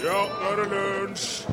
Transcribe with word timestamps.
Ja, 0.00 0.20
nå 0.40 0.48
er 0.48 0.56
det 0.56 0.68
lunsj! 0.72 1.44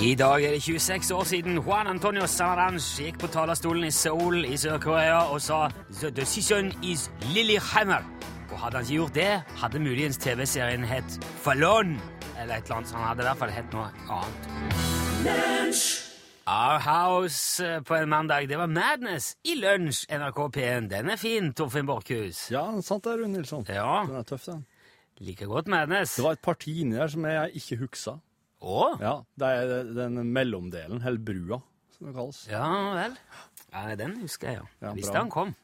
I 0.00 0.14
dag 0.14 0.44
er 0.44 0.50
det 0.54 0.62
26 0.62 1.10
år 1.14 1.24
siden 1.24 1.58
Juan 1.58 1.86
Antonio 1.90 2.26
Samaranch 2.26 2.86
gikk 3.02 3.18
på 3.20 3.26
talerstolen 3.30 3.84
i 3.88 3.90
Seoul 3.90 4.44
i 4.46 4.56
Sør-Korea 4.56 5.18
og 5.34 5.42
sa 5.42 5.68
«The 6.00 6.10
decision 6.14 6.70
is 6.82 7.10
Lillehammer». 7.34 8.06
Og 8.52 8.58
hadde 8.58 8.76
han 8.76 8.86
ikke 8.86 8.94
gjort 8.94 9.14
det, 9.14 9.42
hadde 9.62 9.82
muligens 9.82 10.18
TV-serien 10.22 10.86
hett 10.86 11.18
Fallon, 11.42 11.96
eller 12.40 12.54
et 12.54 12.64
eller 12.64 12.76
annet, 12.76 12.88
så 12.88 12.96
han 12.96 13.08
hadde 13.08 13.22
i 13.22 13.28
hvert 13.28 13.42
fall 13.42 13.54
hett 13.58 13.74
noe 13.74 13.90
annet. 14.20 14.40
Our 16.46 16.78
House 16.86 17.66
eh, 17.66 17.82
på 17.82 17.94
en 17.94 18.08
mandag, 18.08 18.48
det 18.48 18.58
var 18.58 18.66
Madness 18.66 19.34
i 19.44 19.54
lunsj, 19.58 20.06
NRK 20.10 20.40
P1. 20.56 20.88
Den 20.90 21.10
er 21.10 21.18
fin, 21.20 21.52
Torfinn 21.54 21.86
Borchhus. 21.86 22.46
Ja, 22.54 22.64
sant 22.82 23.04
det, 23.04 23.18
Rune 23.20 23.36
Nilsson. 23.36 23.66
Ja, 23.68 24.04
Den 24.06 24.22
er 24.22 24.26
tøff, 24.26 24.46
den. 24.48 24.64
Like 25.20 25.46
godt 25.48 25.70
Madness. 25.72 26.16
Det 26.16 26.24
var 26.26 26.36
et 26.38 26.44
parti 26.44 26.80
inni 26.82 26.98
der 26.98 27.12
som 27.12 27.26
jeg 27.28 27.62
ikke 27.62 27.80
huksa. 27.84 28.18
Å? 28.60 28.80
Ja, 29.00 29.14
det 29.40 29.50
er 29.56 29.90
den 29.96 30.20
mellomdelen, 30.34 31.00
eller 31.00 31.22
brua, 31.24 31.60
som 31.96 32.10
det 32.10 32.14
kalles. 32.18 32.42
Ja 32.50 32.66
vel. 32.98 33.16
Ja, 33.70 33.84
den 33.96 34.18
husker 34.20 34.50
jeg, 34.50 34.60
ja. 34.60 34.68
Ja, 34.84 34.92
Visste 34.98 35.16
han 35.16 35.32
kom. 35.32 35.54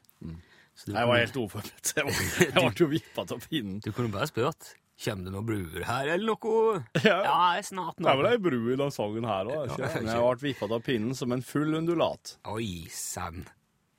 Du 0.85 0.91
Jeg 0.93 1.09
var 1.09 1.17
helt 1.17 1.37
uforberedt. 1.37 1.93
Jeg 1.97 2.53
ble 2.53 2.67
jo 2.77 2.87
vippa 2.91 3.25
av 3.25 3.47
pinnen. 3.49 3.79
Du 3.81 3.91
kunne 3.91 4.13
bare 4.13 4.29
spurt. 4.29 4.75
Kjem 4.97 5.23
det 5.27 5.33
noen 5.33 5.45
bruer 5.45 5.83
her, 5.85 6.07
eller 6.15 6.33
noe? 6.33 6.79
Ja. 7.03 7.19
Ja, 7.21 7.35
jeg 7.57 7.67
snart 7.67 7.99
nå. 7.99 8.07
Det 8.07 8.13
er 8.13 8.17
vel 8.21 8.29
ei 8.31 8.39
bru 8.41 8.57
i 8.73 8.77
den 8.79 8.93
sangen 8.93 9.27
her 9.29 9.49
òg, 9.49 9.75
Ja, 9.77 9.91
jeg 9.93 10.05
ble 10.09 10.47
vippa 10.47 10.69
av 10.71 10.81
pinnen 10.85 11.17
som 11.17 11.35
en 11.35 11.43
full 11.45 11.77
undulat. 11.77 12.37
Oi 12.49 12.87
sann. 12.93 13.43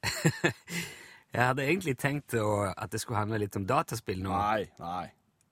jeg 0.43 1.39
hadde 1.39 1.67
egentlig 1.67 1.95
tenkt 2.03 2.35
å, 2.39 2.49
at 2.75 2.91
det 2.91 3.03
skulle 3.03 3.23
handle 3.23 3.39
litt 3.45 3.59
om 3.59 3.67
dataspill 3.69 4.25
nå. 4.25 4.35
Nei, 4.35 4.67
nei, 4.83 5.07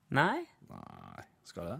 Nei? 0.09 0.45
nei. 0.69 1.23
Skal 1.43 1.65
det? 1.71 1.77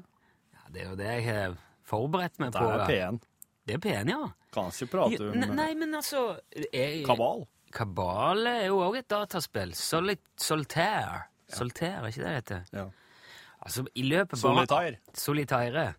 Ja, 0.54 0.60
det 0.74 0.82
er 0.82 0.90
jo 0.90 0.96
det 1.00 1.06
jeg 1.12 1.26
har 1.30 1.58
forberedt 1.88 2.40
meg 2.40 2.52
Det 2.52 2.62
på. 2.62 2.70
er 2.72 2.78
da. 2.78 2.88
P1. 2.88 3.20
Det 3.68 3.76
er 3.76 3.80
P1, 3.84 4.10
ja. 4.10 4.22
Kan 4.56 4.72
ikke 4.72 4.88
prate 4.92 5.22
om 5.30 5.38
ne- 5.40 5.56
Nei, 5.56 5.74
men 5.76 5.94
altså 5.96 6.40
jeg, 6.74 7.06
kabal. 7.06 7.46
Kabal 7.72 8.48
er 8.48 8.66
jo 8.68 8.78
òg 8.80 8.98
et 9.00 9.08
dataspill. 9.12 9.74
Solit, 9.76 10.22
Solitaire. 10.40 11.24
Solitaire, 11.52 12.02
er 12.04 12.08
ikke 12.08 12.24
det 12.24 12.28
det 12.28 12.36
heter? 12.36 12.64
Ja. 12.74 12.86
Altså, 13.62 13.86
i 13.96 14.04
løpet 14.04 14.30
bare- 14.42 14.66
Solitaire. 14.68 14.98
Solitaire. 15.14 15.94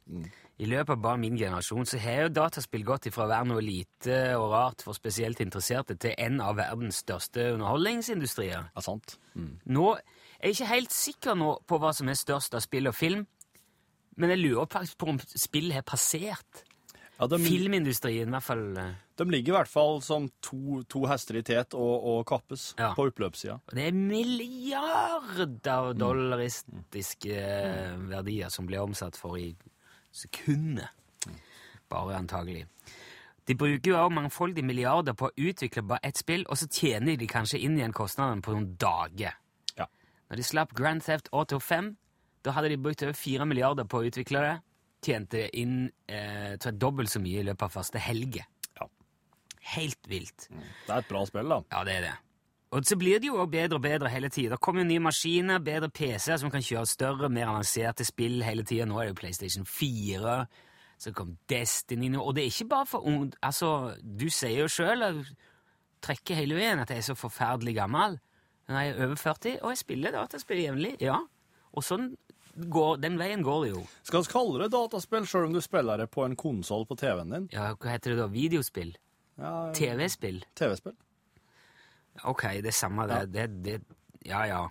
I 0.59 0.65
løpet 0.67 0.91
av 0.91 1.03
bare 1.03 1.19
min 1.19 1.37
generasjon 1.39 1.85
så 1.87 1.99
har 1.99 2.23
jo 2.23 2.29
dataspill 2.29 2.83
gått 2.85 3.07
ifra 3.07 3.25
å 3.27 3.29
være 3.29 3.47
noe 3.47 3.61
lite 3.63 4.35
og 4.37 4.51
rart 4.51 4.83
for 4.83 4.93
spesielt 4.93 5.39
interesserte 5.41 5.95
til 5.99 6.15
en 6.19 6.41
av 6.41 6.57
verdens 6.57 6.97
største 7.05 7.53
underholdningsindustrier. 7.55 8.71
Ja, 8.75 8.81
sant. 8.81 9.19
Mm. 9.37 9.59
Nå 9.67 9.97
er 10.41 10.55
ikke 10.55 10.71
helt 10.71 10.93
sikker 10.95 11.35
nå 11.35 11.51
på 11.67 11.79
hva 11.83 11.93
som 11.97 12.09
er 12.09 12.19
størst 12.19 12.55
av 12.55 12.63
spill 12.65 12.87
og 12.91 12.95
film, 12.95 13.27
men 14.19 14.31
jeg 14.35 14.43
lurer 14.43 14.67
faktisk 14.71 14.99
på 14.99 15.13
om 15.13 15.21
spill 15.35 15.73
har 15.75 15.83
passert 15.87 16.65
Ja, 17.19 17.27
de, 17.27 17.39
filmindustrien, 17.43 18.29
i 18.29 18.31
hvert 18.31 18.47
fall. 18.47 18.77
eh, 18.79 18.93
de 19.19 19.25
ligger 19.27 19.53
i 19.53 19.57
hvert 19.57 19.71
fall 19.71 20.01
som 20.03 20.29
to, 20.43 20.83
to 20.87 21.03
hester 21.11 21.37
i 21.41 21.43
tet 21.43 21.75
og, 21.75 22.05
og 22.07 22.27
kappes 22.27 22.75
Ja. 22.79 22.93
på 22.95 23.09
oppløpssida. 23.11 23.59
Det 23.75 23.89
er 23.89 23.93
milliarder 23.93 25.95
dollaristiske 25.99 27.41
mm. 27.99 28.09
verdier 28.11 28.49
som 28.55 28.67
blir 28.67 28.85
omsatt 28.85 29.17
for 29.19 29.37
i 29.39 29.57
sekunder. 30.15 30.87
Bare 31.91 32.19
antagelig. 32.19 32.67
De 33.49 33.55
bruker 33.57 33.91
jo 33.91 33.97
også 33.97 34.15
mangfoldige 34.15 34.67
milliarder 34.67 35.15
på 35.17 35.31
å 35.31 35.33
utvikle 35.49 35.83
bare 35.83 36.05
ett 36.05 36.19
spill, 36.21 36.45
og 36.49 36.59
så 36.61 36.69
tjener 36.69 37.17
de 37.17 37.27
kanskje 37.27 37.59
inn 37.65 37.79
igjen 37.79 37.95
kostnadene 37.97 38.45
på 38.45 38.53
noen 38.53 38.75
dager. 38.77 39.39
Når 40.29 40.41
de 40.41 40.45
slapp 40.45 40.75
Grand 40.77 41.03
Theft 41.05 41.31
Auto 41.33 41.59
5, 41.63 41.93
da 42.45 42.55
hadde 42.57 42.73
de 42.73 42.81
brukt 42.81 43.03
over 43.03 43.17
4 43.17 43.49
milliarder 43.49 43.89
på 43.89 44.01
å 44.01 44.09
utvikle 44.09 44.45
det. 44.45 44.55
Tjente 45.05 45.45
inn 45.57 45.89
eh, 46.11 46.55
tror 46.59 46.73
jeg, 46.73 46.79
dobbelt 46.83 47.13
så 47.13 47.23
mye 47.23 47.43
i 47.43 47.47
løpet 47.47 47.67
av 47.69 47.75
første 47.75 48.03
helge. 48.03 48.45
Ja. 48.79 48.89
Helt 49.75 50.09
vilt. 50.11 50.49
Det 50.51 50.91
er 50.91 51.03
et 51.03 51.11
bra 51.11 51.25
spill, 51.29 51.53
da. 51.55 51.63
Ja, 51.73 51.85
det 51.87 51.99
er 51.99 52.07
det. 52.09 52.17
Og 52.77 52.85
så 52.85 52.99
blir 53.01 53.17
det 53.17 53.31
jo 53.31 53.39
også 53.39 53.51
bedre 53.51 53.79
og 53.79 53.83
bedre 53.83 54.09
hele 54.13 54.29
tida. 54.29 54.51
Det 54.57 54.61
kommer 54.61 54.83
jo 54.83 54.91
nye 54.91 55.01
maskiner, 55.01 55.63
bedre 55.65 55.89
PC-er 55.89 56.37
som 56.37 56.51
kan 56.53 56.65
kjøre 56.65 56.87
større, 56.87 57.31
mer 57.33 57.49
avanserte 57.49 58.05
spill 58.05 58.43
hele 58.45 58.65
tida. 58.69 58.85
Nå 58.85 58.99
er 58.99 59.09
det 59.09 59.15
jo 59.15 59.21
PlayStation 59.23 59.65
4, 59.65 60.35
så 61.01 61.13
kom 61.17 61.39
Destiny 61.49 62.11
nå. 62.13 62.21
Og 62.21 62.37
det 62.37 62.45
er 62.45 62.53
ikke 62.53 62.69
bare 62.75 62.89
for 62.91 63.09
ung... 63.09 63.31
Altså, 63.41 63.95
du 64.03 64.29
sier 64.29 64.67
jo 64.67 64.69
sjøl, 64.69 65.07
trekker 66.05 66.43
hele 66.43 66.59
veien, 66.59 66.83
at 66.83 66.93
jeg 66.93 67.01
er 67.01 67.09
så 67.09 67.17
forferdelig 67.17 67.79
gammel. 67.79 68.19
Når 68.69 68.81
jeg 68.85 68.95
er 68.95 69.05
over 69.07 69.21
40, 69.21 69.59
og 69.63 69.73
jeg 69.73 69.81
spiller 69.81 70.13
dataspill 70.13 70.61
jevnlig, 70.61 70.95
ja. 71.01 71.19
Og 71.73 71.85
sånn 71.85 72.11
går, 72.73 72.99
den 73.01 73.19
veien 73.21 73.45
går 73.47 73.65
det 73.65 73.71
jo. 73.73 73.83
Skal 74.07 74.25
vi 74.25 74.33
kalle 74.33 74.63
det 74.65 74.71
dataspill 74.75 75.29
sjøl 75.29 75.49
om 75.49 75.57
du 75.57 75.61
spiller 75.65 76.01
det 76.03 76.09
på 76.13 76.25
en 76.27 76.37
konsoll 76.39 76.85
på 76.89 76.97
TV-en 76.99 77.35
din? 77.35 77.51
Ja, 77.55 77.71
hva 77.75 77.95
heter 77.95 78.15
det 78.15 78.23
da? 78.23 78.27
Videospill? 78.33 78.97
Ja, 79.39 79.53
TV-spill? 79.77 80.43
TV-spill. 80.59 80.97
Ok, 82.27 82.43
det 82.65 82.73
er 82.73 82.77
samme 82.77 83.07
det. 83.09 83.23
det, 83.33 83.47
det 83.65 83.79
ja, 84.27 84.43
ja. 84.51 84.67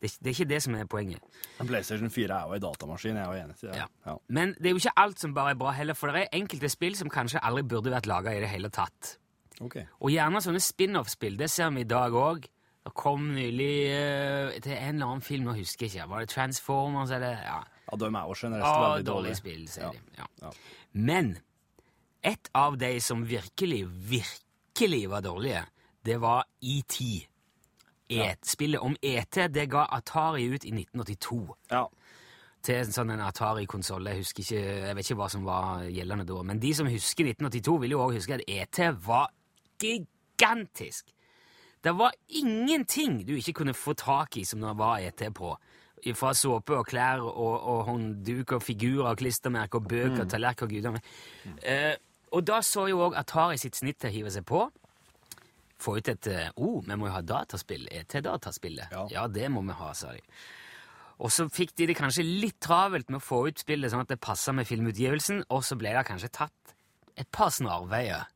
Det, 0.00 0.10
det 0.20 0.30
er 0.30 0.34
ikke 0.34 0.48
det 0.52 0.62
som 0.62 0.74
er 0.76 0.88
poenget. 0.88 1.22
En 1.60 1.68
PlayStation 1.68 2.10
4 2.12 2.36
er 2.36 2.50
jo 2.50 2.56
en 2.58 2.62
datamaskin, 2.62 3.16
jeg 3.16 3.24
er 3.24 3.32
jo 3.32 3.44
enig 3.46 3.56
til 3.58 3.70
det. 3.70 3.78
Ja. 3.80 3.86
Ja. 4.06 4.16
Men 4.28 4.52
det 4.60 4.68
er 4.68 4.76
jo 4.76 4.82
ikke 4.82 4.98
alt 5.02 5.22
som 5.22 5.34
bare 5.34 5.54
er 5.54 5.60
bra 5.60 5.72
heller, 5.74 5.96
for 5.98 6.12
det 6.12 6.26
er 6.26 6.36
enkelte 6.36 6.70
spill 6.70 6.98
som 6.98 7.10
kanskje 7.12 7.42
aldri 7.42 7.64
burde 7.66 7.92
vært 7.94 8.08
laga 8.10 8.34
i 8.36 8.42
det 8.44 8.50
hele 8.52 8.70
tatt. 8.70 9.16
Ok. 9.64 9.78
Og 10.04 10.12
gjerne 10.12 10.42
sånne 10.44 10.60
spin-off-spill. 10.60 11.38
Det 11.40 11.48
ser 11.50 11.72
vi 11.72 11.82
i 11.86 11.88
dag 11.88 12.12
òg. 12.12 12.44
Det 12.86 12.92
kom 12.94 13.32
nylig 13.34 13.72
eh, 13.90 14.52
til 14.62 14.76
en 14.76 14.94
eller 14.94 15.08
annen 15.10 15.22
film, 15.26 15.48
nå 15.48 15.56
husker 15.56 15.88
jeg 15.88 15.96
ikke. 15.96 16.04
Var 16.12 16.22
det 16.22 16.28
Transformers 16.30 17.10
eller 17.10 17.40
ja. 17.42 17.56
Ja, 17.86 17.96
de 17.98 18.06
er 18.06 18.28
jo 18.28 18.34
generelt 18.38 18.66
veldig 18.66 19.06
dårlig 19.06 19.06
dårlige. 19.06 19.36
spill, 19.40 19.64
de. 19.66 20.00
Ja. 20.18 20.26
Ja. 20.42 20.50
Men 20.92 21.32
et 22.22 22.48
av 22.54 22.76
de 22.78 22.92
som 23.02 23.24
virkelig, 23.26 23.80
virkelig 24.10 25.02
var 25.10 25.20
dårlige, 25.26 25.64
det 26.06 26.20
var 26.22 26.46
ET. 26.62 27.00
Et, 28.08 28.46
Spillet 28.46 28.78
om 28.80 28.94
ET 29.02 29.38
det 29.50 29.66
ga 29.70 29.86
Atari 29.90 30.46
ut 30.46 30.64
i 30.64 30.70
1982 30.70 31.56
Ja. 31.70 31.84
til 32.62 32.74
en 32.84 32.92
sånn 32.94 33.10
Atari-konsoll. 33.18 34.06
Jeg 34.06 34.22
husker 34.22 34.42
ikke, 34.46 34.62
jeg 34.86 34.94
vet 34.96 35.10
ikke 35.10 35.18
hva 35.18 35.28
som 35.30 35.44
var 35.44 35.82
gjeldende 35.90 36.26
da. 36.26 36.42
Men 36.42 36.62
de 36.62 36.74
som 36.74 36.86
husker 36.86 37.24
1982, 37.26 37.80
vil 37.80 37.90
jo 37.90 38.00
også 38.04 38.20
huske 38.20 38.34
at 38.38 38.46
ET 38.46 38.78
var 39.06 39.30
gigantisk. 39.82 41.10
Det 41.86 41.92
var 41.94 42.14
ingenting 42.34 43.20
du 43.26 43.36
ikke 43.36 43.60
kunne 43.60 43.74
få 43.74 43.94
tak 43.94 44.36
i 44.40 44.44
som 44.44 44.64
det 44.64 44.72
var 44.78 45.04
ET 45.06 45.22
på. 45.34 45.52
Fra 46.18 46.32
såpe 46.34 46.74
og 46.74 46.88
klær 46.88 47.22
og, 47.22 47.54
og 47.56 47.84
håndduk 47.86 48.56
og 48.58 48.64
figurer 48.64 49.12
og 49.12 49.20
klistremerker 49.20 49.80
og 49.80 49.86
bøker 49.90 50.24
og 50.24 50.32
tallerkener 50.32 50.66
og 50.66 50.74
gudene. 50.74 51.02
Eh, 51.62 51.94
og 52.34 52.42
da 52.46 52.58
så 52.66 52.88
jo 52.90 53.04
òg 53.06 53.16
Atari 53.18 53.58
sitt 53.62 53.78
snitt 53.78 54.00
til 54.02 54.10
å 54.10 54.16
hive 54.16 54.34
seg 54.34 54.46
på. 54.50 54.64
Få 55.82 55.96
ut 55.98 56.10
et 56.10 56.28
eh, 56.32 56.50
oh, 56.58 56.82
vi 56.82 56.98
må 56.98 57.08
jo 57.08 57.14
ha 57.14 57.22
dataspill. 57.22 57.86
ET-dataspillet. 57.92 58.90
Ja. 58.90 59.06
ja, 59.12 59.24
det 59.30 59.46
må 59.54 59.62
vi 59.66 59.78
ha, 59.78 59.94
sa 59.94 60.12
de. 60.16 60.22
Og 61.22 61.32
så 61.32 61.46
fikk 61.48 61.76
de 61.78 61.92
det 61.92 61.96
kanskje 61.96 62.26
litt 62.26 62.58
travelt 62.60 63.08
med 63.12 63.22
å 63.22 63.24
få 63.24 63.44
ut 63.46 63.62
spillet 63.62 63.94
sånn 63.94 64.02
at 64.04 64.10
det 64.10 64.20
passa 64.20 64.52
med 64.52 64.66
filmutgivelsen, 64.68 65.46
og 65.54 65.62
så 65.64 65.78
ble 65.78 65.94
det 65.94 66.06
kanskje 66.10 66.34
tatt 66.42 66.76
et 67.16 67.30
par 67.32 67.54
snarveier 67.54 68.26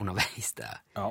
underveis 0.00 0.54
der. 0.56 0.78
ja. 0.96 1.10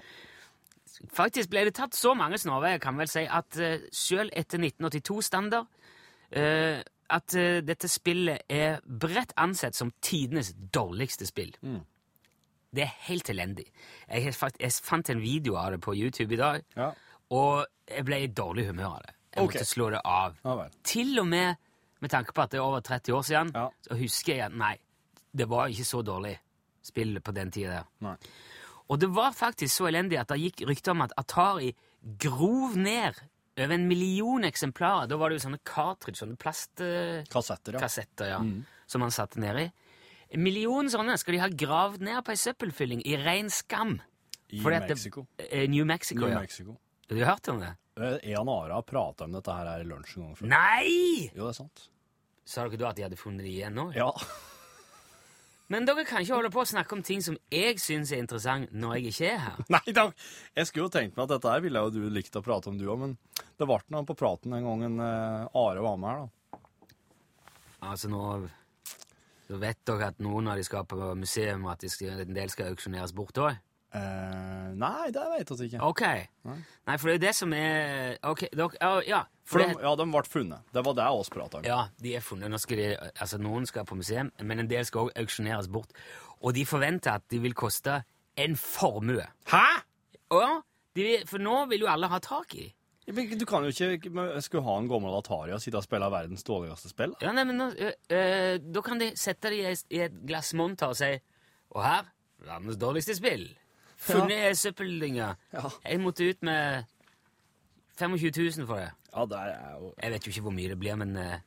Faktisk 1.10 1.50
ble 1.50 1.66
det 1.68 1.76
tatt 1.76 1.96
så 1.98 2.14
mange 2.18 2.38
snarveier, 2.38 2.82
kan 2.82 2.98
vel 3.00 3.10
si, 3.10 3.26
at 3.26 3.58
uh, 3.58 3.78
selv 3.92 4.34
etter 4.38 4.62
1982-standard 4.62 5.66
uh, 6.38 6.82
at 7.12 7.38
uh, 7.38 7.62
dette 7.66 7.90
spillet 7.92 8.46
er 8.50 8.78
bredt 8.86 9.34
ansett 9.42 9.76
som 9.76 9.92
tidenes 10.02 10.54
dårligste 10.54 11.28
spill. 11.28 11.56
Det 12.72 12.86
er 12.86 12.94
helt 13.10 13.30
elendig. 13.30 13.66
Jeg, 14.08 14.36
jeg 14.62 14.72
fant 14.86 15.10
en 15.12 15.20
video 15.22 15.58
av 15.60 15.74
det 15.74 15.82
på 15.84 15.96
YouTube 15.98 16.38
i 16.38 16.40
dag, 16.40 16.62
Ja. 16.78 16.92
og 17.32 17.66
jeg 17.90 18.06
ble 18.08 18.22
i 18.24 18.32
dårlig 18.32 18.70
humør 18.70 18.94
av 18.94 19.02
det. 19.08 19.18
Jeg 19.32 19.44
okay. 19.44 19.58
måtte 19.60 19.68
slå 19.68 19.90
det 19.92 20.00
av. 20.06 20.38
Ja. 20.46 20.70
Til 20.84 21.20
og 21.20 21.28
med 21.28 21.56
med 22.02 22.10
tanke 22.10 22.34
på 22.34 22.42
at 22.42 22.52
det 22.52 22.58
er 22.58 22.66
over 22.66 22.80
30 22.82 23.14
år 23.14 23.22
siden, 23.22 23.52
Ja. 23.56 23.68
så 23.82 23.96
husker 23.96 24.36
jeg 24.36 24.46
at 24.46 24.58
nei, 24.58 24.78
det 25.38 25.50
var 25.50 25.68
ikke 25.68 25.86
så 25.86 26.02
dårlig 26.02 26.40
spill 26.84 27.20
på 27.22 27.32
den 27.32 27.52
tida 27.52 27.70
der. 27.70 27.84
Nei. 28.00 28.16
Og 28.92 29.00
det 29.00 29.08
var 29.16 29.32
faktisk 29.36 29.72
så 29.80 29.88
elendig 29.88 30.20
at 30.20 30.32
det 30.34 30.42
gikk 30.42 30.66
rykter 30.68 30.92
om 30.92 31.06
at 31.06 31.14
Atari 31.20 31.72
grov 32.20 32.76
ned 32.76 33.20
over 33.62 33.74
en 33.76 33.88
million 33.88 34.44
eksemplarer. 34.48 35.08
Da 35.08 35.18
var 35.20 35.32
det 35.32 35.40
jo 35.40 35.46
sånne 35.46 35.62
cartridge, 35.68 36.20
sånne 36.20 36.36
plastkassetter, 36.40 37.78
Kassetter, 37.80 38.32
ja. 38.34 38.40
ja, 38.44 38.86
som 38.92 39.04
man 39.04 39.14
satte 39.16 39.40
nedi. 39.40 39.70
En 40.32 40.44
million 40.44 40.88
sånne 40.92 41.18
skal 41.20 41.36
de 41.36 41.42
ha 41.44 41.50
gravd 41.64 42.04
ned 42.08 42.24
på 42.26 42.34
ei 42.34 42.40
søppelfylling 42.40 43.04
i 43.08 43.18
ren 43.20 43.52
skam. 43.52 43.98
I 44.52 44.60
Mexico. 44.64 45.26
det-. 45.40 45.48
Eh, 45.52 45.70
New 45.72 45.86
Mexico, 45.88 46.26
New 46.26 46.34
ja. 46.34 46.42
Mexico. 46.44 46.76
Har 47.08 47.16
du 47.16 47.26
hørt 47.26 47.48
om 47.52 47.60
det? 47.64 47.72
Eh, 48.00 48.32
En 48.36 48.50
Ara 48.50 48.74
har 48.80 48.84
prata 48.88 49.24
om 49.28 49.32
dette 49.36 49.56
her 49.56 49.72
i 49.80 49.88
lunsj 49.88 50.18
en 50.18 50.24
gang 50.26 50.36
før. 50.40 50.52
Nei! 50.52 51.32
Jo, 51.32 51.46
det 51.46 51.50
er 51.54 51.60
sant. 51.60 51.88
Sa 52.44 52.66
dere 52.68 52.80
da 52.82 52.90
at 52.92 53.00
de 53.00 53.06
hadde 53.06 53.20
funnet 53.20 53.46
det 53.48 53.52
igjen 53.54 53.76
nå? 53.76 53.92
Ja. 53.96 54.10
Men 55.72 55.86
dere 55.88 56.04
kan 56.04 56.20
ikke 56.20 56.36
holde 56.36 56.52
på 56.52 56.66
å 56.66 56.68
snakke 56.68 56.98
om 56.98 57.02
ting 57.06 57.22
som 57.24 57.38
jeg 57.54 57.80
syns 57.80 58.12
er 58.12 58.20
interessant 58.20 58.74
når 58.76 58.98
jeg 58.98 59.14
ikke 59.14 59.30
er 59.30 59.42
her. 59.46 59.62
Nei 59.78 59.96
da. 59.96 60.10
Jeg 60.58 60.68
skulle 60.68 60.90
jo 60.90 60.94
tenkt 60.98 61.16
meg 61.16 61.24
at 61.24 61.36
dette 61.38 61.54
her 61.54 61.64
ville 61.64 61.84
jo 61.86 61.94
du 61.96 62.02
likt 62.12 62.36
å 62.36 62.44
prate 62.44 62.68
om, 62.72 62.80
du 62.80 62.90
òg, 62.90 63.00
men 63.06 63.16
det 63.56 63.68
ble 63.70 63.80
noe 63.94 64.08
på 64.10 64.18
praten 64.20 64.52
den 64.52 64.68
gangen 64.68 65.00
eh, 65.00 65.60
Are 65.62 65.86
var 65.86 66.02
med 66.02 66.12
her, 66.12 66.26
da. 66.26 66.60
Altså 67.92 68.12
nå 68.12 68.22
Så 69.48 69.58
vet 69.62 69.80
dere 69.88 70.12
at 70.12 70.20
noen 70.22 70.52
av 70.52 70.60
de 70.60 70.64
skal 70.68 70.86
på 70.88 71.00
museum, 71.18 71.66
og 71.66 71.74
at 71.74 71.86
de 71.86 71.90
skal, 71.92 72.20
en 72.26 72.36
del 72.36 72.52
skal 72.52 72.74
auksjoneres 72.74 73.16
bort 73.16 73.40
òg? 73.42 73.56
Eh, 73.94 74.72
nei, 74.80 75.10
det 75.12 75.24
vet 75.34 75.50
vi 75.60 75.66
ikke. 75.68 75.82
Ok. 75.84 76.02
Nei, 76.48 76.96
for 76.98 77.10
det 77.10 77.12
er 77.12 77.18
jo 77.18 77.24
det 77.26 77.34
som 77.36 77.54
er 77.54 78.18
Ok, 78.24 78.46
dere 78.56 78.70
ja, 78.80 78.92
ja, 79.08 79.20
For 79.44 79.60
for 79.60 79.68
de, 79.68 79.84
ja, 79.84 79.92
de 80.00 80.06
ble 80.14 80.22
funnet. 80.32 80.62
Det 80.74 80.84
var 80.86 80.96
det 80.96 81.08
oss 81.12 81.30
prata 81.34 81.60
om. 81.60 81.66
ja, 81.68 81.82
de 82.02 82.16
er 82.16 82.24
funnet. 82.24 82.56
De, 82.70 82.88
altså 83.20 83.38
Noen 83.42 83.66
skal 83.68 83.86
på 83.86 83.96
museum, 84.00 84.32
men 84.40 84.60
en 84.64 84.70
del 84.72 84.86
skal 84.88 85.10
òg 85.10 85.12
auksjoneres 85.20 85.68
bort. 85.68 85.92
Og 86.42 86.54
de 86.56 86.64
forventer 86.66 87.18
at 87.20 87.26
de 87.30 87.40
vil 87.44 87.54
koste 87.54 88.00
en 88.40 88.56
formue. 88.56 89.26
Hæ?! 89.52 89.66
Ja, 90.32 90.62
de, 90.96 91.04
vil- 91.04 91.28
for 91.28 91.38
nå 91.44 91.66
vil 91.68 91.84
jo 91.84 91.88
alle 91.92 92.08
ha 92.08 92.20
tak 92.24 92.56
i 92.56 92.70
dem. 93.08 93.38
Du 93.38 93.46
kan 93.50 93.66
jo 93.66 93.72
ikke 93.92 94.42
Skulle 94.42 94.64
ha 94.64 94.78
en 94.80 94.88
gammel 94.88 95.12
Atari 95.18 95.52
og 95.52 95.60
sitte 95.60 95.76
og 95.82 95.84
spille 95.84 96.08
verdens 96.14 96.44
dårligste 96.48 96.88
spill? 96.94 97.12
Ja, 97.20 97.34
nei, 97.36 97.44
men 97.44 97.58
nå, 97.58 97.66
øh, 97.76 97.92
øh, 98.14 98.60
Da 98.72 98.82
kan 98.86 99.00
de 99.02 99.10
sette 99.20 99.50
det 99.50 99.82
i, 99.90 100.00
et- 100.00 100.14
glass 100.28 100.54
monter 100.54 100.88
og 100.94 100.96
si 100.96 101.10
Og 101.72 101.84
her 101.84 102.06
verdens 102.46 102.78
dårligste 102.78 103.16
spill. 103.18 103.50
Funnet 104.02 104.58
søppeldynga. 104.58 105.34
Ja. 105.54 105.70
Jeg 105.86 106.02
måtte 106.02 106.30
ut 106.30 106.44
med 106.44 106.84
25 108.00 108.32
000 108.58 108.68
for 108.68 108.82
det. 108.82 108.92
Ja, 109.12 109.26
det 109.30 109.40
er 109.40 109.80
jo 109.80 109.94
Jeg 110.02 110.12
vet 110.12 110.28
jo 110.28 110.32
ikke 110.32 110.46
hvor 110.48 110.56
mye 110.56 110.70
det 110.72 110.80
blir, 110.80 110.96
men, 110.96 111.18
øh, 111.18 111.38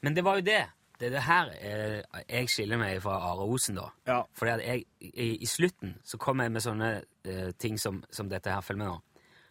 men 0.00 0.16
det 0.16 0.24
var 0.24 0.38
jo 0.38 0.46
det. 0.46 0.60
Det 1.00 1.06
er 1.06 1.10
det 1.10 1.22
her 1.22 1.50
øh, 1.62 2.22
jeg 2.28 2.48
skiller 2.50 2.78
meg 2.78 3.02
fra 3.02 3.18
Are 3.30 3.46
Osen, 3.46 3.78
da. 3.78 3.88
Ja. 4.06 4.20
Fordi 4.34 4.50
at 4.50 4.62
jeg, 4.66 4.84
i, 5.00 5.36
i 5.36 5.46
slutten 5.46 5.96
så 6.04 6.18
kom 6.18 6.40
jeg 6.40 6.52
med 6.52 6.60
sånne 6.60 6.88
uh, 7.28 7.50
ting 7.58 7.78
som, 7.80 8.02
som 8.10 8.30
dette 8.30 8.50
her. 8.50 8.60
Følg 8.60 8.78
med 8.78 8.90
nå. 8.90 8.98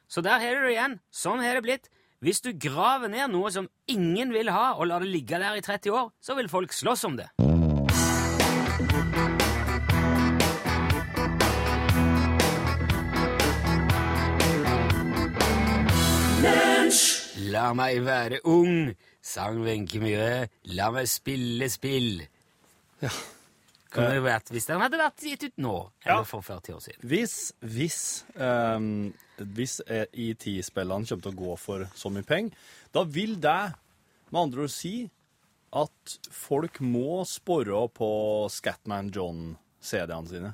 Så 0.08 0.22
der 0.22 0.40
har 0.40 0.56
du 0.56 0.68
det 0.68 0.76
igjen. 0.76 1.00
Sånn 1.12 1.44
har 1.44 1.56
det 1.56 1.64
blitt. 1.64 1.92
Hvis 2.20 2.42
du 2.42 2.52
graver 2.52 3.12
ned 3.12 3.32
noe 3.32 3.52
som 3.54 3.70
ingen 3.88 4.34
vil 4.34 4.50
ha, 4.52 4.74
og 4.76 4.90
lar 4.90 5.04
det 5.04 5.12
ligge 5.14 5.40
der 5.40 5.56
i 5.56 5.64
30 5.64 5.94
år, 5.94 6.12
så 6.20 6.36
vil 6.36 6.52
folk 6.52 6.74
slåss 6.74 7.08
om 7.08 7.20
det. 7.20 7.30
La 17.52 17.70
meg 17.78 18.02
være 18.06 18.40
ung, 18.50 18.92
sang 19.22 19.60
Wenche 19.66 20.00
Myhre. 20.02 20.48
La 20.76 20.90
meg 20.96 21.08
spille 21.12 21.68
spill. 21.72 22.24
Ja. 23.04 23.12
Kunne 23.94 24.18
det 24.18 24.24
vært 24.26 24.50
hvis 24.52 24.66
den 24.68 24.82
hadde 24.84 25.00
vært 25.00 25.24
gitt 25.24 25.46
ut 25.48 25.60
nå, 25.64 25.76
Ja. 26.04 26.18
eller 26.18 26.28
for 26.28 26.44
40 26.44 26.74
år 26.76 26.82
siden. 26.84 27.06
Hvis, 27.08 27.36
hvis, 27.64 28.00
um, 28.36 29.14
hvis 29.38 29.78
ET-spillene 29.88 31.08
kommer 31.08 31.24
til 31.24 31.32
å 31.32 31.40
gå 31.40 31.58
for 31.62 31.86
så 31.96 32.12
mye 32.12 32.26
penger, 32.28 32.52
da 32.92 33.04
vil 33.06 33.38
det 33.40 33.60
med 34.32 34.42
andre 34.42 34.66
ord 34.68 34.74
si 34.74 35.10
at 35.78 36.18
folk 36.34 36.82
må 36.84 37.22
spore 37.28 37.86
på 37.96 38.10
Scatman 38.52 39.12
John-CD-ene 39.14 40.28
sine 40.32 40.54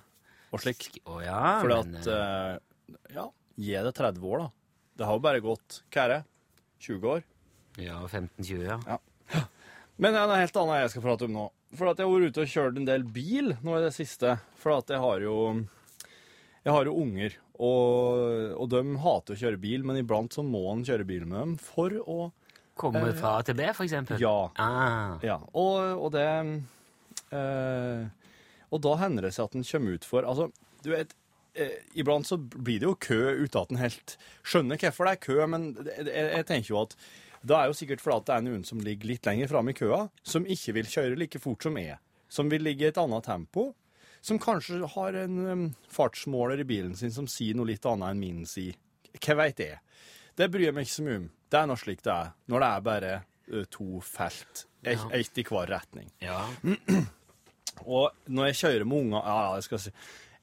og 0.53 0.61
slik. 0.61 0.91
Oh, 1.09 1.17
ja, 1.23 1.59
Fordi 1.63 1.79
at 1.79 2.07
eh, 2.13 2.53
eh, 2.93 3.15
Ja, 3.15 3.25
gi 3.57 3.73
det 3.87 3.93
30 3.97 4.21
år, 4.29 4.43
da. 4.45 4.49
Det 4.97 5.05
har 5.09 5.17
jo 5.17 5.23
bare 5.25 5.41
gått 5.41 5.79
hva 5.89 6.03
er 6.05 6.11
det? 6.13 6.19
20 6.83 7.09
år? 7.15 7.23
Ja, 7.81 7.99
15-20, 8.05 8.63
ja. 8.67 8.99
Men 9.97 10.13
det 10.13 10.19
er 10.21 10.27
noe 10.29 10.39
helt 10.41 10.57
annet 10.61 10.81
jeg 10.83 10.91
skal 10.95 11.05
prate 11.05 11.27
om 11.29 11.33
nå. 11.37 11.45
For 11.77 11.89
at 11.89 11.97
jeg 12.01 12.05
har 12.05 12.13
vært 12.13 12.33
ute 12.35 12.43
og 12.43 12.51
kjørt 12.53 12.77
en 12.81 12.85
del 12.89 13.03
bil 13.15 13.53
nå 13.65 13.77
i 13.79 13.83
det 13.85 13.93
siste. 13.95 14.35
For 14.61 14.75
at 14.77 14.91
jeg 14.93 15.01
har 15.01 15.23
jo 15.25 15.37
Jeg 16.63 16.71
har 16.71 16.85
jo 16.87 16.93
unger, 16.95 17.33
og, 17.59 18.53
og 18.61 18.69
de 18.71 18.81
hater 19.03 19.35
å 19.35 19.39
kjøre 19.41 19.59
bil, 19.59 19.81
men 19.83 19.97
iblant 19.99 20.31
så 20.33 20.43
må 20.47 20.61
en 20.71 20.83
kjøre 20.87 21.03
bil 21.09 21.25
med 21.27 21.39
dem 21.41 21.55
for 21.61 21.91
å 22.03 22.19
Komme 22.79 23.11
fra 23.13 23.35
A 23.37 23.41
til 23.45 23.53
B, 23.59 23.67
for 23.77 23.85
eksempel? 23.85 24.17
Ja. 24.21 24.49
Ah, 24.57 25.19
Ja. 25.21 25.35
Og, 25.53 26.05
og 26.07 26.13
det 26.15 26.23
eh, 27.33 28.05
Og 28.73 28.81
da 28.81 28.95
hender 29.03 29.27
det 29.27 29.33
seg 29.35 29.45
at 29.49 29.57
en 29.59 29.67
kommer 29.67 29.97
ut 29.99 30.07
for 30.07 30.25
Altså, 30.29 30.47
du 30.81 30.89
vet 30.93 31.13
eh, 31.13 31.19
Iblant 31.99 32.25
så 32.25 32.37
blir 32.37 32.79
det 32.81 32.87
jo 32.87 32.95
kø 32.97 33.19
uten 33.43 33.59
at 33.61 33.71
en 33.75 33.77
helt 33.83 34.15
skjønner 34.41 34.79
hvorfor 34.81 35.05
det 35.05 35.11
er 35.13 35.21
kø, 35.21 35.35
men 35.53 35.67
jeg, 35.85 36.07
jeg 36.15 36.45
tenker 36.49 36.71
jo 36.73 36.79
at 36.81 36.95
da 37.43 37.59
er 37.59 37.69
jo 37.69 37.75
sikkert 37.77 38.01
fordi 38.01 38.25
det 38.29 38.35
er 38.37 38.43
noen 38.45 38.63
som 38.65 38.79
ligger 38.81 39.09
litt 39.11 39.27
lenger 39.27 39.49
framme 39.51 39.73
i 39.73 39.77
køa, 39.77 39.99
som 40.23 40.45
ikke 40.47 40.73
vil 40.79 40.87
kjøre 40.89 41.17
like 41.19 41.41
fort 41.43 41.65
som 41.67 41.77
jeg. 41.77 41.99
Som 42.31 42.49
vil 42.49 42.63
ligge 42.65 42.87
i 42.87 42.89
et 42.89 42.97
annet 42.97 43.25
tempo. 43.27 43.67
Som 44.23 44.39
kanskje 44.39 44.79
har 44.95 45.17
en 45.25 45.39
um, 45.51 45.65
fartsmåler 45.91 46.63
i 46.63 46.65
bilen 46.65 46.95
sin 46.95 47.11
som 47.11 47.27
sier 47.27 47.53
noe 47.59 47.67
litt 47.69 47.83
annet 47.85 48.13
enn 48.15 48.21
min 48.23 48.45
sier. 48.47 48.77
Hva 49.19 49.35
veit 49.43 49.59
jeg? 49.59 49.81
Det 50.39 50.47
bryr 50.49 50.69
jeg 50.69 50.73
meg 50.77 50.87
ikke 50.87 50.95
så 50.95 51.03
mye 51.05 51.19
om. 51.19 51.27
Det 51.51 51.59
er 51.59 51.67
nå 51.69 51.75
slik 51.77 52.01
det 52.07 52.13
er. 52.15 52.31
Når 52.49 52.63
det 52.63 52.69
er 52.71 52.85
bare 52.87 53.11
uh, 53.19 53.65
to 53.75 53.89
felt, 54.07 54.63
ett 54.81 54.97
Ja. 55.03 55.09
et 55.19 55.37
i 55.37 55.45
hver 55.51 55.67
retning. 55.75 56.09
ja. 56.23 56.39
Og 57.83 58.11
når 58.29 58.45
jeg 58.51 58.55
kjører 58.61 58.85
med 58.87 58.99
unger 59.01 59.23
ja, 59.25 59.35
ja, 59.43 59.53
jeg 59.57 59.63
skal 59.65 59.79
si 59.81 59.91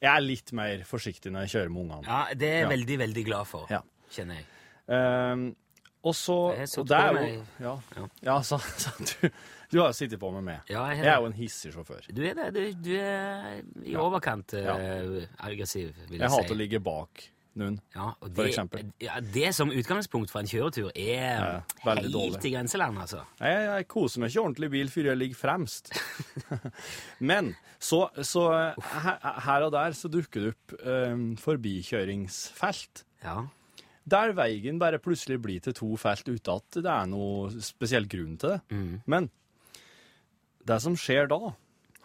Jeg 0.01 0.11
er 0.17 0.23
litt 0.25 0.53
mer 0.57 0.85
forsiktig 0.89 1.33
når 1.33 1.45
jeg 1.47 1.53
kjører 1.57 1.73
med 1.75 1.83
ungene. 1.85 2.07
ja, 2.09 2.21
det 2.35 2.49
er 2.49 2.61
jeg 2.65 2.71
veldig, 2.73 2.99
veldig 3.07 3.25
glad 3.27 3.49
for, 3.51 3.67
Ja. 3.73 3.83
kjenner 4.11 4.41
jeg. 4.41 4.47
Um, 4.91 5.43
og 6.03 6.15
så 6.17 6.35
og 6.57 6.87
det 6.89 6.97
er 6.97 7.13
jo 7.13 7.43
Ja, 7.61 7.75
Ja. 7.97 8.07
ja 8.23 8.37
så, 8.43 8.57
så 8.83 8.91
du, 8.99 9.29
du 9.71 9.79
har 9.83 9.91
jo 9.91 9.93
sittet 9.93 10.19
på 10.19 10.31
med 10.33 10.43
meg. 10.47 10.63
Ja, 10.73 10.87
jeg, 10.89 11.05
Jeg 11.05 11.13
er 11.13 11.21
jo 11.21 11.27
en 11.29 11.37
hissig 11.37 11.73
sjåfør. 11.75 12.09
Du 12.13 12.23
er 12.25 12.35
det. 12.35 12.49
Du, 12.57 12.89
du 12.89 12.95
er 12.97 13.61
i 13.85 13.95
overkant 14.01 14.55
eh, 14.55 15.27
aggressiv, 15.39 15.93
vil 16.09 16.17
jeg, 16.17 16.25
Jeg 16.25 16.31
hater 16.33 16.57
å 16.57 16.59
ligge 16.59 16.81
bak 16.81 17.27
noen. 17.59 17.79
Ja, 17.95 18.13
eksempel. 18.45 18.91
Ja, 19.03 19.19
det 19.21 19.53
som 19.57 19.73
utgangspunkt 19.75 20.33
for 20.33 20.43
en 20.43 20.51
kjøretur 20.51 20.91
er 20.95 21.41
Ja, 21.41 21.63
helt 21.85 22.45
i 22.47 22.53
grenseland, 22.55 22.99
altså. 23.03 23.25
Jeg, 23.41 23.65
jeg 23.67 23.89
koser 23.91 24.23
meg 24.23 24.33
ikke 24.33 24.45
ordentlig 24.45 24.71
i 24.71 24.75
bil 24.77 24.93
før 24.93 25.11
jeg 25.11 25.21
ligger 25.21 25.41
fremst. 25.41 25.93
Men 27.31 27.55
så, 27.83 28.05
så 28.27 28.45
her 29.47 29.67
og 29.67 29.73
der 29.75 29.97
så 29.97 30.11
dukker 30.13 30.47
det 30.47 30.53
opp 30.55 30.77
um, 30.85 31.25
forbikjøringsfelt. 31.41 33.05
Ja. 33.25 33.39
Der 34.11 34.35
veien 34.37 34.81
bare 34.81 35.01
plutselig 35.03 35.41
blir 35.43 35.63
til 35.65 35.77
to 35.77 35.95
felt 36.01 36.29
uten 36.29 36.57
at 36.57 36.81
det 36.81 36.91
er 36.91 37.11
noe 37.11 37.63
spesiell 37.65 38.09
grunn 38.11 38.39
til 38.41 38.57
det. 38.57 38.61
Mm. 38.73 38.95
Men 39.11 39.31
det 40.67 40.81
som 40.85 40.97
skjer 40.99 41.29
da, 41.31 41.55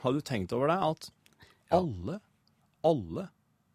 har 0.04 0.14
du 0.14 0.22
tenkt 0.24 0.54
over 0.56 0.72
det, 0.72 0.80
at 0.80 1.10
alle, 1.76 2.20
alle 2.86 3.30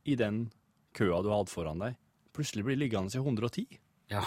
i 0.09 0.17
den 0.19 0.49
køa 0.97 1.23
du 1.25 1.31
hadde 1.33 1.53
foran 1.53 1.83
deg, 1.83 1.99
plutselig 2.37 2.67
blir 2.67 2.81
liggende 2.81 3.15
i 3.15 3.23
110? 3.23 3.67
ja. 4.11 4.25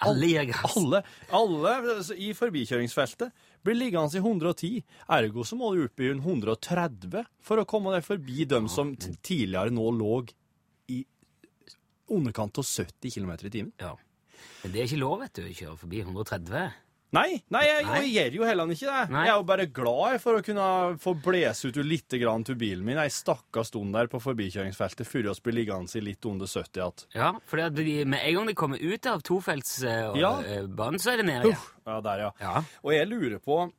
Alle 0.00 0.44
gass. 0.48 0.76
Alle, 0.76 1.02
alle 1.28 1.72
altså, 1.76 2.14
i 2.16 2.30
forbikjøringsfeltet 2.32 3.34
blir 3.64 3.76
liggende 3.76 4.16
i 4.16 4.22
110. 4.22 4.78
Ergo 5.12 5.44
så 5.44 5.58
må 5.60 5.74
du 5.76 5.82
opp 5.84 6.00
i 6.00 6.08
en 6.08 6.22
130 6.24 7.26
for 7.44 7.60
å 7.60 7.66
komme 7.68 7.92
deg 7.92 8.06
forbi 8.06 8.46
dem 8.48 8.68
som 8.72 8.94
tidligere 8.96 9.74
nå 9.76 9.90
lå 9.98 10.22
i 10.94 11.02
underkant 12.10 12.62
av 12.62 12.64
70 12.64 13.12
km 13.12 13.34
i 13.36 13.52
timen. 13.52 13.74
Ja. 13.80 13.92
Men 14.62 14.72
det 14.72 14.80
er 14.80 14.88
ikke 14.88 15.02
lov, 15.02 15.18
vet 15.20 15.36
du, 15.36 15.44
å 15.44 15.58
kjøre 15.58 15.76
forbi 15.82 16.00
130. 16.06 16.70
Nei, 17.12 17.40
nei, 17.50 17.62
jeg, 17.66 17.84
Nei. 17.88 18.00
gjør 18.14 18.34
jo 18.38 18.44
heller 18.46 18.70
ikke 18.70 18.86
det. 18.86 19.10
Nei. 19.10 19.24
Jeg 19.26 19.32
er 19.32 19.38
jo 19.40 19.46
bare 19.48 19.64
glad 19.74 20.20
for 20.22 20.38
å 20.38 20.42
kunne 20.46 20.66
få 21.02 21.14
blåse 21.24 21.66
ut 21.72 21.80
litt 21.82 22.14
grann 22.22 22.44
til 22.46 22.54
bilen 22.60 22.84
min. 22.86 23.00
Jeg 23.02 23.10
stakkars 23.16 23.72
stund 23.72 23.92
der 23.96 24.06
på 24.12 24.20
forbikjøringsfeltet 24.22 25.08
før 25.10 25.26
vi 25.32 25.34
blir 25.48 25.56
liggende 25.58 25.98
i 25.98 26.04
litt 26.06 26.24
under 26.30 26.46
70 26.46 26.78
igjen. 26.78 27.02
Ja, 27.18 27.32
for 27.50 27.58
med 27.66 28.20
en 28.22 28.34
gang 28.38 28.46
de 28.46 28.54
kommer 28.54 28.78
ut 28.78 29.06
av 29.10 29.22
tofeltsbanen, 29.26 30.20
Ja. 30.20 30.36
så 31.02 31.12
er 31.12 31.16
det 31.16 31.26
ned 31.26 31.44
igjen. 31.50 31.66
Ja, 31.86 32.00
der, 32.00 32.18
ja. 32.28 32.30
Ja. 32.40 32.62
Og 32.84 32.92
jeg 32.94 33.08
lurer 33.10 33.38
på, 33.42 33.72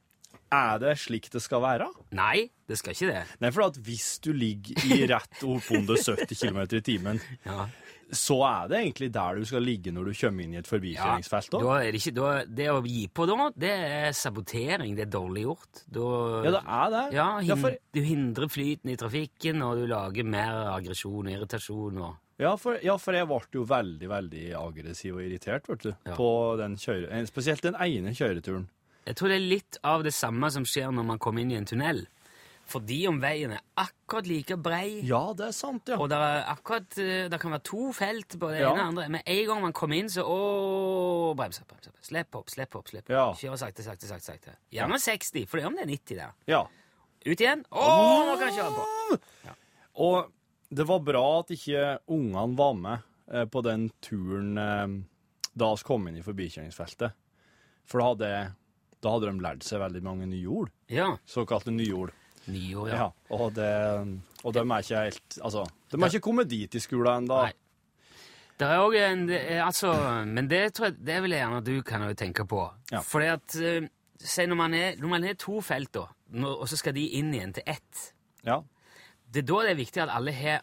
er 0.51 0.79
det 0.83 0.97
slik 0.99 1.29
det 1.31 1.39
skal 1.41 1.61
være? 1.63 1.87
Nei, 2.11 2.49
det 2.67 2.77
skal 2.81 2.91
ikke 2.91 3.07
det. 3.13 3.23
Nei, 3.39 3.51
for 3.55 3.69
at 3.69 3.77
hvis 3.79 4.19
du 4.19 4.33
ligger 4.35 4.75
i 4.91 5.05
rett 5.07 5.39
oppunder 5.47 5.95
70 5.95 6.35
km 6.35 6.59
i 6.75 6.81
timen, 6.83 7.21
Ja. 7.47 7.69
Så 8.11 8.35
er 8.43 8.67
det 8.71 8.77
egentlig 8.81 9.07
der 9.15 9.35
du 9.39 9.45
skal 9.47 9.63
ligge 9.63 9.91
når 9.95 10.09
du 10.09 10.13
kommer 10.19 10.43
inn 10.43 10.53
i 10.53 10.59
et 10.59 10.67
forbikjøringsfelt. 10.67 11.51
Da 11.53 11.59
Da. 11.63 11.77
det, 11.79 11.93
ikke, 12.01 12.13
da, 12.17 12.31
det 12.45 12.67
å 12.71 12.81
gi 12.85 13.07
på 13.07 13.25
da, 13.29 13.49
det 13.55 13.71
er 13.71 14.11
sabotering. 14.17 14.95
Det 14.97 15.05
er 15.07 15.11
dårlig 15.13 15.43
gjort. 15.45 15.83
Da, 15.87 16.07
Ja, 16.43 16.51
det 16.51 16.63
er 16.65 16.89
det. 16.95 17.03
Ja, 17.15 17.27
hin 17.39 17.47
Ja, 17.51 17.55
for, 17.55 17.77
Du 17.93 18.01
hindrer 18.01 18.47
flyten 18.51 18.91
i 18.91 18.97
trafikken, 18.97 19.61
og 19.63 19.77
du 19.79 19.85
lager 19.87 20.23
mer 20.27 20.59
aggresjon 20.75 21.27
og 21.27 21.31
irritasjon. 21.31 21.97
Og, 22.01 22.15
ja, 22.41 22.55
for, 22.57 22.77
ja, 22.83 22.97
for 22.97 23.13
jeg 23.13 23.27
ble 23.27 23.39
jo 23.53 23.63
veldig, 23.69 24.09
veldig 24.09 24.45
aggressiv 24.59 25.15
og 25.15 25.23
irritert, 25.25 25.67
vet 25.69 25.83
du, 25.87 25.91
Ja. 26.05 26.15
på 26.15 26.29
den 26.57 26.75
kjøre... 26.75 27.11
eh, 27.11 27.25
Spesielt 27.25 27.61
den 27.61 27.75
ene 27.75 28.11
kjøreturen. 28.17 28.67
jeg 29.05 29.15
tror 29.15 29.27
det 29.29 29.35
er 29.35 29.47
litt 29.49 29.77
av 29.83 30.03
det 30.03 30.13
samme 30.13 30.49
som 30.51 30.63
skjer 30.63 30.91
når 30.93 31.05
man 31.05 31.19
kommer 31.19 31.41
inn 31.41 31.51
i 31.51 31.55
en 31.57 31.65
tunnel. 31.65 32.05
Fordi 32.71 33.01
om 33.09 33.17
veien 33.19 33.51
er 33.55 33.61
akkurat 33.81 34.27
like 34.29 34.55
brei, 34.63 35.01
Ja, 35.07 35.19
det 35.35 35.49
er 35.49 35.55
sant, 35.57 35.89
ja. 35.91 35.97
og 35.99 36.07
det, 36.11 36.17
er 36.17 36.45
akkurat, 36.53 36.87
eh, 37.03 37.25
det 37.31 37.39
kan 37.41 37.51
være 37.51 37.65
to 37.67 37.89
felt 37.97 38.37
på 38.39 38.49
det 38.53 38.61
Ja. 38.61 38.71
ene 38.71 38.79
og 38.81 38.87
andre, 38.93 39.07
men 39.17 39.21
en 39.25 39.45
gang 39.49 39.61
man 39.65 39.73
kommer 39.75 39.99
inn, 39.99 40.07
så 40.11 40.23
åh, 40.23 41.33
brems 41.35 41.59
opp, 41.61 41.67
brems 41.73 41.87
opp. 41.91 41.97
Slipp 42.05 42.35
opp, 42.39 42.49
slipp 42.53 42.75
opp. 42.79 42.87
slipp 42.93 43.05
opp. 43.09 43.09
Ja. 43.11 43.25
Kjør 43.35 43.57
sakte, 43.59 43.83
sakte, 43.83 44.07
sakte. 44.07 44.25
sakte. 44.31 44.55
Gjerne 44.71 44.99
60, 44.99 45.45
for 45.47 45.57
det 45.59 45.65
er 45.65 45.67
om 45.67 45.75
det 45.75 45.83
er 45.83 45.91
90 45.91 46.15
der. 46.21 46.33
ja. 46.47 46.63
Ut 47.23 47.37
igjen. 47.37 47.59
Åh, 47.71 48.25
nå 48.25 48.37
kan 48.39 48.47
jeg 48.49 48.57
kjøre 48.57 48.73
på! 48.79 49.19
Og 50.01 50.31
det 50.73 50.85
var 50.89 50.99
bra 51.05 51.23
at 51.41 51.51
ikke 51.53 51.99
ungene 52.09 52.55
var 52.57 52.73
med 52.73 53.03
eh, 53.31 53.45
på 53.45 53.61
den 53.61 53.91
turen 54.01 54.57
eh, 54.57 54.95
da 55.53 55.67
vi 55.75 55.83
kom 55.85 56.07
inn 56.09 56.17
i 56.17 56.23
forbikjøringsfeltet. 56.25 57.11
For 57.85 57.99
da 58.01 58.07
hadde 58.13 58.31
da 59.01 59.09
hadde 59.15 59.29
de 59.31 59.41
lært 59.41 59.63
seg 59.65 59.81
veldig 59.81 60.01
mange 60.05 60.25
nye 60.29 60.47
ord. 60.49 60.69
Ja. 60.93 61.11
Såkalte 61.25 61.71
nye 61.73 61.93
ord. 61.97 62.11
Nyord, 62.47 62.89
Ja. 62.89 62.95
ja. 62.95 63.09
Og, 63.29 63.53
det, 63.55 63.67
og 64.43 64.53
de 64.53 64.59
er 64.59 64.77
ikke 64.81 65.01
helt 65.03 65.37
Altså, 65.43 65.65
de 65.91 65.97
er 65.99 66.05
ikke 66.09 66.19
kommet 66.25 66.49
dit 66.49 66.75
i 66.75 66.79
skolen 66.79 67.23
ennå. 67.23 67.41
Det 68.59 68.67
er 68.67 68.77
òg 68.81 68.95
en 68.95 69.29
altså, 69.65 69.91
Men 70.25 70.47
det 70.49 70.73
tror 70.73 70.85
jeg 70.91 70.97
det 71.05 71.21
vil 71.23 71.31
jeg 71.31 71.39
gjerne 71.41 71.57
at 71.57 71.65
du 71.65 71.81
kan 71.81 72.15
tenke 72.15 72.45
på. 72.45 72.67
Ja. 72.91 72.99
Fordi 73.01 73.25
at 73.25 73.55
eh, 73.61 73.87
Si 74.21 74.45
når 74.45 74.55
man 74.55 74.73
er, 74.73 74.95
når 75.01 75.07
man 75.09 75.23
er 75.25 75.33
to 75.33 75.61
felt, 75.65 75.89
da, 75.93 76.03
og 76.45 76.67
så 76.69 76.77
skal 76.77 76.93
de 76.93 77.07
inn 77.17 77.33
igjen 77.33 77.53
til 77.53 77.63
ett 77.65 78.13
Ja. 78.45 78.59
Det 79.31 79.41
er 79.43 79.47
da 79.53 79.61
det 79.63 79.71
er 79.71 79.79
viktig 79.79 80.01
at 80.03 80.09
alle 80.13 80.31
har 80.35 80.61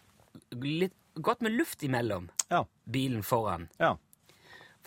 litt 0.52 0.94
godt 1.22 1.42
med 1.42 1.52
luft 1.56 1.82
imellom 1.82 2.28
Ja. 2.50 2.64
bilen 2.90 3.22
foran. 3.22 3.68
Ja. 3.80 3.96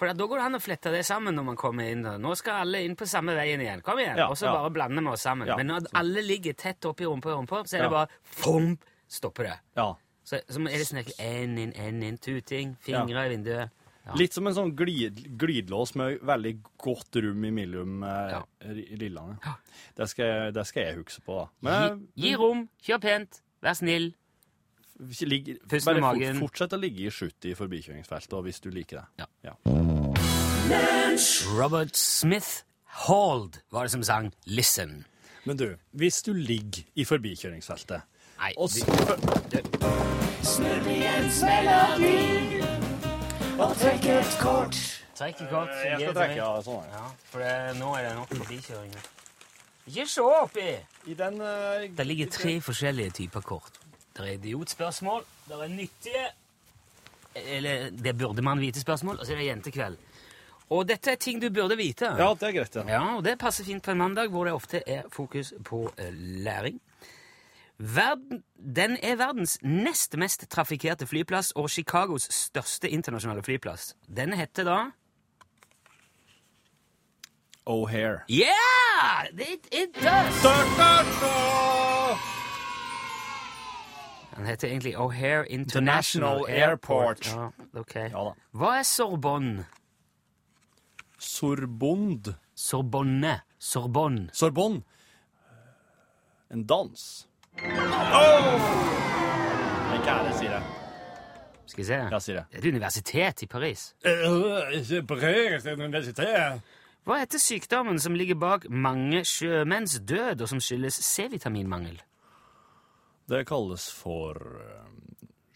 For 0.01 0.10
da 0.10 0.25
går 0.25 0.39
det 0.39 0.46
an 0.48 0.58
å 0.58 0.60
flette 0.63 0.89
det 0.89 1.03
sammen 1.05 1.36
når 1.38 1.43
man 1.51 1.58
kommer 1.62 1.86
inn. 1.93 2.00
Nå 2.01 2.31
skal 2.39 2.63
alle 2.63 2.79
inn 2.81 2.96
på 2.98 3.05
samme 3.05 3.36
veien 3.38 3.62
igjen. 3.62 3.84
Kom 3.86 4.00
igjen! 4.01 4.17
Ja, 4.17 4.31
og 4.34 4.39
så 4.39 4.48
ja. 4.48 4.55
bare 4.58 4.72
blander 4.74 5.05
vi 5.05 5.12
oss 5.13 5.25
sammen. 5.27 5.46
Ja, 5.46 5.60
Men 5.60 5.70
når 5.70 5.91
alle 6.00 6.24
ligger 6.25 6.55
tett 6.58 6.88
oppi 6.89 7.05
rumpa, 7.05 7.36
rumpa, 7.36 7.60
så 7.70 7.77
er 7.77 7.86
det 7.86 7.91
bare 7.93 8.10
fom, 8.41 8.72
stopper 9.05 9.51
det. 9.51 9.60
ja. 9.77 9.91
Så, 10.25 10.39
så 10.50 10.62
er 10.70 10.77
det 10.77 10.86
sånn 10.86 11.01
én 11.01 11.53
inn, 11.60 11.72
én 11.81 12.01
inn, 12.05 12.17
tuting, 12.22 12.75
fingre 12.81 13.25
i 13.25 13.31
vinduet. 13.34 13.77
Litt 14.17 14.34
som 14.34 14.50
en 14.50 14.55
sånn 14.58 14.74
glid, 14.77 15.20
glidelås 15.38 15.93
med 16.00 16.22
veldig 16.25 16.53
godt 16.81 17.20
rom 17.25 17.46
imellom 17.51 18.05
eh, 18.08 18.38
rillene. 19.01 19.38
Det, 19.98 20.08
skal, 20.10 20.50
det 20.55 20.65
skal 20.70 20.88
jeg 20.88 21.00
huske 21.01 21.25
på, 21.25 21.43
da. 21.62 21.75
Gi, 22.15 22.25
gi 22.25 22.34
rom, 22.41 22.65
kjør 22.86 23.01
pent, 23.05 23.41
vær 23.65 23.77
snill. 23.77 24.12
Ligg, 25.25 25.58
bare 25.70 25.81
fort, 25.81 26.00
magen. 26.01 26.39
fortsett 26.39 26.74
å 26.74 26.79
ligge 26.81 27.08
i 27.08 27.12
70 27.12 27.51
i 27.51 27.55
forbikjøringsfeltet 27.58 28.43
hvis 28.48 28.60
du 28.62 28.70
liker 28.74 29.01
det. 29.01 29.05
Ja. 29.24 29.27
Ja. 29.43 29.55
Robert 31.58 31.96
Smith 31.98 32.63
Hold 33.08 33.62
var 33.72 33.84
det 33.88 33.91
som 33.91 34.03
sang 34.03 34.31
'Listen'. 34.46 35.03
Men 35.46 35.58
du, 35.58 35.75
hvis 35.91 36.22
du 36.22 36.34
ligger 36.34 36.84
i 36.96 37.05
forbikjøringsfeltet 37.05 38.01
Nei, 38.38 38.53
og 38.58 38.70
s- 38.70 38.84
melodi 41.41 42.62
og 43.62 43.75
Trekk 43.77 44.05
et 44.05 44.38
kort. 44.41 44.77
Jeg 45.22 45.36
skal 45.38 46.13
trekke 46.15 46.38
ja, 46.39 46.62
sånn. 46.65 46.86
Ja. 46.89 46.98
Ja, 46.98 47.10
for 47.29 47.43
det, 47.43 47.51
nå 47.77 47.91
er 47.93 48.08
det 48.08 48.13
nok 48.17 48.31
forbikjøringer. 48.34 49.10
Ikke 49.91 50.05
se 50.10 50.24
oppi! 50.25 50.72
I 51.12 51.17
den 51.17 51.38
uh, 51.41 51.84
Det 51.98 52.05
ligger 52.08 52.31
tre 52.34 52.55
forskjellige 52.62 53.13
typer 53.20 53.46
kort. 53.46 53.80
Det 54.17 54.27
er 54.27 54.33
idiotspørsmål, 54.35 55.25
det 55.47 55.57
er 55.57 55.67
nyttige 55.71 56.25
Eller 57.35 57.89
det 57.89 58.17
burde 58.17 58.41
man 58.41 58.59
vite-spørsmål, 58.59 59.19
og 59.19 59.25
så 59.25 59.33
er 59.33 59.37
det 59.39 59.45
jentekveld. 59.45 59.97
Og 60.71 60.87
dette 60.87 61.11
er 61.11 61.15
ting 61.15 61.41
du 61.41 61.49
burde 61.49 61.77
vite. 61.79 62.05
Ja, 62.19 62.33
det 62.35 62.47
er 62.47 62.51
greit, 62.55 62.75
ja. 62.75 62.83
Ja, 62.87 63.15
og 63.15 63.23
det 63.23 63.37
passer 63.39 63.63
fint 63.67 63.83
på 63.83 63.91
en 63.91 63.97
mandag, 63.97 64.27
hvor 64.31 64.43
det 64.47 64.53
ofte 64.53 64.83
er 64.87 65.07
fokus 65.11 65.53
på 65.63 65.93
eh, 65.97 66.11
læring. 66.43 66.81
Verden, 67.77 68.43
den 68.75 68.97
er 69.03 69.15
verdens 69.15 69.57
nest 69.63 70.17
mest 70.17 70.45
trafikkerte 70.51 71.07
flyplass 71.07 71.51
og 71.55 71.69
Chicagos 71.69 72.27
største 72.29 72.89
internasjonale 72.89 73.43
flyplass. 73.43 73.95
Den 74.07 74.33
heter 74.33 74.63
da 74.63 74.79
O'Hare. 77.65 78.21
Yeah! 78.29 79.27
It, 79.33 79.67
it 79.71 79.93
does! 79.95 80.45
Den 84.35 84.45
heter 84.45 84.67
egentlig 84.67 84.95
O'Hare 84.97 85.43
International, 85.43 86.38
International 86.38 86.45
Airport. 86.50 87.27
Ja, 87.27 87.50
ok. 87.79 87.95
Ja 87.95 88.23
da. 88.29 88.33
Hva 88.51 88.77
er 88.79 88.83
Sorbonne? 88.88 89.65
Sorbond. 91.21 92.33
Sorbonne. 92.55 93.41
Sorbonne. 93.59 94.29
Sorbonne. 94.33 94.81
En 96.51 96.63
dans. 96.67 97.27
Hva 97.61 97.67
er 100.01 100.23
det, 100.25 100.35
sier 100.39 100.55
jeg? 100.55 100.63
Skal 101.65 101.83
vi 101.83 101.88
se. 101.88 102.00
Ja, 102.11 102.19
sier 102.19 102.35
jeg. 102.39 102.45
Det 102.51 102.57
er 102.57 102.63
et 102.65 102.73
universitet 102.73 103.43
i 103.45 103.47
Paris. 103.47 103.83
Ikke 104.03 105.03
Paris 105.07 105.65
universitet. 105.69 106.61
Hva 107.05 107.17
heter 107.21 107.39
sykdommen 107.41 108.00
som 108.01 108.13
ligger 108.17 108.35
bak 108.38 108.65
mange 108.69 109.23
sjømenns 109.25 110.00
død, 110.05 110.41
og 110.41 110.50
som 110.50 110.59
skyldes 110.61 111.00
C-vitaminmangel? 111.05 112.01
Det 113.31 113.45
kalles 113.47 113.85
for 113.95 114.35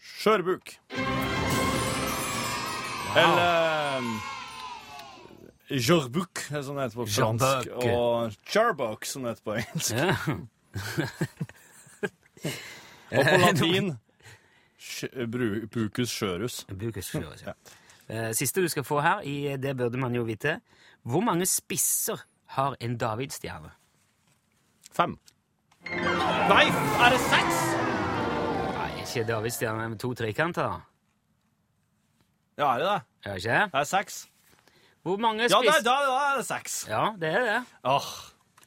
skjørbuk. 0.00 0.78
Wow. 0.96 1.04
Eller 3.16 3.98
um, 3.98 4.20
som 6.62 6.76
det 6.76 6.82
heter 6.86 6.96
på 6.96 7.06
fransk. 7.06 7.68
Og 7.84 8.32
charbuk, 8.48 9.04
som 9.04 9.22
det 9.22 9.28
heter 9.34 9.42
på 9.44 9.54
engelsk. 9.60 9.92
Ja. 9.92 10.16
Og 13.12 13.24
på 13.28 13.36
latin 13.44 13.92
Bucus 15.72 16.10
skjørus. 16.16 16.64
Bucus 16.72 17.04
skjørus, 17.12 17.42
ja. 17.44 17.52
Eh, 18.08 18.32
Siste 18.38 18.60
du 18.62 18.68
skal 18.72 18.84
få 18.88 19.00
her, 19.04 19.20
i 19.20 19.56
Det 19.60 19.76
burde 19.76 19.98
man 20.00 20.14
jo 20.14 20.22
vite. 20.24 20.60
Hvor 21.02 21.20
mange 21.20 21.46
spisser 21.46 22.16
har 22.56 22.76
en 22.80 22.96
davidsstjerne? 22.96 23.70
Fem. 24.92 25.18
Nei, 25.90 26.64
er 26.66 27.12
det 27.14 27.20
seks? 27.22 27.58
Nei, 28.76 28.88
ikke 29.04 29.24
davidstjerne 29.28 29.88
med 29.92 29.98
to 30.02 30.10
trekanter. 30.18 30.80
Ja, 32.58 32.72
er 32.74 32.78
det 32.80 32.86
det? 32.88 32.96
Er 33.26 33.34
det 33.36 33.44
ikke? 33.44 33.60
Det 33.72 33.80
er 33.82 33.84
seks. 33.90 34.16
Hvor 35.06 35.20
mange 35.22 35.42
Ja, 35.46 35.60
da, 35.62 35.76
da, 35.84 35.94
da 36.08 36.16
er 36.32 36.40
det 36.40 36.46
seks. 36.48 36.78
Ja, 36.90 37.04
det 37.20 37.30
er 37.30 37.44
det. 37.46 37.60
Åh, 37.84 38.08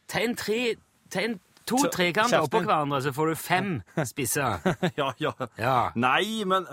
Tegn 0.09 0.35
tre 0.39 0.75
Tegn 1.11 1.39
to 1.67 1.77
trekanter 1.93 2.45
oppå 2.45 2.61
hverandre, 2.65 3.01
så 3.03 3.11
får 3.13 3.33
du 3.33 3.35
fem 3.35 3.73
spisser. 4.11 4.61
ja, 4.97 5.11
ja. 5.19 5.33
Ja. 5.57 5.75
Nei, 5.95 6.43
men 6.45 6.65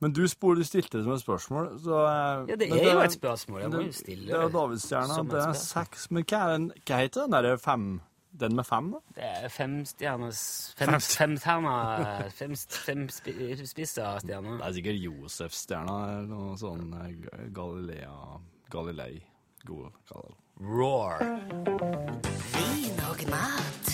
Men 0.00 0.12
du 0.16 0.22
spor, 0.28 0.54
du 0.56 0.64
stilte 0.64 0.96
det 0.98 1.04
som 1.04 1.12
et 1.12 1.20
spørsmål, 1.20 1.66
så 1.84 1.96
eh, 2.08 2.44
ja, 2.50 2.54
det 2.56 2.68
er 2.70 2.76
er 2.88 2.92
jo 2.94 3.00
et 3.04 3.12
spørsmål. 3.12 3.60
Jeg 3.60 3.70
må 3.70 3.80
jo 3.80 3.88
Det 3.90 4.06
Det 4.28 4.36
er 4.36 4.48
Davidsstjerna. 4.54 5.22
Det 5.30 5.42
er 5.48 5.52
seks. 5.52 6.06
Men 6.10 6.24
hva, 6.24 6.38
er 6.46 6.52
den, 6.56 6.70
hva 6.88 7.00
heter 7.02 7.26
den 7.26 7.34
derre 7.36 7.58
fem 7.58 8.00
Den 8.32 8.54
med 8.56 8.64
fem, 8.64 8.92
da? 8.94 8.98
Det 9.16 9.24
er 9.26 9.48
femstjerners 9.50 10.40
Fem, 10.78 10.92
femterna 11.02 11.72
Fem, 12.30 12.54
fem 12.56 13.08
spi- 13.10 13.66
spisser 13.66 14.20
stjerner. 14.22 14.60
Det 14.60 14.66
er 14.68 14.76
sikkert 14.78 15.00
Josefsstjerna 15.02 15.96
eller 16.12 16.28
noe 16.30 16.54
sånn 16.60 16.94
eh, 16.94 17.48
Galilea 17.56 18.38
Galilei. 18.70 19.18
God, 19.66 19.90
Galilei. 20.08 20.36
Roar. 20.60 21.18
Vin 22.54 23.00
og 23.10 23.24
mat. 23.32 23.92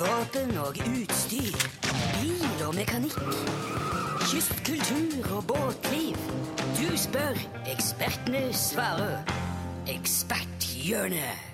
Våpen 0.00 0.56
og 0.64 0.80
utstyr. 0.88 1.68
Bil 2.16 2.64
og 2.66 2.74
mekanikk. 2.78 3.20
Kystkultur 4.24 5.28
og 5.36 5.44
båtliv. 5.52 6.16
Du 6.80 6.86
spør, 6.98 7.38
ekspertene 7.70 8.46
svarer. 8.56 9.20
Eksperthjørnet. 9.90 11.53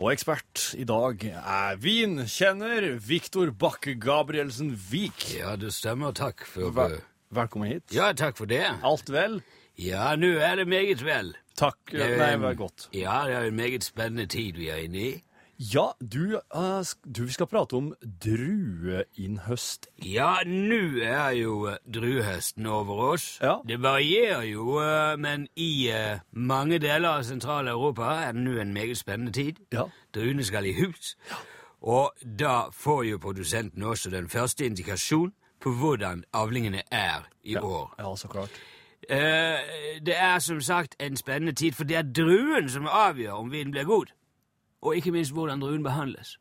Og 0.00 0.14
ekspert 0.14 0.70
i 0.80 0.86
dag 0.88 1.20
er 1.28 1.74
vinkjenner 1.76 2.86
Viktor 3.04 3.50
Bakke 3.52 3.98
Gabrielsen 4.00 4.70
Vik. 4.88 5.26
Ja, 5.36 5.58
det 5.60 5.74
stemmer. 5.76 6.14
Takk 6.16 6.40
for 6.48 6.72
Vel, 6.72 6.94
velkommen 7.36 7.68
hit. 7.68 7.84
Ja, 7.92 8.06
takk 8.16 8.38
for 8.40 8.48
det. 8.48 8.62
Alt 8.80 9.12
vel? 9.12 9.42
Ja, 9.76 10.14
nå 10.16 10.30
er 10.40 10.56
det 10.56 10.64
meget 10.72 11.04
vel. 11.04 11.34
Takk. 11.60 11.76
Det 11.92 12.00
er 12.00 12.16
Nei, 12.16 12.30
vær 12.40 12.56
godt. 12.56 12.86
Ja, 12.96 13.18
det 13.28 13.36
er 13.42 13.50
en 13.50 13.60
meget 13.60 13.84
spennende 13.84 14.24
tid 14.32 14.56
vi 14.56 14.70
er 14.72 14.80
inne 14.86 15.02
i. 15.04 15.12
Ja, 15.60 15.92
du, 16.00 16.40
uh, 16.56 16.82
du 17.16 17.24
vi 17.24 17.32
skal 17.32 17.46
prate 17.46 17.76
om 17.76 17.90
drueinnhøst. 18.24 19.90
Ja, 20.00 20.38
nå 20.46 21.02
er 21.04 21.34
jo 21.36 21.66
eh, 21.68 21.74
druehøsten 21.84 22.66
over 22.66 23.02
oss. 23.10 23.38
Ja. 23.42 23.58
Det 23.68 23.76
varierer 23.82 24.46
jo, 24.48 24.78
uh, 24.80 25.18
men 25.20 25.48
i 25.56 25.90
uh, 25.92 26.22
mange 26.32 26.78
deler 26.80 27.18
av 27.18 27.26
Sentral-Europa 27.28 28.08
er 28.22 28.32
det 28.32 28.44
nå 28.46 28.54
en 28.56 28.72
meget 28.72 28.96
spennende 28.96 29.32
tid. 29.36 29.60
Ja. 29.72 29.84
Druene 30.14 30.46
skal 30.48 30.64
i 30.64 30.72
hus. 30.78 31.18
Og 31.82 32.16
da 32.24 32.70
får 32.72 33.02
jo 33.10 33.18
produsenten 33.18 33.82
også 33.82 34.10
den 34.10 34.28
første 34.32 34.64
indikasjon 34.64 35.34
på 35.60 35.74
hvordan 35.76 36.24
avlingene 36.32 36.86
er 36.90 37.28
i 37.44 37.56
år. 37.56 37.92
Ja, 37.98 38.14
så 38.16 38.28
klart. 38.28 38.56
Det 39.10 40.16
er 40.16 40.38
som 40.38 40.60
sagt 40.60 40.96
en 41.00 41.16
spennende 41.16 41.52
tid, 41.52 41.72
for 41.72 41.84
det 41.84 41.96
er 41.96 42.02
druen 42.16 42.68
som 42.68 42.88
avgjør 42.88 43.32
om 43.32 43.52
vinen 43.52 43.76
blir 43.76 43.84
god. 43.84 44.12
Og 44.82 44.96
ikke 44.96 45.12
minst 45.12 45.32
hvordan 45.36 45.60
druen 45.60 45.82
behandles. 45.84 46.38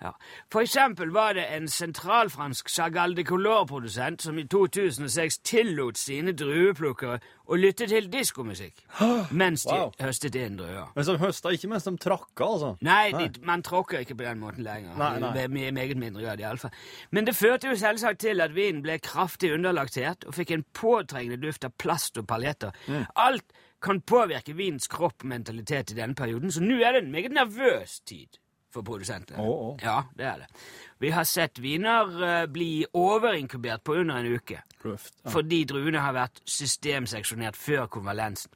Ja. 0.00 0.10
For 0.52 0.60
eksempel 0.64 1.10
var 1.12 1.34
det 1.36 1.42
en 1.52 1.66
sentralfransk 1.68 2.68
Chagall 2.72 3.12
de 3.16 3.24
Color-produsent 3.28 4.22
som 4.24 4.38
i 4.40 4.44
2006 4.48 5.38
tillot 5.44 5.98
sine 6.00 6.32
drueplukkere 6.32 7.18
å 7.50 7.58
lytte 7.60 7.84
til 7.90 8.08
diskomusikk 8.12 8.80
mens 9.42 9.66
de 9.68 9.74
Wow. 9.76 9.92
høstet 10.00 10.38
inn 10.40 10.56
druer. 10.56 10.88
Men 10.96 11.04
som 11.04 11.18
høsta 11.20 11.52
ikke 11.52 11.68
mens 11.74 11.84
de 11.84 11.92
tråkka, 12.00 12.46
altså. 12.46 12.70
Nei, 12.88 13.10
de, 13.12 13.28
man 13.44 13.60
tråkker 13.66 14.00
ikke 14.04 14.16
på 14.16 14.24
den 14.24 14.40
måten 14.40 14.64
lenger. 14.64 14.96
Nei, 14.96 15.12
nei. 15.26 15.32
Det 15.36 15.46
me- 15.52 15.70
meget 15.76 15.96
mindre 16.00 16.24
grad, 16.24 16.40
iallfall. 16.40 16.72
Men 17.12 17.28
det 17.28 17.36
førte 17.36 17.68
jo 17.68 17.76
selvsagt 17.76 18.20
til 18.24 18.40
at 18.40 18.54
vinen 18.56 18.80
ble 18.86 18.96
kraftig 19.04 19.52
underlaktert 19.58 20.24
og 20.24 20.34
fikk 20.40 20.56
en 20.56 20.64
påtrengende 20.72 21.40
duft 21.44 21.68
av 21.68 21.76
plast 21.76 22.16
og 22.16 22.26
paljetter. 22.32 22.72
Mm. 22.88 23.04
Alt 23.16 23.52
kan 23.82 24.00
påvirke 24.00 24.54
vinens 24.56 24.88
kropp 24.90 25.24
og 25.24 25.30
mentalitet 25.32 25.92
i 25.92 25.98
denne 25.98 26.14
perioden, 26.14 26.52
så 26.52 26.62
nå 26.62 26.78
er 26.84 26.96
det 26.96 27.04
en 27.04 27.12
meget 27.12 27.32
nervøs 27.32 28.00
tid 28.00 28.40
for 28.70 28.86
produsentene. 28.86 29.40
Oh, 29.42 29.70
oh. 29.70 29.78
Ja, 29.82 30.02
det 30.16 30.26
er 30.26 30.42
det. 30.44 30.64
Vi 31.00 31.10
har 31.10 31.24
sett 31.26 31.58
viner 31.62 32.10
eh, 32.22 32.46
bli 32.52 32.84
overinkubert 32.94 33.82
på 33.84 33.96
under 34.02 34.20
en 34.20 34.34
uke 34.36 34.60
Røft. 34.84 35.14
Ja. 35.24 35.30
fordi 35.30 35.64
druene 35.68 36.02
har 36.04 36.14
vært 36.16 36.42
systemseksjonert 36.48 37.58
før 37.58 37.88
konvalensen. 37.90 38.52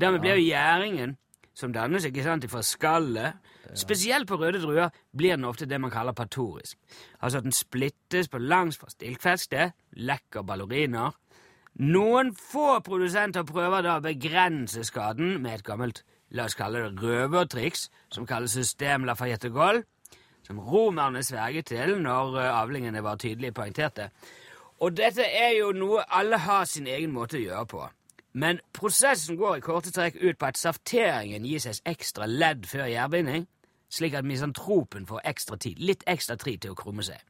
Dermed 0.00 0.24
blir 0.24 0.40
jo 0.40 0.48
gjæringen, 0.48 1.16
som 1.54 1.72
dannes 1.72 2.04
ikke 2.08 2.24
sant, 2.24 2.48
fra 2.50 2.62
skallet, 2.64 3.38
spesielt 3.76 4.26
på 4.28 4.38
røde 4.40 4.60
druer, 4.62 4.88
blir 5.16 5.36
den 5.36 5.44
ofte 5.44 5.68
det 5.68 5.78
man 5.80 5.92
kaller 5.92 6.16
patorisk. 6.16 6.78
Altså 7.20 7.38
at 7.38 7.44
den 7.44 7.52
splittes 7.52 8.28
på 8.32 8.40
langs 8.40 8.80
fra 8.80 8.88
stilkfeste, 8.90 9.70
lekker 10.00 10.42
balleriner. 10.48 11.12
Noen 11.80 12.34
få 12.36 12.80
produsenter 12.84 13.46
prøver 13.48 13.84
da 13.86 13.96
å 13.96 14.04
begrense 14.04 14.84
skaden 14.84 15.38
med 15.40 15.54
et 15.54 15.64
gammelt, 15.64 16.02
la 16.36 16.44
oss 16.44 16.56
kalle 16.56 16.82
det 16.84 17.00
røvertriks, 17.00 17.88
som 18.12 18.26
kalles 18.28 18.52
system 18.52 19.06
Lafayette 19.08 19.48
Gold, 19.52 19.84
som 20.44 20.60
romerne 20.60 21.22
sverget 21.24 21.70
til 21.72 21.96
når 22.02 22.36
eh, 22.40 22.60
avlingene 22.60 23.02
var 23.04 23.16
tydelig 23.16 23.54
poengterte. 23.54 24.10
Og 24.84 24.96
dette 24.98 25.24
er 25.24 25.54
jo 25.56 25.72
noe 25.72 26.04
alle 26.10 26.42
har 26.44 26.64
sin 26.68 26.86
egen 26.90 27.12
måte 27.14 27.38
å 27.38 27.44
gjøre 27.44 27.66
på. 27.70 27.88
Men 28.32 28.60
prosessen 28.74 29.36
går 29.36 29.56
i 29.56 29.64
korte 29.64 29.92
trekk 29.92 30.16
ut 30.20 30.38
på 30.40 30.48
at 30.48 30.60
safteringen 30.60 31.44
gis 31.46 31.68
et 31.68 31.82
ekstra 31.88 32.26
ledd 32.26 32.66
før 32.68 32.88
gjærbinding, 32.90 33.46
slik 33.92 34.16
at 34.16 34.28
misantropen 34.28 35.06
får 35.08 35.24
ekstra 35.28 35.56
tid, 35.60 35.80
litt 35.80 36.04
ekstra 36.08 36.36
tid 36.40 36.64
til 36.64 36.72
å 36.72 36.78
krumme 36.80 37.04
seg. 37.04 37.20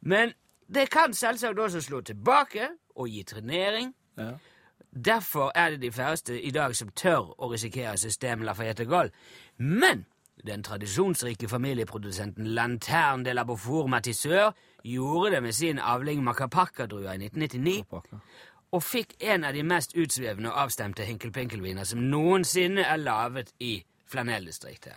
Men 0.00 0.34
det 0.68 0.90
kan 0.90 1.14
selvsagt 1.14 1.58
også 1.58 1.80
slå 1.80 2.00
tilbake 2.00 2.68
og 2.96 3.08
gi 3.08 3.22
trenering. 3.22 3.94
Ja. 4.18 4.30
Derfor 4.92 5.52
er 5.54 5.70
det 5.70 5.82
de 5.82 5.92
færreste 5.92 6.42
i 6.42 6.50
dag 6.50 6.76
som 6.76 6.88
tør 6.88 7.32
å 7.40 7.48
risikere 7.52 7.96
systemet 7.96 8.44
Lafayette 8.44 8.84
Gold. 8.84 9.10
Men 9.56 10.04
den 10.46 10.62
tradisjonsrike 10.62 11.48
familieprodusenten 11.48 12.46
Lanterne 12.46 13.24
de 13.24 13.34
la 13.34 13.44
Beaufour 13.44 13.86
Matisseur 13.86 14.52
gjorde 14.84 15.30
det 15.36 15.42
med 15.42 15.52
sin 15.52 15.78
avling 15.78 16.22
Macapacca-drua 16.24 17.14
i 17.14 17.24
1999 17.28 17.84
Pakke. 17.90 18.20
og 18.72 18.82
fikk 18.82 19.14
en 19.20 19.44
av 19.44 19.54
de 19.54 19.62
mest 19.62 19.96
utsvevende 19.96 20.50
og 20.52 20.62
avstemte 20.66 21.04
hinkelpinkelviner 21.04 21.84
som 21.84 22.00
noensinne 22.00 22.82
er 22.82 22.96
laget 22.96 23.52
i 23.60 23.84
flanelldistriktet. 24.06 24.92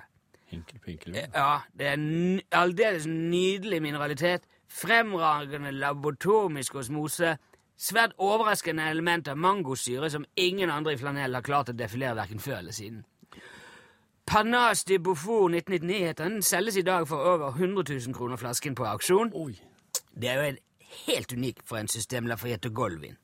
Hinkel, 0.47 0.79
pinkel. 0.79 1.15
Ja. 1.15 1.27
Ja, 1.35 1.59
det 1.77 1.87
er 1.87 1.93
en 1.93 2.41
aldeles 2.51 3.05
nydelig 3.07 3.81
mineralitet, 3.81 4.41
fremragende 4.67 5.71
laboratorisk 5.71 6.75
osmose, 6.75 7.37
svært 7.77 8.15
overraskende 8.17 8.89
element 8.89 9.27
av 9.27 9.37
mangosyre 9.37 10.09
som 10.09 10.25
ingen 10.35 10.69
andre 10.69 10.93
i 10.93 10.97
flanell 10.97 11.35
har 11.35 11.43
klart 11.43 11.69
å 11.69 11.77
defilere 11.77 12.15
hverken 12.15 12.39
før 12.39 12.61
eller 12.61 12.75
siden. 12.75 13.03
Panache 14.25 14.87
de 14.87 14.99
Beaufort 14.99 15.53
1999 15.53 16.05
heter 16.07 16.29
den, 16.29 16.41
selges 16.41 16.77
i 16.77 16.81
dag 16.81 17.07
for 17.07 17.17
over 17.33 17.47
100 17.49 17.83
000 18.07 18.15
kroner 18.15 18.37
flasken 18.41 18.75
på 18.75 18.87
auksjon. 18.89 19.31
Oi. 19.35 19.53
Det 20.15 20.29
er 20.29 20.39
jo 20.39 20.47
en 20.49 20.57
helt 21.05 21.33
unik 21.33 21.61
for 21.65 21.77
en 21.77 21.87
system 21.87 22.27
Lafayette 22.27 22.69
Golvin. 22.69 23.17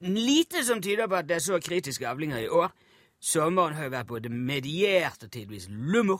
Lite 0.00 0.64
som 0.64 0.82
tyder 0.82 1.06
på 1.06 1.14
at 1.14 1.28
det 1.28 1.36
er 1.36 1.44
så 1.44 1.60
kritiske 1.60 2.08
avlinger 2.08 2.38
i 2.38 2.48
år. 2.48 2.72
Sommeren 3.20 3.74
har 3.74 3.88
jo 3.88 3.94
vært 3.94 4.08
både 4.08 4.28
mediert 4.28 5.24
og 5.24 5.30
tidvis 5.32 5.68
lummer, 5.70 6.18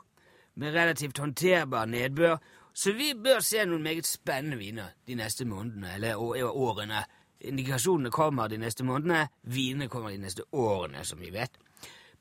med 0.56 0.72
relativt 0.72 1.18
håndterbar 1.18 1.84
nedbør, 1.86 2.38
så 2.76 2.92
vi 2.92 3.14
bør 3.16 3.40
se 3.40 3.62
noen 3.64 3.84
meget 3.86 4.04
spennende 4.04 4.58
viner 4.60 4.90
de 5.08 5.16
neste 5.16 5.46
månedene, 5.48 5.94
eller 5.96 6.20
årene. 6.20 7.04
Indikasjonene 7.48 8.10
kommer 8.12 8.50
de 8.52 8.58
neste 8.60 8.84
månedene, 8.84 9.30
vinene 9.48 9.88
kommer 9.88 10.12
de 10.12 10.20
neste 10.20 10.44
årene, 10.52 11.04
som 11.04 11.20
vi 11.20 11.30
vet. 11.32 11.56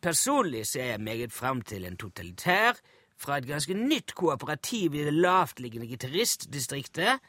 Personlig 0.02 0.64
ser 0.70 0.94
jeg 0.94 1.02
meget 1.04 1.34
fram 1.36 1.60
til 1.62 1.84
en 1.84 1.98
totalitær 2.00 2.80
fra 3.20 3.38
et 3.40 3.48
ganske 3.48 3.76
nytt 3.76 4.14
kooperativ 4.16 4.96
i 4.96 5.04
det 5.08 5.14
lavtliggende 5.14 5.88
gitaristdistriktet. 5.88 7.20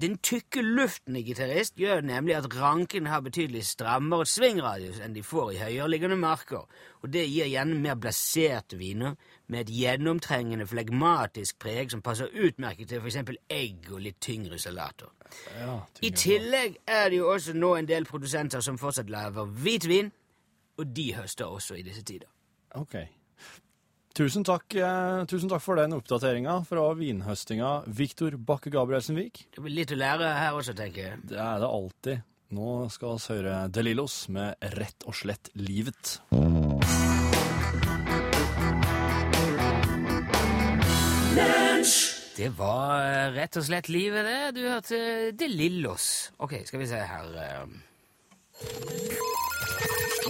Den 0.00 0.18
tykke 0.18 0.62
luften 0.62 1.16
i 1.16 1.22
gitarist 1.26 1.78
gjør 1.78 2.02
nemlig 2.06 2.36
at 2.38 2.48
ranken 2.54 3.06
har 3.10 3.22
betydelig 3.22 3.64
strammere 3.66 4.26
svingradius 4.30 4.98
enn 5.02 5.14
de 5.14 5.22
får 5.26 5.54
i 5.54 5.60
høyereliggende 5.62 6.18
marker, 6.18 6.66
og 7.02 7.14
det 7.14 7.26
gir 7.30 7.50
gjerne 7.50 7.78
mer 7.78 7.98
blaserte 7.98 8.78
viner 8.78 9.14
med 9.54 9.62
et 9.62 9.72
gjennomtrengende 9.74 10.66
flegmatisk 10.66 11.60
preg 11.62 11.92
som 11.94 12.02
passer 12.02 12.32
utmerket 12.34 12.90
til 12.90 13.02
f.eks. 13.02 13.20
egg 13.54 13.90
og 13.92 14.02
litt 14.02 14.18
tyngre 14.24 14.58
salater. 14.58 15.12
Ja, 15.60 15.78
I 16.02 16.10
tillegg 16.10 16.80
er 16.90 17.10
det 17.10 17.20
jo 17.22 17.30
også 17.32 17.54
nå 17.56 17.74
en 17.78 17.88
del 17.88 18.06
produsenter 18.08 18.62
som 18.64 18.78
fortsatt 18.80 19.10
lager 19.12 19.46
hvitvin, 19.46 20.10
og 20.78 20.90
de 20.90 21.12
høster 21.14 21.46
også 21.46 21.78
i 21.78 21.86
disse 21.86 22.02
tider. 22.02 22.26
Ok. 22.74 22.98
Tusen 24.14 24.44
takk, 24.46 24.74
eh, 24.78 25.24
tusen 25.30 25.50
takk 25.50 25.62
for 25.62 25.78
den 25.78 25.94
oppdateringa 25.96 26.60
fra 26.68 26.84
vinhøstinga 26.94 27.72
Viktor 27.86 28.36
Bakke 28.38 28.70
Gabrielsen-Vik. 28.70 29.46
Det 29.54 29.62
blir 29.62 29.74
litt 29.80 29.94
å 29.94 29.98
lære 29.98 30.30
her 30.38 30.54
også, 30.54 30.74
tenker 30.78 31.02
jeg. 31.02 31.18
Det 31.32 31.38
er 31.38 31.58
det 31.62 31.70
alltid. 31.70 32.22
Nå 32.54 32.76
skal 32.94 33.18
vi 33.18 33.34
høre 33.34 33.56
De 33.74 33.82
Lillos 33.82 34.28
med 34.30 34.54
Rett 34.78 35.06
og 35.08 35.18
slett 35.18 35.50
livet. 35.58 36.20
Det 42.34 42.48
var 42.56 43.02
eh, 43.04 43.34
rett 43.36 43.56
og 43.60 43.64
slett 43.66 43.90
livet, 43.92 44.24
det. 44.24 44.54
Du 44.56 44.62
hørte 44.64 44.96
De 45.36 45.48
Lillos. 45.50 46.32
Ok, 46.40 46.56
skal 46.64 46.80
vi 46.80 46.86
se 46.88 46.96
her 46.96 47.26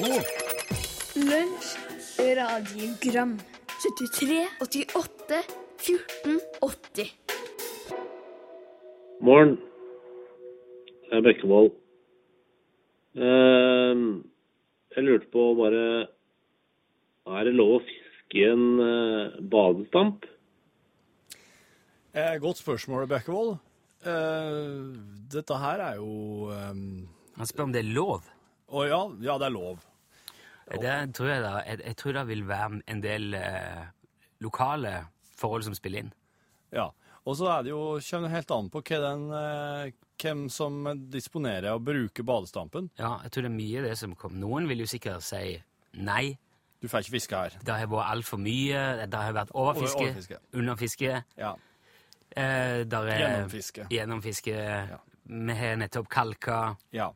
oh. 0.03 0.23
Lunsj, 1.15 1.71
radiogram 2.41 3.37
73, 3.85 4.41
88, 4.67 5.41
14, 5.79 6.41
80 6.61 7.15
Morgen. 9.23 9.55
Det 11.07 11.17
er 11.21 11.25
Bekkevold. 11.31 11.71
Ehm, 13.15 14.25
jeg 14.97 15.05
lurte 15.07 15.31
på 15.31 15.55
bare 15.55 15.85
Er 17.31 17.45
det 17.47 17.55
lov 17.55 17.77
å 17.79 17.83
fiske 17.87 18.49
en 18.51 18.65
eh, 18.83 19.43
badestamp? 19.55 20.27
Eh, 22.15 22.37
godt 22.43 22.61
spørsmål, 22.63 23.07
Bekkevold. 23.11 23.57
Eh, 24.05 24.99
dette 25.33 25.57
her 25.59 25.81
er 25.83 25.97
jo 25.99 26.51
eh, 26.53 26.75
Han 27.39 27.49
spør 27.51 27.67
om 27.69 27.73
det 27.75 27.83
er 27.85 27.91
lov. 27.97 28.29
Å 28.75 28.85
ja, 28.89 29.01
ja, 29.25 29.39
det 29.41 29.49
er 29.49 29.55
lov. 29.55 29.83
Det 30.71 30.93
tror 31.17 31.29
jeg, 31.29 31.43
da, 31.45 31.55
jeg, 31.67 31.81
jeg 31.85 31.97
tror 32.01 32.17
det 32.17 32.27
vil 32.31 32.45
være 32.49 32.79
en 32.89 33.01
del 33.05 33.35
eh, 33.37 33.83
lokale 34.45 34.95
forhold 35.37 35.67
som 35.67 35.75
spiller 35.77 36.05
inn. 36.07 36.13
Ja. 36.73 36.87
Og 37.25 37.37
så 37.41 37.49
er 37.51 37.65
det 37.67 37.73
jo, 37.73 37.83
kommer 38.05 38.29
det 38.29 38.35
helt 38.37 38.55
an 38.55 38.71
på 38.73 38.81
hva 38.85 39.01
den, 39.03 39.27
eh, 39.41 39.93
hvem 40.23 40.47
som 40.53 40.81
disponerer 41.13 41.73
og 41.75 41.85
bruker 41.89 42.25
badestampen. 42.29 42.89
Ja, 43.01 43.17
jeg 43.25 43.35
tror 43.35 43.47
det 43.49 43.51
er 43.53 43.59
mye 43.59 43.85
det 43.89 43.95
som 44.01 44.15
kommer. 44.17 44.41
Noen 44.45 44.69
vil 44.71 44.85
jo 44.85 44.89
sikkert 44.89 45.25
si 45.27 45.57
nei. 45.99 46.37
Du 46.85 46.89
får 46.93 47.05
ikke 47.07 47.17
fiske 47.17 47.39
her. 47.43 47.55
Det 47.65 47.73
har 47.81 47.89
vært 47.89 48.11
altfor 48.13 48.41
mye. 48.45 48.81
Det 49.09 49.21
har 49.21 49.37
vært 49.37 49.53
overfiske, 49.57 49.97
Over- 50.01 50.11
overfiske. 50.13 50.41
underfiske. 50.61 51.15
Ja. 51.41 51.55
Eh, 52.37 52.85
der 52.91 53.11
er 53.11 53.21
Gjennomfiske. 53.25 53.87
Gjennomfiske. 53.91 54.55
Vi 55.25 55.55
har 55.61 55.77
nettopp 55.77 56.09
kalka. 56.11 56.63
ja. 56.93 57.13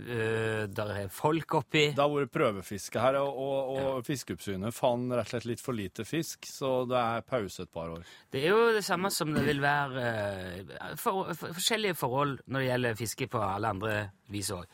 Eh, 0.00 0.64
der 0.70 0.90
er 0.94 1.08
folk 1.12 1.52
oppi. 1.58 1.90
Det 1.92 1.98
har 2.00 2.08
vært 2.08 2.30
prøvefiske 2.32 3.00
her, 3.02 3.18
og, 3.20 3.36
og, 3.36 3.72
og 3.98 4.04
Fiskeoppsynet 4.06 4.72
fant 4.72 5.10
rett 5.12 5.26
og 5.26 5.32
slett 5.34 5.44
litt 5.50 5.60
for 5.60 5.76
lite 5.76 6.06
fisk, 6.08 6.46
så 6.48 6.70
det 6.88 6.96
er 6.96 7.24
pause 7.28 7.66
et 7.66 7.72
par 7.74 7.90
år. 7.92 8.06
Det 8.32 8.40
er 8.46 8.54
jo 8.54 8.70
det 8.72 8.84
samme 8.86 9.10
som 9.12 9.34
det 9.34 9.42
vil 9.44 9.60
være 9.60 10.04
eh, 10.06 10.94
for, 10.96 11.34
for, 11.34 11.52
forskjellige 11.58 11.98
forhold 12.00 12.38
når 12.46 12.62
det 12.64 12.70
gjelder 12.70 12.96
fiske 13.02 13.28
på 13.34 13.42
alle 13.44 13.74
andre 13.74 13.98
vis 14.32 14.52
òg. 14.56 14.64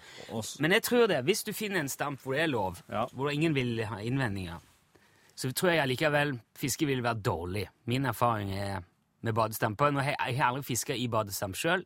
Men 0.63 0.77
jeg 0.77 0.87
tror 0.87 1.09
det, 1.11 1.23
hvis 1.27 1.43
du 1.49 1.53
finner 1.57 1.83
en 1.83 1.91
stamp 1.91 2.23
hvor 2.23 2.37
det 2.37 2.45
er 2.45 2.53
lov, 2.53 2.83
Ja. 2.93 3.07
hvor 3.13 3.33
ingen 3.33 3.57
vil 3.57 3.83
ha 3.89 3.99
innvendinger, 4.05 4.61
så 5.35 5.51
tror 5.53 5.73
jeg 5.75 5.83
allikevel 5.89 6.37
fiske 6.57 6.87
vil 6.87 7.03
være 7.03 7.19
dårlig. 7.25 7.67
Min 7.91 8.07
erfaring 8.07 8.53
er 8.55 8.85
med 9.25 9.37
badestamper 9.37 9.93
Nå 9.95 10.03
har 10.03 10.15
jeg, 10.15 10.33
jeg 10.33 10.41
har 10.41 10.51
aldri 10.51 10.67
fiska 10.67 10.97
i 10.97 11.07
badestamp 11.13 11.57
sjøl, 11.59 11.85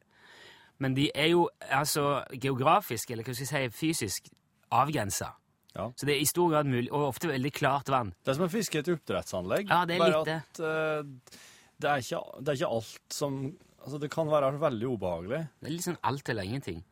men 0.81 0.97
de 0.97 1.11
er 1.15 1.33
jo 1.35 1.49
altså 1.69 2.23
geografisk, 2.33 3.11
eller 3.11 3.27
hva 3.27 3.37
skal 3.37 3.47
jeg 3.47 3.71
si, 3.71 3.79
fysisk 3.79 4.31
avgrensa. 4.73 5.35
Ja. 5.77 5.91
Så 5.97 6.07
det 6.09 6.17
er 6.17 6.25
i 6.25 6.29
stor 6.29 6.51
grad 6.51 6.69
mulig, 6.71 6.89
og 6.91 7.11
ofte 7.13 7.31
veldig 7.31 7.53
klart 7.55 7.91
vann. 7.93 8.15
Det 8.25 8.33
er 8.33 8.39
som 8.39 8.47
å 8.49 8.53
fiske 8.53 8.79
i 8.79 8.83
et 8.83 8.91
oppdrettsanlegg. 8.91 9.71
Ja, 9.71 9.85
det 9.87 9.97
er 9.97 10.03
bare 10.03 10.15
litt 10.17 10.31
det. 10.31 10.39
at 10.41 10.63
eh, 10.67 11.43
det, 11.81 11.91
er 11.91 12.05
ikke, 12.05 12.23
det 12.41 12.53
er 12.53 12.63
ikke 12.63 12.79
alt 12.79 13.19
som 13.21 13.43
Altså, 13.81 13.97
det 13.97 14.11
kan 14.13 14.29
være 14.29 14.59
veldig 14.61 14.89
ubehagelig. 14.93 15.39
Det 15.57 15.69
er 15.71 15.73
litt 15.73 15.85
sånn 15.87 15.95
alt 16.05 16.29
eller 16.29 16.45
ingenting. 16.45 16.83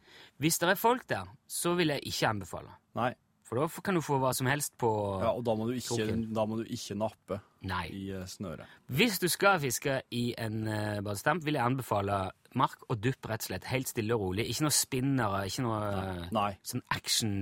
Hvis 0.40 0.57
det 0.57 0.70
er 0.70 0.79
folk 0.81 1.03
der, 1.11 1.27
så 1.44 1.74
vil 1.77 1.92
jeg 1.92 2.01
ikke 2.09 2.31
anbefale. 2.31 2.70
Nei. 2.96 3.11
For 3.49 3.57
da 3.57 3.81
kan 3.81 3.97
du 3.97 4.03
få 4.05 4.19
hva 4.21 4.35
som 4.37 4.49
helst 4.51 4.75
på 4.81 4.89
Ja, 5.23 5.31
og 5.33 5.41
da 5.47 5.55
må 5.57 5.65
du 5.71 5.73
ikke, 5.79 6.05
da 6.37 6.45
må 6.45 6.59
du 6.61 6.67
ikke 6.69 6.97
nappe 7.01 7.39
Nei. 7.65 7.87
i 7.97 8.03
eh, 8.13 8.27
snøret. 8.29 8.69
Hvis 8.93 9.17
du 9.23 9.25
skal 9.33 9.57
fiske 9.63 10.03
i 10.13 10.35
en 10.37 10.67
uh, 10.69 10.99
badestamp, 11.07 11.47
vil 11.47 11.57
jeg 11.57 11.65
anbefale 11.65 12.19
mark 12.61 12.85
og 12.89 13.01
dupp 13.01 13.25
rett 13.31 13.47
og 13.47 13.49
slett. 13.49 13.69
Helt 13.73 13.89
stille 13.89 14.15
og 14.19 14.27
rolig. 14.27 14.45
Ikke 14.53 14.67
noe 14.67 14.75
spinnere, 14.77 15.45
ikke 15.49 15.65
noe 15.65 15.79
nei. 15.89 16.29
Nei. 16.37 16.51
sånn 16.63 16.85
action 16.93 17.35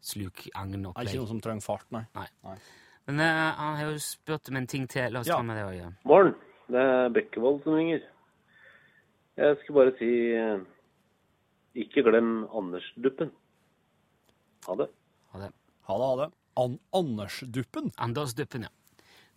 slukagn 0.00 0.72
Det 0.72 0.80
er 0.80 0.88
opplegg. 0.94 1.10
ikke 1.12 1.20
noe 1.20 1.32
som 1.34 1.42
trenger 1.44 1.66
fart, 1.66 1.86
nei. 1.92 2.06
Nei. 2.16 2.26
Nei. 2.48 2.56
Men 3.10 3.20
uh, 3.20 3.50
han 3.60 3.76
har 3.80 3.90
jo 3.92 3.98
spurt 4.04 4.48
om 4.48 4.56
en 4.60 4.66
ting 4.70 4.88
til. 4.88 5.12
La 5.12 5.20
oss 5.20 5.28
Ja. 5.28 5.36
ta 5.36 5.42
med 5.44 5.60
det 5.60 5.66
òg. 5.68 5.76
Ja. 5.76 5.90
Morgen. 6.08 6.34
Det 6.70 6.78
er 6.78 7.08
Bekkevold 7.10 7.62
som 7.64 7.74
ringer. 7.74 8.00
Jeg 9.40 9.56
skal 9.62 9.74
bare 9.74 9.92
si 9.98 10.08
eh, 10.36 10.60
ikke 11.82 12.04
glem 12.06 12.44
Andersduppen. 12.54 13.30
Ha 14.68 14.74
det. 14.78 14.86
Ha 15.32 15.42
det. 15.44 15.50
Ha 15.88 15.96
det, 15.98 16.08
ha 16.10 16.16
det. 16.24 16.30
An 16.60 16.78
Andersduppen. 16.96 17.92
Andersduppen, 17.96 18.66
ja. 18.66 18.72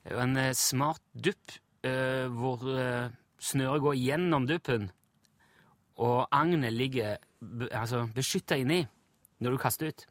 Det 0.04 0.12
er 0.12 0.18
jo 0.18 0.24
en 0.26 0.40
eh, 0.42 0.54
smart 0.58 1.04
dupp 1.14 1.54
eh, 1.88 2.26
hvor 2.34 2.64
eh, 2.74 3.14
snøret 3.44 3.84
går 3.84 4.00
gjennom 4.00 4.48
duppen, 4.50 4.90
og 6.04 6.26
agnet 6.34 6.74
ligger 6.74 7.20
be, 7.40 7.70
altså, 7.70 8.04
beskytta 8.16 8.58
inni 8.60 8.82
når 9.44 9.56
du 9.56 9.62
kaster 9.62 9.92
ut. 9.94 10.06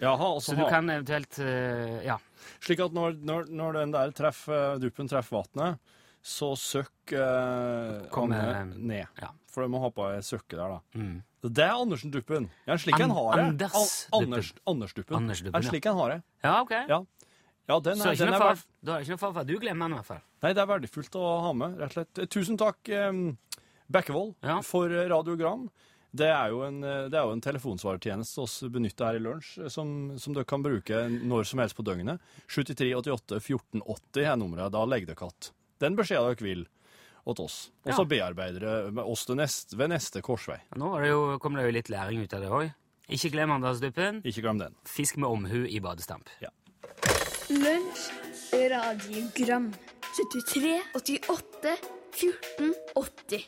Jaha, 0.00 0.28
og 0.36 0.42
Så 0.44 0.56
du 0.56 0.64
kan 0.68 0.88
eventuelt 0.92 1.38
eh, 1.40 2.02
Ja. 2.04 2.18
Slik 2.62 2.82
at 2.84 2.92
når, 2.94 3.16
når, 3.26 3.48
når 3.48 3.78
den 3.80 3.94
der 3.94 4.12
treffer, 4.14 4.76
duppen 4.78 5.08
treffer 5.10 5.40
vannet, 5.40 5.80
så 6.26 6.48
søkk 6.58 7.12
eh, 7.14 8.06
agnet 8.10 8.76
ned. 8.76 9.06
ja. 9.22 9.30
For 9.52 9.64
du 9.64 9.70
må 9.72 9.78
ha 9.80 9.88
på 9.94 10.04
ei 10.10 10.20
søkke 10.26 10.56
der, 10.58 10.74
da. 10.74 10.80
Mm. 11.00 11.22
Det 11.46 11.62
er 11.64 11.76
Andersen-duppen. 11.78 12.48
Ja, 12.66 12.74
slik 12.82 12.96
An- 12.98 13.06
en 13.06 13.14
har 13.16 13.36
det. 13.38 13.44
Anders- 13.70 14.08
An- 14.12 14.24
Anders, 14.26 14.50
Anders-duppen. 14.66 15.16
Anders-duppen, 15.20 15.62
Ja, 15.62 15.70
slik 15.70 15.86
en 15.86 15.96
har 16.00 16.10
det. 16.16 16.18
Ja, 16.44 16.54
ok. 16.64 16.74
Ja. 16.90 16.98
Ja, 17.68 17.78
den 17.80 18.00
er, 18.00 18.14
så 18.14 18.24
den 18.26 18.34
er 18.34 18.38
far, 18.38 18.58
da 18.84 18.92
er 18.94 18.98
det 19.00 19.06
ikke 19.06 19.14
noe 19.16 19.22
fare 19.22 19.32
for 19.34 19.40
at 19.42 19.48
du 19.48 19.56
glemmer 19.62 19.86
den, 19.88 19.94
i 19.96 19.98
hvert 20.00 20.06
fall. 20.10 20.20
Nei, 20.44 20.52
det 20.54 20.62
er 20.62 20.68
verdifullt 20.70 21.16
å 21.18 21.24
ha 21.46 21.52
med, 21.56 21.78
rett 21.80 21.88
og 21.88 21.96
slett. 21.96 22.20
Eh, 22.22 22.28
Tusen 22.30 22.58
takk, 22.60 22.88
eh, 22.90 23.56
Bekkevold, 23.90 24.34
Ja. 24.42 24.60
for 24.62 24.90
eh, 24.90 25.06
radiogram. 25.08 25.68
Det 26.16 26.28
er 26.30 26.48
jo 26.52 26.62
en, 26.66 26.82
eh, 26.84 27.08
det 27.08 27.14
er 27.18 27.24
jo 27.26 27.32
en 27.32 27.40
telefonsvarertjeneste 27.42 28.44
vi 28.62 28.68
benytter 28.78 29.06
her 29.06 29.16
i 29.18 29.24
lunsj, 29.24 29.68
som, 29.70 30.18
som 30.18 30.34
dere 30.36 30.44
kan 30.48 30.62
bruke 30.62 31.06
når 31.10 31.44
som 31.46 31.58
helst 31.60 31.76
på 31.76 31.84
døgnet. 31.86 32.20
73 32.48 32.92
88 32.94 33.40
14 33.40 33.82
80 33.82 34.24
er 34.24 34.36
nummeret. 34.36 34.70
Da 34.72 34.84
legger 34.84 35.06
dere 35.14 35.26
att 35.26 35.52
den 35.80 35.96
beskjeden 35.96 36.30
dere 36.32 36.46
vil 36.46 36.66
åt 37.26 37.40
oss. 37.42 37.70
Og 37.84 37.92
så 37.92 38.02
Ja. 38.04 38.04
bearbeider 38.04 38.60
det 38.60 38.94
med 38.94 39.04
oss 39.04 39.24
det 39.26 39.36
neste, 39.36 39.76
ved 39.76 39.88
neste 39.90 40.22
korsvei. 40.22 40.60
Nå 40.76 40.86
kommer 40.90 41.02
det 41.02 41.10
jo, 41.10 41.38
kom 41.38 41.54
det 41.54 41.64
jo 41.66 41.72
litt 41.72 41.88
læring 41.88 42.22
ut 42.22 42.34
av 42.34 42.40
det 42.40 42.48
òg. 42.50 42.74
Ikke 43.08 43.30
glem 43.30 43.50
Andersduppen. 43.50 44.22
Ikke 44.24 44.42
glem 44.42 44.58
den. 44.58 44.74
Fisk 44.84 45.16
med 45.16 45.28
omhu 45.30 45.64
i 45.66 45.78
badestamp. 45.80 46.28
Lunsj, 47.50 48.10
radiogram 48.52 49.72
73, 50.16 50.80
88, 50.94 51.76
14, 52.12 52.74
80 52.96 53.44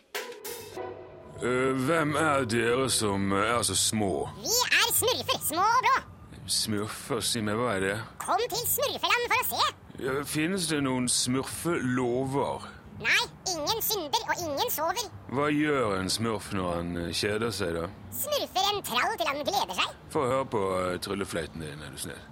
Uh, 1.38 1.70
hvem 1.86 2.16
er 2.18 2.44
dere 2.50 2.88
som 2.90 3.30
er 3.32 3.62
så 3.62 3.74
små? 3.78 4.28
Vi 4.42 4.56
er 4.74 4.88
smurfer, 4.90 5.38
små 5.38 5.62
og 5.62 5.84
blå. 5.84 6.40
Smurfer, 6.50 7.20
si 7.22 7.40
meg, 7.46 7.54
hva 7.54 7.76
er 7.76 7.80
det? 7.84 7.92
Kom 8.18 8.40
til 8.50 8.64
smurfeland 8.66 9.28
for 9.30 9.38
å 9.38 9.46
se. 9.52 9.68
Finnes 9.98 10.68
det 10.70 10.78
noen 10.86 11.08
smurfelover? 11.10 12.68
Nei, 13.02 13.24
ingen 13.50 13.80
synder 13.82 14.22
og 14.30 14.42
ingen 14.44 14.70
sover. 14.70 15.08
Hva 15.34 15.48
gjør 15.50 15.96
en 15.98 16.10
smurf 16.10 16.52
når 16.54 16.68
han 16.76 16.92
eh, 17.02 17.10
kjeder 17.14 17.50
seg, 17.54 17.74
da? 17.74 17.88
Smurfer 18.14 18.68
en 18.72 18.78
trall 18.86 19.16
til 19.18 19.30
han 19.30 19.42
gleder 19.42 19.74
seg. 19.74 19.96
Få 20.14 20.22
høre 20.30 20.46
på 20.54 20.62
eh, 20.76 20.98
tryllefløyten 21.02 21.66
din, 21.66 21.82
er 21.82 21.94
du 21.94 21.98
snill. 21.98 22.22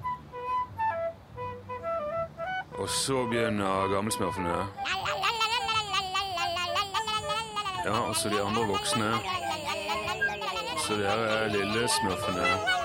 Og 2.77 2.89
så 2.93 3.25
begynner 3.31 3.91
gammelsmurfene. 3.91 4.57
Ja, 7.87 7.99
og 7.99 8.15
så 8.19 8.31
de 8.31 8.43
andre 8.43 8.67
voksne. 8.71 9.13
Så 10.87 10.99
dere 11.03 11.31
er 11.41 11.55
lille 11.55 11.87
smurfene. 11.99 12.76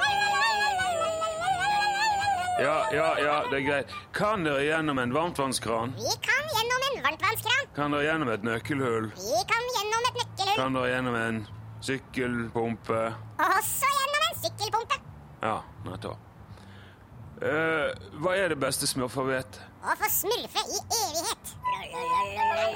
Ja, 2.61 2.77
ja, 2.93 3.09
ja, 3.19 3.35
det 3.49 3.57
er 3.61 3.65
greit. 3.65 3.93
Kan 4.13 4.45
dere 4.45 4.61
gjennom 4.65 4.99
en 5.01 5.13
varmtvannskran? 5.15 5.95
Vi 5.97 6.15
kan 6.27 6.49
gjennom 6.55 6.87
en 6.89 7.03
varmtvannskran. 7.07 7.69
Kan 7.75 7.95
dere 7.95 8.05
gjennom 8.05 8.29
et 8.29 8.45
nøkkelhull? 8.45 9.11
Vi 9.17 9.43
kan 9.49 9.69
gjennom 9.75 10.09
et 10.09 10.19
nøkkelhull. 10.21 10.57
Kan 10.59 10.77
dere 10.77 10.91
gjennom 10.93 11.17
en 11.21 11.39
sykkelpumpe? 11.81 13.05
Også 13.49 13.93
gjennom 13.97 14.27
en 14.29 14.43
sykkelpumpe. 14.43 14.99
Ja, 15.41 15.55
nettopp. 15.87 16.30
Eh, 17.41 17.87
hva 18.21 18.35
er 18.37 18.51
det 18.53 18.59
beste 18.61 18.85
smurfer 18.85 19.25
vet? 19.25 19.57
Å 19.81 19.93
få 19.97 20.07
smurfe 20.13 20.61
i 20.61 20.77
evighet. 20.77 21.53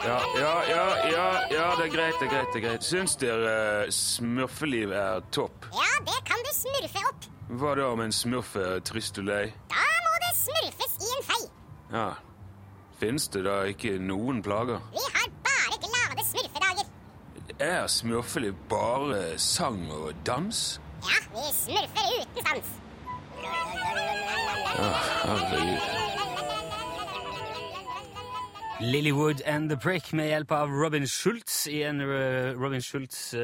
Ja, 0.06 0.16
ja, 0.40 0.54
ja, 0.66 0.86
ja, 1.12 1.26
ja, 1.54 1.66
det 1.78 1.84
er 1.86 1.92
greit, 1.94 2.16
det 2.18 2.26
er 2.26 2.32
greit. 2.32 2.48
det 2.50 2.58
er 2.58 2.64
greit. 2.64 2.86
Syns 2.88 3.14
dere 3.22 3.52
uh, 3.86 3.92
smurfeliv 3.94 4.94
er 4.98 5.22
topp? 5.36 5.68
Ja, 5.70 5.92
det 6.08 6.18
kan 6.26 6.42
du 6.42 6.50
smurfe 6.56 7.04
opp. 7.12 7.28
Hva 7.62 7.76
da 7.78 7.92
om 7.94 8.02
en 8.02 8.16
smurf 8.16 8.56
er 8.58 8.82
trist 8.90 9.22
og 9.22 9.28
lei? 9.30 9.44
Da 9.70 9.86
må 10.08 10.16
det 10.24 10.32
smurfes 10.40 10.96
i 10.98 11.12
en 11.14 11.28
fei. 11.28 11.42
Ja. 11.94 12.08
Fins 12.98 13.30
det 13.36 13.44
da 13.46 13.60
ikke 13.70 14.00
noen 14.02 14.42
plager? 14.46 14.82
Vi 14.96 15.06
har 15.12 15.30
bare 15.46 15.78
glade 15.84 16.26
smurfedager. 16.26 16.90
Er 17.62 17.86
smurfeliv 17.92 18.58
bare 18.72 19.38
sang 19.38 19.86
og 19.94 20.10
dans? 20.26 20.66
Ja, 21.06 21.22
vi 21.38 21.46
smurfer 21.54 22.18
uten 22.18 22.50
sans. 22.50 22.74
Herregud. 24.76 25.80
Lilywood 28.82 29.42
and 29.46 29.70
The 29.70 29.78
Prick 29.78 30.14
med 30.14 30.28
hjelp 30.28 30.52
av 30.52 30.70
Robin 30.70 31.08
Schultz 31.08 31.68
i 31.68 31.84
en 31.88 32.02
uh, 32.02 32.52
Robin 32.60 32.82
Schultz 32.82 33.34
uh, 33.34 33.40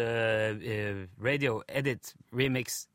radio 1.24 1.62
edit 1.68 2.14
remix. 2.36 2.86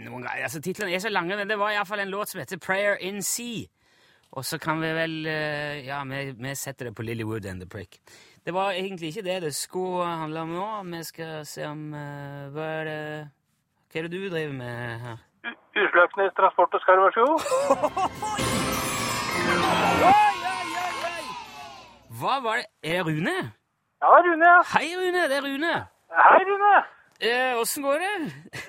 Noen 0.00 0.22
ganger, 0.22 0.44
altså 0.46 0.62
Titlene 0.62 0.94
er 0.94 1.02
så 1.02 1.10
lange, 1.10 1.36
men 1.36 1.50
det 1.50 1.58
var 1.58 1.74
iallfall 1.74 2.04
en 2.04 2.14
låt 2.14 2.30
som 2.30 2.40
heter 2.40 2.62
Prayer 2.62 2.94
in 3.02 3.22
Sea. 3.22 3.66
Og 4.30 4.46
så 4.46 4.58
kan 4.58 4.80
vi 4.82 4.94
vel 4.94 5.26
Ja, 5.86 6.00
vi, 6.04 6.32
vi 6.38 6.54
setter 6.54 6.88
det 6.88 6.94
på 6.94 7.02
Lilywood 7.02 7.46
and 7.46 7.60
The 7.60 7.68
Prick. 7.68 8.00
Det 8.46 8.54
var 8.54 8.72
egentlig 8.72 9.12
ikke 9.12 9.26
det 9.26 9.42
det 9.42 9.54
skulle 9.54 10.06
handle 10.06 10.40
om 10.40 10.54
nå. 10.54 10.96
Vi 10.96 11.04
skal 11.04 11.46
se 11.46 11.66
om 11.66 11.90
Hva 11.90 12.72
er 12.80 12.88
det 12.88 12.98
Hva 13.92 14.00
er 14.00 14.08
det 14.08 14.12
du 14.14 14.26
driver 14.28 14.58
med 14.58 15.00
her? 15.04 15.22
Usløknes 15.74 16.32
transport 16.38 16.74
og 16.76 16.80
skarv, 16.84 17.00
vær 17.04 17.12
så 17.16 17.22
god. 17.28 17.40
Hva 22.20 22.34
var 22.44 22.60
det? 22.60 22.66
Er 22.86 23.02
det 23.02 23.06
Rune? 23.08 23.36
Ja, 24.04 24.12
Rune. 24.26 24.46
ja. 24.46 24.60
Hei, 24.74 24.88
Rune. 25.00 25.22
Det 25.30 25.36
er 25.40 25.42
Rune. 25.48 25.72
Hei, 26.14 26.42
Rune. 26.50 26.74
Eh, 27.24 27.56
Åssen 27.60 27.82
går 27.82 27.98
det? 28.02 28.12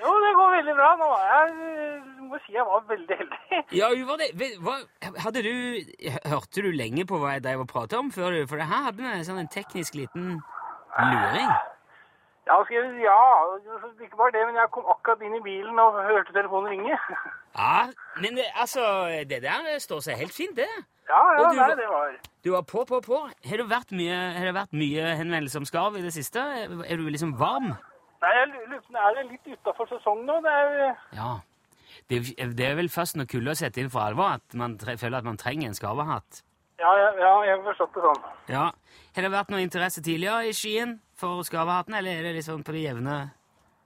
Jo, 0.02 0.12
det 0.24 0.32
går 0.40 0.50
veldig 0.56 0.76
bra. 0.80 0.90
Nå 1.02 1.06
var 1.12 1.24
jeg, 1.30 1.54
eh, 1.70 2.26
må 2.30 2.40
si 2.46 2.54
jeg 2.56 2.66
var 2.70 2.84
veldig 2.90 3.18
heldig. 3.22 3.62
Ja, 3.80 3.90
var 4.10 4.18
det, 4.22 4.30
hva, 4.66 4.76
hadde 5.26 5.44
du, 5.46 5.54
Hørte 6.34 6.62
du 6.66 6.70
lenge 6.72 7.06
på 7.10 7.20
hva 7.22 7.36
jeg 7.36 7.44
drev 7.46 7.66
og 7.66 7.70
pratet 7.70 8.00
om 8.00 8.12
før? 8.16 8.32
du? 8.32 8.48
For 8.50 8.62
det 8.62 8.68
her 8.72 8.86
hadde 8.90 9.02
vi 9.06 9.24
sånn 9.30 9.42
en 9.44 9.52
teknisk 9.52 9.98
liten 10.02 10.38
luring. 10.98 11.52
Ja, 12.46 12.58
ja, 12.62 13.36
ikke 14.06 14.18
bare 14.20 14.32
det, 14.36 14.44
men 14.46 14.56
jeg 14.60 14.70
kom 14.74 14.86
akkurat 14.94 15.22
inn 15.26 15.34
i 15.40 15.42
bilen 15.42 15.80
og 15.82 15.96
hørte 16.06 16.34
telefonen 16.36 16.70
ringe. 16.76 17.00
Ja, 17.56 17.86
men 18.20 18.36
det, 18.36 18.44
altså, 18.60 18.82
det 19.30 19.38
der 19.46 19.78
står 19.80 20.02
seg 20.04 20.18
helt 20.20 20.34
fint, 20.36 20.58
det. 20.58 20.68
Ja, 21.08 21.22
ja, 21.38 21.46
du- 21.50 21.56
nei, 21.56 21.70
det 21.80 21.86
var... 21.88 22.18
Du 22.44 22.52
var 22.52 22.62
på, 22.68 22.84
på, 22.86 23.00
på. 23.02 23.20
Har 23.50 23.58
det 23.62 23.66
vært 23.72 23.94
mye, 23.96 24.18
har 24.36 24.46
det 24.50 24.54
vært 24.58 24.74
mye 24.76 25.14
henvendelser 25.22 25.62
om 25.64 25.66
skarv 25.66 25.96
i 25.98 26.04
det 26.04 26.12
siste? 26.14 26.44
Er 26.44 27.00
du 27.00 27.08
liksom 27.10 27.32
varm? 27.40 27.72
Nei, 28.22 28.34
jeg 28.42 28.50
lurer 28.52 29.00
er 29.08 29.16
det 29.18 29.24
litt 29.32 29.48
utenfor 29.56 29.88
sesong 29.94 30.26
nå? 30.28 30.36
Det 30.44 30.52
er, 30.52 31.00
Ja. 31.16 31.32
Det, 32.12 32.20
det 32.60 32.68
er 32.68 32.76
vel 32.78 32.92
først 32.92 33.16
når 33.18 33.32
kulda 33.32 33.56
setter 33.58 33.82
inn 33.86 33.90
for 33.94 34.04
alvor 34.04 34.36
at 34.36 34.54
man 34.60 34.76
føler 34.84 35.18
at 35.24 35.26
man 35.26 35.40
trenger 35.42 35.72
en 35.72 35.78
skarvehatt. 35.80 36.44
Ja, 36.80 36.92
ja, 37.00 37.10
ja, 37.20 37.32
jeg 37.48 37.56
har 37.58 37.64
forstått 37.70 37.94
det 37.96 38.04
sånn. 38.06 38.24
Ja. 38.52 38.66
Har 39.16 39.22
det 39.26 39.32
vært 39.32 39.50
noe 39.54 39.62
interesse 39.64 40.02
tidligere 40.04 40.50
i 40.50 40.54
Skien 40.54 40.98
for 41.16 41.42
skarvehatten, 41.48 41.94
eller 41.96 42.20
er 42.20 42.24
det 42.28 42.34
liksom 42.40 42.64
på 42.68 42.74
det 42.76 42.82
jevne? 42.90 43.16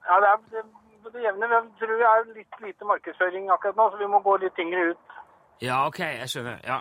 Ja, 0.07 0.17
det 0.23 0.29
er 0.31 0.39
det, 0.55 0.63
på 1.03 1.11
det 1.13 1.21
jevne. 1.27 1.49
Jeg 1.53 1.69
tror 1.79 1.93
det 2.01 2.07
er 2.09 2.25
litt 2.39 2.59
lite 2.65 2.85
markedsføring 2.89 3.49
akkurat 3.53 3.77
nå, 3.77 3.89
så 3.93 4.01
vi 4.01 4.07
må 4.09 4.19
gå 4.25 4.37
litt 4.41 4.55
tyngre 4.57 4.89
ut. 4.93 5.15
Ja, 5.61 5.83
ok, 5.87 5.99
jeg 5.99 6.29
skjønner. 6.31 6.59
Ja. 6.65 6.79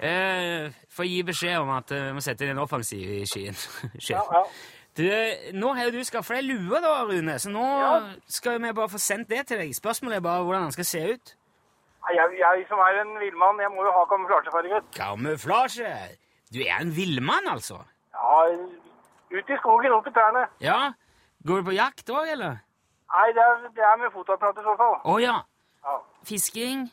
Eh, 0.00 0.70
Får 0.94 1.04
gi 1.10 1.22
beskjed 1.28 1.58
om 1.60 1.70
at 1.74 1.90
eh, 1.92 2.06
vi 2.08 2.12
må 2.16 2.22
sette 2.24 2.46
inn 2.46 2.54
en 2.54 2.62
offensiv 2.64 3.10
i 3.20 3.24
Skien. 3.28 3.56
Ja, 4.10 4.22
ja. 4.32 4.44
Du, 4.96 5.04
nå 5.54 5.68
har 5.76 5.86
jo 5.86 5.92
du 5.94 6.04
skaffa 6.04 6.34
deg 6.40 6.48
lue, 6.48 6.80
da, 6.82 6.96
Rune, 7.06 7.36
så 7.38 7.50
nå 7.52 7.62
Ja. 7.62 7.90
skal 8.26 8.56
vi 8.58 8.72
bare 8.74 8.90
få 8.90 8.98
sendt 8.98 9.28
det 9.30 9.44
til 9.46 9.60
deg. 9.62 9.70
Spørsmålet 9.76 10.16
er 10.18 10.24
bare 10.24 10.42
hvordan 10.42 10.66
den 10.66 10.74
skal 10.74 10.88
se 10.88 11.02
ut. 11.12 11.34
Jeg, 12.16 12.38
jeg 12.40 12.66
som 12.68 12.82
er 12.84 13.00
en 13.02 13.12
villmann, 13.20 13.60
jeg 13.62 13.70
må 13.74 13.84
jo 13.86 13.92
ha 13.94 14.04
kamuflasjefarget. 14.10 14.90
Kamuflasje! 14.96 15.92
Du 16.54 16.58
er 16.64 16.80
en 16.80 16.90
villmann, 16.96 17.46
altså? 17.50 17.78
Ja, 18.14 18.38
ut 19.30 19.52
i 19.54 19.58
skogen, 19.62 19.92
opp 19.94 20.08
i 20.10 20.14
trærne. 20.14 20.46
Ja? 20.60 20.78
Går 21.46 21.62
du 21.62 21.68
på 21.70 21.76
jakt 21.76 22.10
òg, 22.10 22.32
eller? 22.34 22.58
Nei, 23.10 23.28
det 23.34 23.42
er, 23.42 23.68
det 23.76 23.84
er 23.86 24.00
med 24.02 24.12
fotoapparat 24.14 24.58
i 24.58 24.64
så 24.66 24.74
fall. 24.78 24.96
Å 25.04 25.18
ja. 25.22 25.36
Ja. 25.86 26.00
Fisking? 26.26 26.88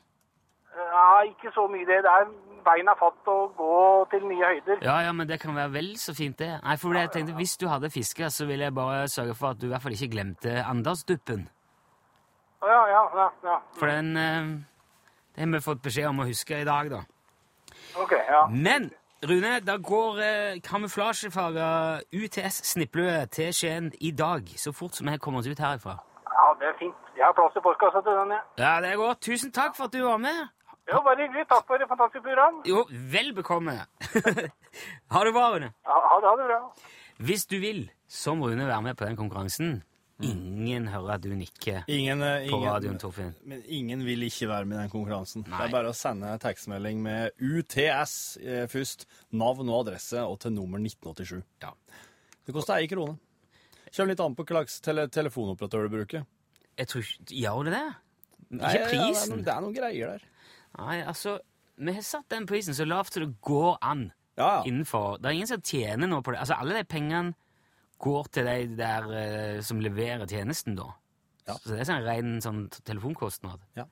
ja, 0.78 1.22
ikke 1.26 1.52
så 1.56 1.66
mye 1.72 1.86
det. 1.90 2.02
Det 2.06 2.14
er 2.14 2.30
beina 2.68 2.94
fatt 3.00 3.30
og 3.32 3.54
gå 3.58 3.74
til 4.12 4.26
nye 4.30 4.46
høyder. 4.52 4.82
Ja, 4.86 4.98
ja, 5.08 5.12
men 5.16 5.30
det 5.30 5.40
kan 5.42 5.56
være 5.56 5.74
vel 5.74 5.92
så 6.00 6.14
fint, 6.18 6.38
det. 6.40 6.52
Nei, 6.64 6.78
for 6.78 6.98
jeg 6.98 7.12
tenkte, 7.14 7.36
Hvis 7.38 7.58
du 7.58 7.68
hadde 7.72 7.90
fiska, 7.94 8.30
så 8.30 8.46
ville 8.46 8.68
jeg 8.68 8.76
bare 8.76 9.08
sørge 9.12 9.36
for 9.36 9.54
at 9.56 9.62
du 9.62 9.68
i 9.68 9.72
hvert 9.74 9.84
fall 9.84 9.96
ikke 9.98 10.12
glemte 10.16 10.58
Andersduppen. 10.64 11.48
Å, 12.62 12.68
Ja, 12.68 12.82
ja, 12.90 13.04
ja. 13.16 13.28
ja. 13.46 13.60
For 13.78 13.88
den 13.88 14.18
eh, 14.18 14.48
Det 15.38 15.46
har 15.46 15.52
vi 15.54 15.60
fått 15.62 15.82
beskjed 15.86 16.08
om 16.10 16.24
å 16.24 16.26
huske 16.26 16.58
i 16.58 16.66
dag, 16.66 16.88
da. 16.90 17.04
Ok, 18.02 18.14
ja. 18.18 18.40
Men 18.50 18.88
Rune, 19.30 19.60
da 19.62 19.76
går 19.78 20.22
eh, 20.26 20.56
kamuflasjefarga 20.66 21.68
UTS 22.10 22.58
Snippløe 22.72 23.28
til 23.30 23.54
Skien 23.54 23.92
i 24.02 24.10
dag, 24.18 24.50
så 24.58 24.74
fort 24.74 24.98
som 24.98 25.06
vi 25.12 25.18
kommer 25.22 25.44
oss 25.44 25.50
ut 25.50 25.62
herifra. 25.62 25.94
Ja, 26.26 26.48
det 26.58 26.72
er 26.72 26.76
fint. 26.80 27.12
Jeg 27.14 27.26
har 27.26 27.36
plass 27.38 27.54
i 27.54 27.62
postkassa 27.68 28.02
til 28.02 28.18
den, 28.18 28.34
jeg. 28.34 28.42
Ja, 28.64 28.72
det 28.82 28.90
er 28.96 28.98
godt. 28.98 29.22
Tusen 29.30 29.54
takk 29.54 29.78
for 29.78 29.92
at 29.92 29.94
du 29.94 30.02
var 30.08 30.18
med. 30.26 30.42
Jo, 30.90 31.04
bare 31.06 31.22
hyggelig. 31.22 31.46
Takk 31.54 31.70
for 31.70 31.86
et 31.86 31.94
fantastisk 31.94 32.26
program. 32.26 32.62
Jo, 32.66 32.82
vel 33.14 33.30
bekomme. 33.38 33.78
ha 35.14 35.24
det 35.30 35.36
bra, 35.38 35.46
Rune. 35.54 35.70
Ja, 35.86 36.02
ha 36.10 36.18
det, 36.24 36.32
ha 36.32 36.36
det 36.42 36.50
bra. 36.50 36.60
Hvis 37.30 37.46
du 37.46 37.60
vil, 37.62 37.84
som 38.10 38.42
Rune, 38.42 38.66
være 38.66 38.82
med 38.90 38.98
på 38.98 39.06
den 39.06 39.22
konkurransen 39.22 39.84
Ingen 40.26 40.88
hører 40.90 41.14
at 41.14 41.22
du 41.22 41.30
nikker 41.38 41.84
Ingen, 41.94 42.24
ingen, 42.24 42.50
på 42.50 42.58
radioen, 42.64 42.98
Torfinn. 42.98 43.36
Men 43.46 43.62
ingen 43.70 44.02
vil 44.08 44.24
ikke 44.26 44.48
være 44.50 44.66
med 44.66 44.78
i 44.78 44.82
den 44.82 44.90
konkurransen. 44.90 45.44
Nei. 45.46 45.60
Det 45.60 45.68
er 45.68 45.74
bare 45.76 45.92
å 45.92 45.98
sende 45.98 46.32
tekstmelding 46.42 47.04
med 47.06 47.38
UTS 47.38 48.16
eh, 48.42 48.64
først, 48.72 49.06
navn 49.38 49.70
og 49.70 49.84
adresse, 49.84 50.24
og 50.26 50.40
til 50.42 50.56
nummer 50.56 50.82
1987. 50.82 51.44
Ja. 51.62 51.74
Det 52.48 52.56
koster 52.56 52.80
ei 52.82 52.90
krone. 52.90 53.20
Kommer 53.94 54.12
litt 54.16 54.24
an 54.26 54.36
på 54.38 54.44
hva 54.48 54.58
slags 54.64 54.82
tele 54.84 55.06
telefonoperatør 55.14 55.86
du 55.86 55.94
bruker. 56.00 56.26
Jeg 56.78 56.90
tror 56.92 57.06
ikke 57.06 57.38
Gjør 57.44 57.64
det 57.70 57.74
det? 57.78 57.86
Nei, 58.58 58.74
Ikke 58.74 58.74
ja, 58.74 58.74
det, 58.74 58.82
er 58.82 58.90
prisen. 58.92 59.32
noen, 59.34 59.46
det 59.46 59.54
er 59.54 59.64
noen 59.66 59.76
greier 59.76 60.12
der. 60.16 60.28
Nei, 60.78 60.98
altså 61.10 61.38
Vi 61.78 61.94
har 61.94 62.06
satt 62.06 62.30
den 62.34 62.46
prisen 62.50 62.76
så 62.78 62.86
lavt 62.88 63.14
som 63.14 63.24
det 63.26 63.36
går 63.46 63.78
an 63.82 64.08
Ja, 64.38 64.48
ja. 64.48 64.62
innenfor 64.70 65.18
Det 65.22 65.30
er 65.30 65.38
ingen 65.38 65.50
som 65.50 65.62
tjener 65.62 66.10
noe 66.10 66.22
på 66.26 66.34
det. 66.34 66.40
Altså, 66.44 66.58
alle 66.58 66.78
de 66.78 66.84
pengene 66.90 67.34
går 67.98 68.28
til 68.34 68.46
de 68.48 68.78
der 68.78 69.12
eh, 69.18 69.62
som 69.66 69.82
leverer 69.82 70.26
tjenesten, 70.30 70.76
da. 70.78 70.86
Ja. 71.48 71.56
Så 71.62 71.74
det 71.74 71.80
er 71.82 71.88
sånn 71.90 72.06
ren 72.06 72.42
sånn 72.44 72.70
telefonkostnad. 72.84 73.60
Ja. 73.78 73.86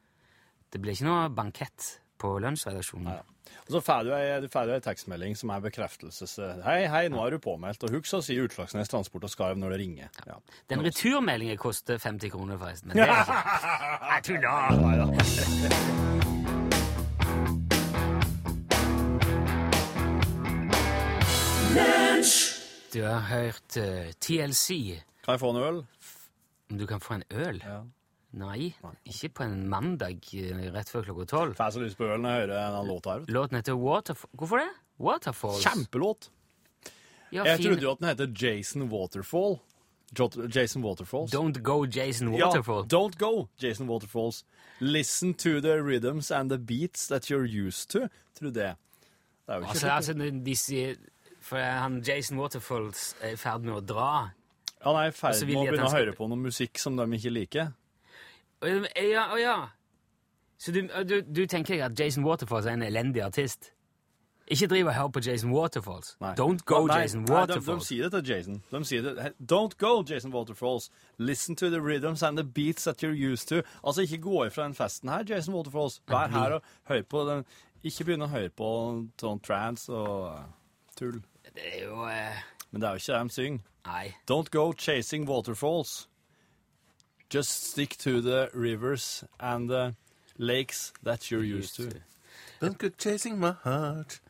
Det 0.72 0.80
blir 0.84 0.94
ikke 0.96 1.08
noe 1.08 1.30
bankett 1.32 2.02
på 2.20 2.39
lunsjredaksjonen. 2.44 3.13
Ja. 3.15 3.22
Og 3.65 3.72
så 3.76 3.80
får 3.84 4.04
du 4.08 4.12
ei, 4.15 4.80
tekstmelding 4.84 5.34
som 5.38 5.52
er 5.54 5.60
bekreftelses... 5.63 6.34
Hei, 6.65 6.82
hei, 6.91 7.04
nå 7.13 7.20
er 7.24 7.30
du 7.36 7.39
påmeldt. 7.44 7.84
Og 7.88 7.91
husk 8.00 8.13
å 8.18 8.20
si 8.26 8.34
Utslagsnes 8.41 8.91
Transport 8.91 9.28
og 9.28 9.32
Skarv 9.32 9.58
når 9.62 9.70
det 9.76 9.80
ringer. 9.84 10.10
Ja. 10.28 10.36
Den 10.72 10.80
returmeldingen 10.86 11.58
koster 11.62 11.96
50 12.02 12.30
kroner, 12.34 12.56
forresten. 12.62 12.88
Men 12.91 12.98
det 13.02 13.08
er 13.10 13.13
ikke 13.26 14.15
Jeg 14.15 14.22
tuller! 14.32 14.46
Du 22.96 23.02
har 23.04 23.20
hørt 23.20 23.78
uh, 23.78 24.12
TLC. 24.24 24.68
Kan 25.26 25.36
jeg 25.36 25.40
få 25.40 25.50
en 25.52 25.58
øl? 25.60 25.82
Du 26.80 26.86
kan 26.88 27.02
få 27.04 27.18
en 27.18 27.24
øl? 27.30 27.58
Ja. 27.60 27.82
Nei, 28.40 28.70
ikke 29.08 29.30
på 29.36 29.44
en 29.44 29.66
mandag 29.72 30.24
eh, 30.36 30.62
rett 30.72 30.90
før 30.92 31.04
klokka 31.08 31.26
tolv. 31.28 31.56
Får 31.56 31.74
så 31.76 31.82
lyst 31.84 32.00
på 32.00 32.08
øl 32.08 32.20
når 32.24 32.34
jeg 32.34 32.46
hører 32.46 32.72
den 32.76 32.88
låta 32.88 33.16
her. 33.16 33.26
Låten 33.32 33.60
heter 33.60 33.78
Waterfall. 33.80 34.32
Hvorfor 34.40 34.60
det? 34.60 34.70
Waterfalls. 35.00 35.64
Kjempelåt. 35.64 36.30
Ja, 37.32 37.44
Jeg 37.44 37.58
fin. 37.58 37.66
trodde 37.66 37.82
jo 37.84 37.92
at 37.92 38.00
den 38.00 38.08
heter 38.08 38.28
Jason 38.42 38.88
Waterfall. 38.92 39.60
Jason 40.56 40.84
Waterfalls. 40.84 41.36
Don't 41.36 41.62
go 41.64 41.86
Jason 41.86 42.34
Ja, 42.34 42.52
don't 42.52 43.18
go, 43.18 43.48
Jason 43.64 43.90
Waterfalls. 43.90 44.46
Listen 44.80 45.34
to 45.34 45.60
the 45.62 45.84
rhythms 45.84 46.32
and 46.32 46.50
the 46.50 46.58
beats 46.58 47.08
that 47.08 47.30
you're 47.32 47.68
used 47.68 47.90
to, 47.90 48.08
trodde 48.40 48.62
jeg. 48.62 48.76
Det 49.48 49.54
er 49.54 49.56
jo 49.56 49.62
ikke 49.62 49.70
Altså, 49.70 49.90
altså, 49.90 50.14
disse... 50.14 50.46
de 50.46 50.56
sier 50.56 50.96
For 51.46 51.62
han 51.62 52.00
Jason 52.02 52.40
Waterfalls 52.42 53.12
er 53.22 53.36
i 53.36 53.40
ferd 53.40 53.66
med 53.68 53.76
å 53.78 53.82
dra. 53.86 54.12
Han 54.86 54.98
er 54.98 55.12
i 55.12 55.16
ferd 55.16 55.38
med 55.46 55.58
å 55.60 55.66
begynne 55.68 55.90
å 55.90 55.94
høre 55.94 56.16
på 56.18 56.30
noe 56.32 56.42
musikk 56.42 56.82
som 56.82 56.98
de 56.98 57.06
ikke 57.20 57.34
liker. 57.34 57.74
Ja, 58.66 59.28
og 59.30 59.40
ja. 59.42 59.58
Så 60.58 60.72
du, 60.74 60.86
du, 61.06 61.20
du 61.22 61.46
tenker 61.46 61.84
at 61.86 62.00
Jason 62.00 62.26
Waterfalls 62.26 62.66
er 62.66 62.80
en 62.80 62.86
elendig 62.88 63.22
artist? 63.22 63.72
Ikke 64.48 64.68
driv 64.70 64.88
og 64.88 64.94
hør 64.94 65.08
på 65.08 65.22
Jason 65.26 65.52
Waterfalls. 65.54 66.16
Nei. 66.22 66.34
Don't 66.38 66.62
go 66.66 66.86
Nei, 66.86 67.00
Jason 67.02 67.24
nei, 67.26 67.46
de, 67.50 67.60
de 67.66 67.76
sier 67.82 68.10
det 68.10 68.24
til 68.24 68.34
Jason. 68.36 68.60
De 68.72 68.82
sier 68.86 69.06
det. 69.06 69.32
Don't 69.42 69.74
go, 69.82 70.04
Jason 70.06 70.34
Waterfalls. 70.34 70.92
Listen 71.18 71.56
to 71.56 71.70
the 71.70 71.82
rhythms 71.82 72.24
and 72.24 72.38
the 72.38 72.44
beats 72.44 72.84
that 72.84 73.02
you're 73.02 73.32
used 73.34 73.50
to. 73.50 73.64
Altså, 73.84 74.02
ikke 74.02 74.22
gå 74.22 74.46
ifra 74.46 74.64
den 74.64 74.78
festen 74.78 75.10
her, 75.10 75.26
Jason 75.30 75.56
Waterfalls. 75.56 76.02
Vær 76.08 76.28
her 76.28 76.60
og 76.60 76.62
hør 76.84 77.02
på 77.10 77.24
den. 77.30 77.46
Ikke 77.84 78.06
begynne 78.06 78.30
å 78.30 78.34
høre 78.34 78.50
på 78.50 78.70
sånn 79.22 79.42
trance 79.46 79.90
og 79.94 80.30
uh, 80.30 80.46
tull. 80.98 81.24
Det 81.56 81.63
er 81.72 81.84
jo 81.86 82.04
eh, 82.10 82.36
Men 82.72 82.82
det 82.82 82.88
er 82.88 82.91
jo 82.91 82.96
ikke 82.96 83.13
det 83.13 83.24
de 83.24 83.30
synger. 83.34 83.60
Nei. 83.86 84.13
Don't 84.32 84.50
go 84.52 84.74
chasing 84.74 85.30
waterfalls. 85.30 86.08
Just 87.34 87.72
stick 87.72 87.98
to 88.00 88.22
the 88.22 88.50
rivers 88.54 89.24
and 89.39 89.70
the 89.70 89.96
lakes 90.38 90.94
that 91.04 91.32
you're 91.32 91.58
used 91.58 91.76
to. 91.76 91.89
Don't 92.62 92.78
go 92.78 92.89
chasing 92.89 93.39
my 93.39 93.54
heart. 93.63 94.22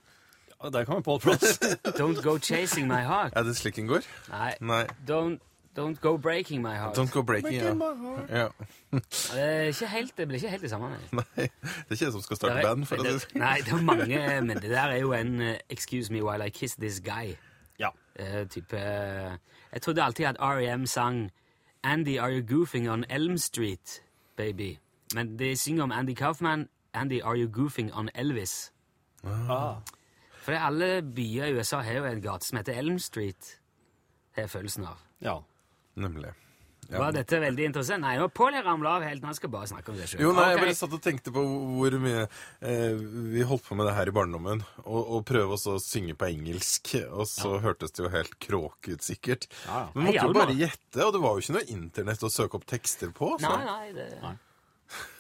Ja, 0.64 0.70
der 0.70 0.86
kommer 0.86 1.02
Paul 1.02 1.20
Pross. 1.20 1.60
Don't 2.00 2.22
go 2.22 2.38
chasing 2.38 2.88
my 2.88 3.02
heart. 3.02 3.34
Er 3.36 3.44
det 3.44 3.58
slik 3.58 3.76
den 3.76 3.88
går? 3.88 4.02
Nei. 4.30 4.54
Nei. 4.62 4.88
Don't, 5.08 5.40
don't 5.78 6.00
go 6.02 6.18
breaking 6.18 6.62
my 6.62 6.76
heart. 6.76 6.98
Don't 6.98 7.12
go 7.12 7.22
breaking, 7.22 7.54
ja. 7.54 7.74
ja. 8.40 8.48
Det, 8.92 9.42
er 9.42 9.62
ikke 9.62 9.88
helt, 9.88 10.18
det 10.18 10.28
blir 10.28 10.36
ikke 10.38 10.50
helt 10.50 10.62
det 10.62 10.70
samme. 10.70 10.90
nei. 10.90 11.24
Det 11.36 11.50
er 11.90 11.92
ikke 11.92 12.06
jeg 12.06 12.12
som 12.12 12.22
skal 12.22 12.38
starte 12.38 12.58
er- 12.60 12.62
band, 12.76 12.86
for 12.86 12.96
det- 12.96 13.06
det 13.14 13.22
sånn. 13.22 13.40
Nei, 13.40 13.58
det 13.66 13.74
er 13.74 13.82
mange, 13.82 14.42
men 14.42 14.58
det 14.62 14.70
der 14.72 14.90
er 14.96 14.98
jo 15.00 15.14
en 15.14 15.42
uh, 15.42 15.54
Excuse 15.70 16.14
me 16.14 16.24
while 16.24 16.46
I 16.46 16.50
kiss 16.50 16.76
this 16.76 17.00
guy. 17.00 17.36
Ja. 17.80 17.90
Uh, 18.20 18.46
type 18.48 18.74
uh, 18.74 19.36
Jeg 19.74 19.82
trodde 19.82 20.04
alltid 20.04 20.26
at 20.26 20.38
R.E.M. 20.40 20.86
sang 20.86 21.32
Andy, 21.84 22.18
are 22.20 22.32
you 22.32 22.42
goofing 22.42 22.90
on 22.90 23.04
Elm 23.10 23.38
Street, 23.38 24.02
baby? 24.38 24.78
Men 25.14 25.40
de 25.40 25.56
synger 25.56 25.84
om 25.84 25.92
Andy 25.92 26.14
Kaufman. 26.16 26.68
Andy, 26.94 27.22
are 27.24 27.36
you 27.38 27.48
goofing 27.52 27.92
on 27.94 28.10
Elvis? 28.16 28.72
Ah. 29.24 29.76
For 30.42 30.52
er 30.52 30.60
alle 30.60 31.02
byer 31.16 31.46
i 31.46 31.54
USA 31.58 31.82
har 31.82 31.94
jo 31.94 32.06
en 32.06 32.22
gate 32.22 32.46
som 32.46 32.58
heter 32.58 32.74
Elm 32.78 33.00
Street. 33.00 33.60
Det 34.36 34.44
er 34.44 34.48
følelsen 34.48 34.84
av. 34.86 34.98
ja. 35.22 35.36
Nemlig. 35.96 36.34
Ja. 36.86 37.00
Var 37.02 37.16
dette 37.16 37.40
veldig 37.42 37.66
interessant? 37.66 38.04
Nei, 38.06 38.14
nå 38.22 38.28
Pål 38.30 38.60
ramla 38.62 38.92
av 39.00 39.06
helt. 39.08 39.24
Han 39.26 39.34
skal 39.34 39.50
bare 39.54 39.70
snakke 39.72 39.90
om 39.90 39.98
det 39.98 40.06
sjøl. 40.12 40.22
Jo, 40.22 40.34
nei, 40.38 40.52
jeg 40.52 40.62
bare 40.62 40.76
satt 40.78 40.94
og 40.94 41.02
tenkte 41.02 41.34
på 41.34 41.42
hvor 41.42 41.98
mye 42.04 42.26
eh, 42.62 43.00
vi 43.34 43.46
holdt 43.48 43.66
på 43.66 43.78
med 43.80 43.90
det 43.90 43.96
her 43.98 44.12
i 44.12 44.14
barndommen. 44.14 44.62
Og, 44.84 45.00
og 45.02 45.26
prøve 45.26 45.58
å 45.58 45.78
synge 45.82 46.14
på 46.20 46.30
engelsk. 46.30 46.94
Og 47.10 47.26
så 47.32 47.56
hørtes 47.64 47.96
det 47.96 48.06
jo 48.06 48.12
helt 48.14 48.38
kråke 48.38 48.94
ut, 48.94 49.06
sikkert. 49.06 49.50
Ja, 49.66 49.88
ja. 49.88 49.94
Men 49.96 50.12
måtte 50.12 50.28
jo 50.30 50.38
bare 50.38 50.58
gjette, 50.60 51.02
og 51.08 51.16
det 51.16 51.24
var 51.26 51.34
jo 51.34 51.46
ikke 51.46 51.58
noe 51.58 51.70
internett 51.74 52.28
å 52.28 52.34
søke 52.34 52.60
opp 52.60 52.70
tekster 52.70 53.16
på. 53.16 53.34
Så. 53.42 53.50
Nei, 53.50 53.64
nei, 53.66 53.96
det... 53.98 54.36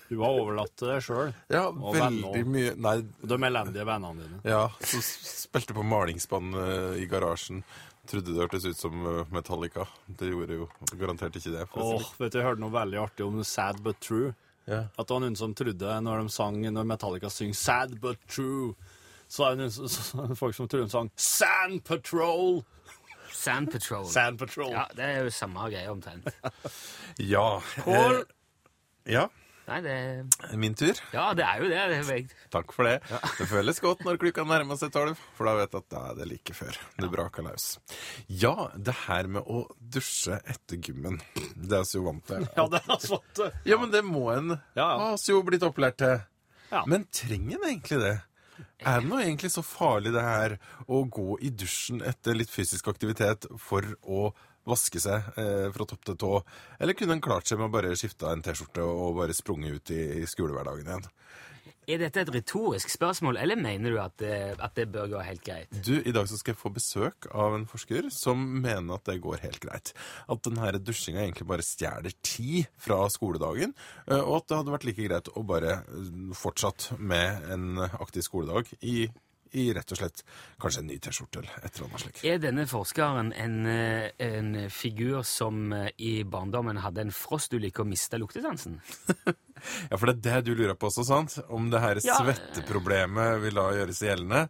Du 0.05 0.19
var 0.19 0.37
overlatt 0.37 0.75
til 0.77 0.91
deg 0.91 1.01
sjøl. 1.01 1.31
Ja, 1.49 1.63
Og 1.73 1.95
veldig 1.97 2.43
mye 2.45 2.75
Nei, 2.77 2.99
De 3.25 3.37
elendige 3.47 3.87
vennene 3.89 4.21
dine. 4.21 4.37
ja, 4.45 4.67
som 4.85 5.01
spilte 5.01 5.73
på 5.73 5.81
malingsbånd 5.81 6.59
eh, 6.61 7.01
i 7.01 7.07
garasjen. 7.09 7.63
Trodde 8.05 8.33
det 8.33 8.41
hørtes 8.43 8.65
ut 8.69 8.77
som 8.77 9.05
eh, 9.09 9.25
Metallica. 9.33 9.87
Det 10.07 10.29
gjorde 10.29 10.59
jo 10.59 10.67
garantert 10.99 11.35
ikke 11.39 11.53
det. 11.55 11.63
Åh, 11.73 12.03
vet 12.19 12.31
du, 12.33 12.37
Jeg 12.39 12.45
hørte 12.47 12.61
noe 12.61 12.73
veldig 12.75 12.99
artig 13.01 13.25
om 13.25 13.39
Sad 13.43 13.81
But 13.85 13.99
True. 14.05 14.33
Yeah. 14.67 14.87
At 14.97 15.07
det 15.07 15.13
var 15.13 15.21
noen 15.21 15.35
som 15.37 15.53
trodde, 15.57 15.95
når 16.05 16.27
sang, 16.33 16.59
når 16.73 16.87
Metallica 16.89 17.29
synger 17.29 17.57
Sad 17.59 17.97
But 18.01 18.21
True, 18.27 18.73
så 19.29 19.45
er 19.47 19.55
det 19.55 19.63
noen 19.65 19.73
som- 19.75 19.87
så- 19.97 20.35
folk 20.37 20.55
som 20.57 20.67
trodde 20.67 20.85
de 20.87 20.93
sang 20.95 21.11
Sand 21.15 21.83
Patrol! 21.85 22.63
Sand 23.35 23.67
Patrol. 23.73 24.05
Sand 24.07 24.39
Patrol. 24.39 24.71
Ja, 24.71 24.85
det 24.95 25.03
er 25.03 25.23
jo 25.25 25.31
samme 25.33 25.65
greie 25.69 25.89
omtrent. 25.91 26.29
ja. 27.19 27.59
Paul. 27.83 28.21
Eh, 28.21 29.11
ja, 29.11 29.25
Nei, 29.65 29.79
det 29.81 30.57
min 30.61 30.75
tur. 30.77 30.99
Ja, 31.13 31.31
det 31.33 31.45
er 31.45 31.61
jo 31.63 31.69
det. 31.71 31.79
det 31.89 32.01
er 32.13 32.33
Takk 32.53 32.73
for 32.75 32.85
det. 32.85 32.99
Det 33.39 33.47
føles 33.49 33.79
godt 33.81 34.03
når 34.05 34.19
klokka 34.21 34.45
nærmer 34.45 34.77
seg 34.77 34.91
tolv, 34.93 35.17
for 35.37 35.49
da 35.49 35.55
vet 35.57 35.73
jeg 35.73 35.81
at 35.81 35.89
da 35.95 36.03
er 36.11 36.19
det 36.19 36.27
like 36.29 36.53
før. 36.57 36.77
Det 37.01 37.09
braker 37.11 37.47
løs. 37.47 37.65
Ja, 38.29 38.53
det 38.77 38.93
her 39.07 39.31
med 39.37 39.49
å 39.49 39.63
dusje 39.79 40.37
etter 40.45 40.77
gymmen, 40.85 41.17
det 41.55 41.79
er 41.81 41.87
vi 41.89 41.97
jo 41.97 42.05
vant 42.05 42.25
til. 42.29 42.45
Ja, 42.55 42.67
det 42.69 42.83
er 42.83 42.93
vant 42.93 43.33
til. 43.41 43.51
Ja, 43.65 43.79
men 43.81 43.91
det 43.95 44.03
må 44.05 44.27
en 44.35 44.53
Ja, 44.53 44.85
ja. 44.85 44.93
ha 45.01 45.11
oss 45.17 45.25
jo 45.31 45.41
blitt 45.47 45.65
opplært 45.65 45.97
til. 46.03 46.19
Ja. 46.71 46.85
Men 46.89 47.07
trenger 47.13 47.57
en 47.59 47.69
egentlig 47.73 48.01
det? 48.05 48.15
Er 48.85 49.01
det 49.01 49.09
nå 49.09 49.17
egentlig 49.19 49.49
så 49.51 49.63
farlig 49.65 50.13
det 50.15 50.21
her 50.23 50.53
å 50.87 51.01
gå 51.11 51.39
i 51.43 51.49
dusjen 51.51 51.99
etter 52.05 52.37
litt 52.37 52.51
fysisk 52.53 52.87
aktivitet 52.91 53.49
for 53.59 53.83
å 54.05 54.29
vaske 54.69 55.01
seg 55.01 55.31
eh, 55.41 55.67
fra 55.75 55.87
topp 55.89 56.05
til 56.09 56.19
tå? 56.21 56.31
Eller 56.79 56.97
kunne 56.97 57.17
en 57.17 57.23
klart 57.23 57.49
seg 57.49 57.61
med 57.61 57.69
å 57.69 57.75
bare 57.75 57.95
skifte 57.99 58.29
en 58.29 58.43
T-skjorte 58.45 58.85
og 58.85 59.19
bare 59.19 59.37
sprunget 59.37 59.79
ut 59.79 59.95
i, 59.95 60.01
i 60.21 60.29
skolehverdagen 60.29 60.89
igjen? 60.89 61.09
Er 61.85 61.99
dette 62.01 62.23
et 62.23 62.29
retorisk 62.33 62.89
spørsmål, 62.89 63.37
eller 63.37 63.59
mener 63.61 63.93
du 63.93 63.99
at 64.01 64.15
det, 64.17 64.37
at 64.57 64.73
det 64.77 64.87
bør 64.89 65.11
gå 65.11 65.19
helt 65.21 65.43
greit? 65.45 65.75
Du, 65.85 65.93
I 66.01 66.13
dag 66.15 66.25
så 66.29 66.39
skal 66.39 66.55
jeg 66.55 66.61
få 66.61 66.71
besøk 66.73 67.27
av 67.29 67.53
en 67.53 67.67
forsker 67.69 68.07
som 68.13 68.41
mener 68.41 68.97
at 68.97 69.05
det 69.05 69.19
går 69.21 69.43
helt 69.43 69.61
greit. 69.61 69.91
At 70.25 70.41
denne 70.47 70.71
dusjinga 70.81 71.21
egentlig 71.21 71.45
bare 71.51 71.65
stjeler 71.65 72.15
tid 72.25 72.71
fra 72.81 73.03
skoledagen, 73.13 73.75
eh, 74.09 74.17
og 74.17 74.39
at 74.39 74.49
det 74.49 74.59
hadde 74.59 74.73
vært 74.73 74.87
like 74.89 75.05
greit 75.05 75.29
å 75.29 75.45
bare 75.45 75.77
eh, 75.83 76.09
fortsatt 76.37 76.89
med 76.97 77.45
en 77.53 77.85
aktiv 77.85 78.25
skoledag 78.25 78.73
i, 78.81 79.05
i 79.55 79.65
rett 79.75 79.91
og 79.95 79.99
slett 80.01 80.21
kanskje 80.61 80.83
en 80.83 80.89
ny 80.91 80.97
T-skjorte 80.99 81.39
eller 81.41 81.55
et 81.63 81.71
eller 81.77 81.87
annet 81.89 82.03
slikt. 82.05 82.21
Er 82.27 82.41
denne 82.43 82.65
forskeren 82.69 83.31
en, 83.33 83.55
eh, 83.71 84.11
en 84.27 84.51
figur 84.73 85.23
som 85.27 85.71
eh, 85.73 85.89
i 85.97 86.13
barndommen 86.27 86.77
hadde 86.83 87.05
en 87.07 87.13
frostulykke 87.15 87.83
og 87.85 87.91
mista 87.95 88.19
luktesansen? 88.21 88.79
Ja, 89.89 89.95
for 89.97 90.11
det 90.11 90.19
er 90.29 90.41
det 90.43 90.49
du 90.51 90.59
lurer 90.59 90.75
på 90.77 90.89
også, 90.91 91.01
sant? 91.07 91.37
Om 91.49 91.69
det 91.71 91.79
her 91.81 91.97
Ja. 92.03 92.17
svetteproblemet 92.19 93.39
vil 93.41 93.55
da 93.57 93.63
gjøre 93.73 93.93
seg 93.95 94.11
gjeldende. 94.11 94.41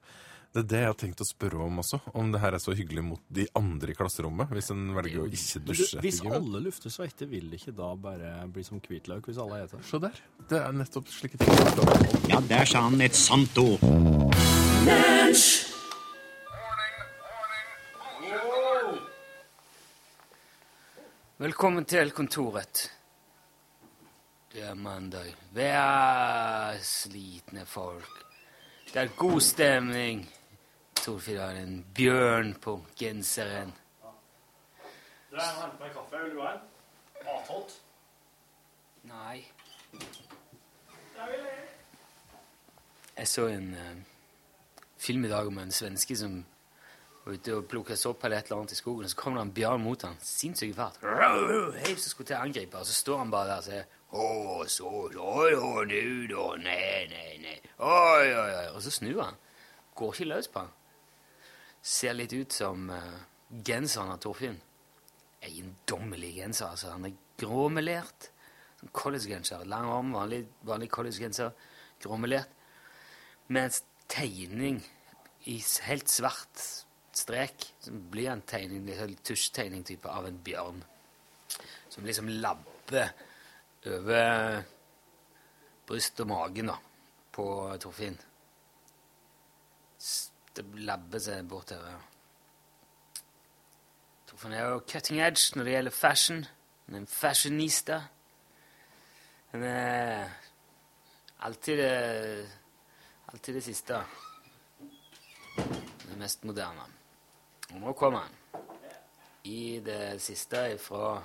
Det 0.56 0.62
er 0.62 0.68
det 0.72 0.80
jeg 0.80 0.88
har 0.88 0.96
tenkt 0.96 1.20
å 1.20 1.26
spørre 1.28 1.66
om 1.66 1.82
også. 1.82 1.98
Om 2.16 2.30
det 2.32 2.40
her 2.40 2.56
er 2.56 2.62
så 2.64 2.72
hyggelig 2.80 3.02
mot 3.04 3.24
de 3.36 3.44
andre 3.60 3.92
i 3.92 3.96
klasserommet, 3.98 4.48
hvis 4.56 4.70
en 4.72 4.86
velger 4.96 5.26
å 5.26 5.28
ikke 5.28 5.60
Men 5.60 5.66
du, 5.66 5.72
dusje. 5.74 6.00
hvis 6.06 6.20
alle 6.24 6.62
lufter 6.64 6.94
svette, 6.96 7.28
vil 7.28 7.50
det 7.52 7.60
ikke 7.60 7.74
da 7.76 7.90
bare 8.00 8.30
bli 8.48 8.64
som 8.64 8.80
hvitløk 8.80 9.28
hvis 9.28 9.42
alle 9.44 9.66
spiser? 9.68 9.84
Se 9.90 10.00
der. 10.06 10.22
Det 10.48 10.62
er 10.62 10.78
nettopp 10.80 11.12
slike 11.12 11.42
ting. 11.42 12.32
Ja, 12.32 12.40
der 12.40 12.72
sa 12.72 12.86
han 12.88 13.04
et 13.04 13.20
sant 13.20 13.60
ord. 13.60 13.84
Velkommen 21.38 21.84
til 21.86 22.12
kontoret. 22.16 22.86
Det 24.56 24.64
er 24.64 24.80
mandag. 24.80 25.34
Vær 25.52 26.80
slitne 26.80 27.66
folk. 27.68 28.24
Det 28.94 29.02
er 29.04 29.12
god 29.20 29.42
stemning. 29.44 30.24
Torfinn 31.06 31.38
har 31.38 31.54
en 31.54 31.84
bjørn 31.94 32.56
på 32.58 32.80
genseren. 32.98 33.70
Du 35.30 35.36
har 35.38 35.52
hentet 35.60 35.82
meg 35.84 35.92
kaffe. 35.94 36.18
Vil 36.24 36.32
du 36.34 36.40
ha 36.42 36.54
en? 36.56 36.64
Matholt? 37.28 37.76
Nei. 39.06 39.44
Jeg 43.20 43.28
så 43.30 43.46
en 43.54 43.68
uh, 43.78 43.92
film 44.98 45.28
i 45.28 45.30
dag 45.30 45.48
om 45.48 45.60
en 45.62 45.72
svenske 45.72 46.18
som 46.18 46.40
var 47.26 47.38
ute 47.38 47.54
og 47.54 47.68
plukket 47.70 48.02
sopp 48.02 48.26
eller 48.26 48.42
et 48.42 48.50
eller 48.50 48.64
annet 48.64 48.74
i 48.74 48.78
skogen, 48.80 49.06
og 49.06 49.14
så 49.14 49.20
kommer 49.20 49.40
det 49.40 49.46
en 49.46 49.52
bjørn 49.60 49.84
mot 49.84 50.06
han. 50.08 50.18
Sinnssyk 50.26 50.74
fart. 50.78 50.98
Hei, 51.06 51.94
så 52.02 52.10
skulle 52.10 52.32
til 52.32 52.40
å 52.40 52.48
angripe, 52.48 52.82
og 52.82 52.90
så 52.90 52.96
står 52.98 53.22
han 53.22 53.36
bare 53.36 53.52
der 53.52 53.62
og 53.62 53.68
sier 53.68 53.86
Å, 54.16 54.26
så, 54.72 54.90
oi, 54.90 55.54
oi, 55.54 55.86
da, 56.34 56.48
nei, 56.66 57.06
nei, 57.14 57.30
nei, 57.46 57.56
oi, 57.78 58.26
oi, 58.26 58.50
oi. 58.64 58.66
Og 58.74 58.82
så 58.82 58.94
snur 58.98 59.22
han. 59.22 59.38
Går 60.02 60.18
ikke 60.18 60.30
løs 60.34 60.50
på 60.50 60.66
han. 60.66 60.74
Ser 61.86 62.16
litt 62.18 62.34
ut 62.34 62.54
som 62.56 62.90
uh, 62.90 63.18
genseren 63.66 64.16
av 64.16 64.22
Torfinn. 64.24 64.58
Eiendommelig 65.46 66.32
genser, 66.40 66.72
altså. 66.72 66.96
Han 66.96 67.06
er 67.12 67.20
gråmelert. 67.38 68.32
Collegegenser. 68.96 69.66
Lang 69.70 69.86
arm, 69.94 70.12
vanlig, 70.18 70.42
vanlig 70.66 70.90
collegegenser. 70.94 71.54
Gråmelert. 72.02 72.50
En 73.50 73.78
tegning 74.10 74.82
i 75.46 75.60
helt 75.86 76.10
svart 76.10 76.66
strek. 77.16 77.70
Blir 78.12 78.32
en 78.34 78.44
tegning, 78.50 78.90
sånn 78.98 79.18
tusjtegning-type 79.26 80.10
av 80.10 80.26
en 80.30 80.42
bjørn. 80.46 80.82
Som 81.94 82.10
liksom 82.10 82.30
labber 82.42 83.14
over 83.86 84.64
bryst 85.86 86.20
og 86.24 86.32
magen 86.34 86.74
da, 86.74 86.80
på 87.36 87.46
Torfinn. 87.82 88.18
Det 90.56 90.66
labber 90.88 91.20
seg 91.20 91.48
bortover. 91.52 91.96
Torfinn 94.30 94.56
er 94.56 94.70
jo 94.70 94.84
cutting 94.88 95.20
edge 95.22 95.56
når 95.56 95.68
det 95.68 95.74
gjelder 95.74 95.96
fashion. 95.96 96.46
Han 96.86 96.96
er 96.96 97.04
en 97.04 97.10
fashionista. 97.12 98.02
Han 99.52 99.64
er 99.64 100.30
alltid 101.46 101.82
det 101.82 101.96
Alltid 103.36 103.56
det 103.56 103.62
siste. 103.62 103.98
Det 105.58 106.18
mest 106.18 106.44
moderne. 106.48 106.86
Og 107.74 107.80
nå 107.82 107.94
kommer 107.94 108.20
han. 108.24 108.62
I 109.44 109.82
det 109.84 110.22
siste 110.24 110.62
fra 110.80 111.18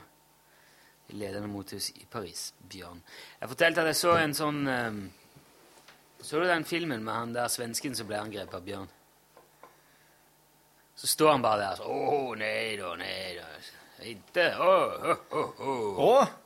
ledende 1.14 1.48
mothus 1.48 1.90
i 1.90 2.06
Paris, 2.10 2.54
Bjørn. 2.70 3.02
Jeg 3.40 3.48
fortalte 3.52 3.84
at 3.84 3.90
jeg 3.92 3.98
så 4.00 4.16
en 4.18 4.34
sånn 4.34 4.60
um, 4.66 5.00
Så 6.22 6.40
du 6.40 6.48
den 6.48 6.64
filmen 6.64 7.04
med 7.04 7.14
han 7.14 7.36
der 7.36 7.48
svensken 7.48 7.94
som 7.94 8.08
ble 8.10 8.18
angrepet 8.18 8.58
av 8.58 8.66
bjørn? 8.66 8.90
Så 11.00 11.08
står 11.08 11.30
han 11.32 11.42
bare 11.44 11.62
der 11.62 11.78
sånn 11.78 11.88
Å, 11.96 12.34
nei 12.36 12.74
da, 12.76 12.90
nei 13.00 13.38
da. 13.38 13.46
Ikke 14.10 14.46
Å, 14.60 14.72
å, 15.32 15.44
å. 15.64 15.72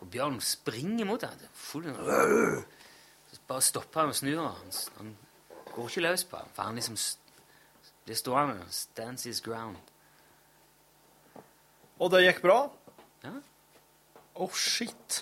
Og 0.02 0.08
bjørnen 0.10 0.40
springer 0.42 1.06
mot 1.08 1.22
ham. 1.26 1.42
Full 1.58 1.86
Så 1.90 3.40
bare 3.50 3.62
stopper 3.66 4.00
han 4.04 4.12
og 4.14 4.18
snur. 4.18 4.40
Han, 4.46 4.72
han 5.00 5.12
går 5.74 5.90
ikke 5.90 6.04
løs 6.06 6.24
på 6.30 6.38
ham, 6.38 6.50
for 6.54 6.68
han 6.68 6.78
liksom 6.78 6.94
s- 6.98 7.16
blir 8.06 8.18
stående 8.18 8.62
og 8.62 8.72
stands 8.74 9.26
his 9.26 9.40
ground. 9.42 9.78
Og 12.02 12.10
det 12.14 12.24
gikk 12.26 12.42
bra? 12.44 12.58
Ja. 13.24 13.34
Å, 14.34 14.48
shit. 14.58 15.20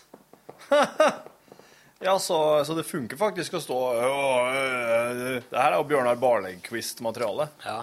ja, 2.07 2.15
så, 2.19 2.39
så 2.65 2.77
det 2.79 2.85
funker 2.89 3.21
faktisk 3.21 3.59
å 3.59 3.61
stå 3.63 3.77
«Å, 3.93 4.23
øh, 4.49 5.43
Det 5.51 5.59
her 5.59 5.69
er 5.75 5.77
jo 5.79 5.89
Bjørnar 5.93 6.21
Barlegg-quiz-materiale. 6.21 7.49
Ja. 7.67 7.83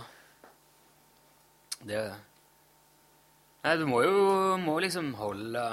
Det 1.89 1.97
er. 1.97 2.17
Nei, 3.65 3.75
du 3.81 3.85
må 3.89 4.03
jo 4.05 4.19
må 4.61 4.77
liksom 4.79 5.11
holde 5.19 5.63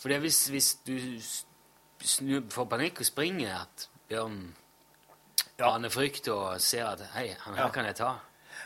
For 0.00 0.08
det 0.10 0.16
er 0.16 0.22
hvis, 0.24 0.38
hvis 0.50 0.70
du 0.86 0.96
snur, 2.02 2.46
får 2.50 2.66
panikk 2.72 3.02
og 3.04 3.06
springer 3.06 3.52
at 3.60 3.84
bjørnen 4.10 4.54
aner 5.62 5.92
frykt 5.94 6.26
og 6.32 6.56
ser 6.64 6.88
at 6.88 7.04
Hei, 7.14 7.28
han 7.44 7.54
her 7.54 7.68
Ja. 7.68 7.70
kan 7.74 7.86
jeg 7.86 7.94
ta. 8.00 8.16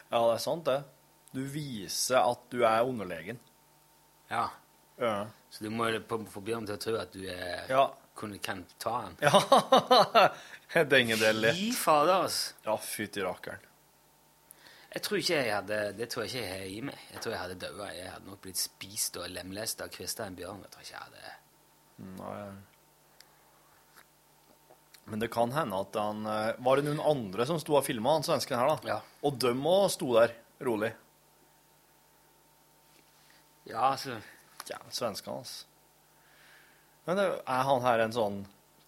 Ja, 0.09 0.21
det 0.23 0.37
er 0.39 0.41
sant, 0.41 0.65
det. 0.65 0.79
Du 1.35 1.43
viser 1.53 2.23
at 2.23 2.47
du 2.51 2.63
er 2.65 2.87
underlegen. 2.89 3.37
Ja. 4.31 4.47
Ja. 4.97 5.27
Så 5.53 5.67
du 5.67 5.71
må 5.71 5.91
få 6.31 6.41
bjørnen 6.41 6.67
til 6.71 6.79
å 6.79 6.81
tro 6.81 6.95
at 7.03 7.13
du 7.13 7.27
er, 7.29 7.67
Ja. 7.69 7.91
kunne, 8.17 8.39
kan 8.41 8.65
ta 8.81 8.95
han. 9.03 9.19
Ja, 9.21 10.31
det 11.21 11.35
lett. 11.37 11.59
Fy 11.59 11.73
fader, 11.77 12.23
altså. 12.25 12.55
Ja, 12.65 12.77
fytti 12.81 13.21
rakkeren. 13.27 13.61
Jeg 14.97 15.03
tror 15.05 15.21
ikke 15.21 15.37
jeg 15.37 15.53
hadde, 15.53 15.79
Det 15.99 16.07
tror 16.09 16.25
jeg 16.25 16.31
ikke 16.31 16.45
jeg 16.47 16.53
har 16.53 16.71
i 16.73 16.79
meg. 16.89 17.01
Jeg 17.13 17.21
tror 17.21 17.35
jeg 17.35 17.41
hadde 17.43 17.59
daua. 17.61 17.89
Jeg 17.93 18.13
hadde 18.15 18.31
nok 18.31 18.41
blitt 18.47 18.61
spist 18.61 19.19
og 19.21 19.29
lemlesta 19.29 19.91
kvista 19.93 20.25
av 20.25 20.31
en 20.31 20.39
bjørn. 20.39 20.63
Jeg 20.65 20.73
tror 20.73 20.87
ikke 20.87 20.95
jeg 20.95 21.05
hadde 21.05 21.35
Nei. 22.17 22.41
Men 25.07 25.23
det 25.23 25.29
kan 25.33 25.53
hende 25.55 25.79
at 25.85 25.97
han 26.01 26.27
eh, 26.29 26.59
Var 26.65 26.81
det 26.81 26.87
noen 26.89 27.03
andre 27.13 27.47
som 27.49 27.61
sto 27.63 27.77
og 27.79 27.85
filma 27.87 28.17
han 28.17 28.27
svensken 28.27 28.59
her, 28.59 28.73
da? 28.73 28.97
Ja. 28.97 28.99
Og 29.29 29.37
dem 29.41 29.63
òg 29.69 29.87
sto 29.95 30.11
der, 30.17 30.35
rolig. 30.65 30.93
Ja, 33.69 33.93
altså 33.93 34.17
Ja, 34.67 34.81
svenskene, 34.91 35.45
altså. 35.45 35.67
Men 37.07 37.21
er 37.23 37.67
han 37.69 37.85
her 37.85 38.03
en 38.03 38.15
sånn 38.17 38.41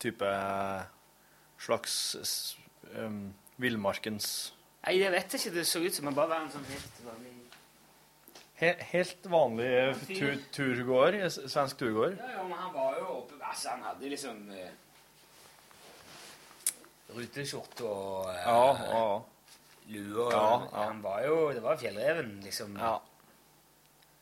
type 0.02 0.26
eh, 0.26 0.88
slags 1.62 1.94
um, 2.96 3.28
villmarkens 3.62 4.56
Nei, 4.84 4.94
jeg 5.00 5.12
vet 5.12 5.34
ikke. 5.38 5.54
Det 5.54 5.66
så 5.66 5.82
ut 5.82 5.94
som 5.94 6.08
han 6.08 6.16
bare 6.16 6.30
var 6.32 6.44
en 6.44 6.52
sånn 6.52 6.66
helt 6.70 7.00
vanlig 7.06 7.32
he, 8.58 8.74
Helt 8.92 9.26
vanlig 9.30 9.70
eh, 9.78 10.02
tur, 10.10 10.36
turgåer, 10.54 11.18
svensk 11.30 11.80
turgåer? 11.80 12.18
Ja, 12.18 12.30
ja, 12.38 12.44
men 12.46 12.58
han 12.58 12.74
var 12.74 12.98
jo 12.98 13.08
oppe 13.20 13.38
Altså, 13.38 13.72
han 13.74 13.84
hadde 13.86 14.12
liksom 14.12 14.44
uh, 14.50 14.70
Ruteskjorte 17.16 17.86
og 17.88 18.30
eh, 18.32 18.40
Ja, 18.44 18.64
ja. 18.92 19.04
lue 19.94 20.26
og 20.26 20.32
Ja, 20.34 20.44
ja. 20.64 20.86
Han 20.88 21.02
var 21.04 21.22
jo 21.26 21.38
Det 21.54 21.62
var 21.64 21.80
fjellreven, 21.80 22.34
liksom. 22.44 22.76
Ja. 22.78 22.96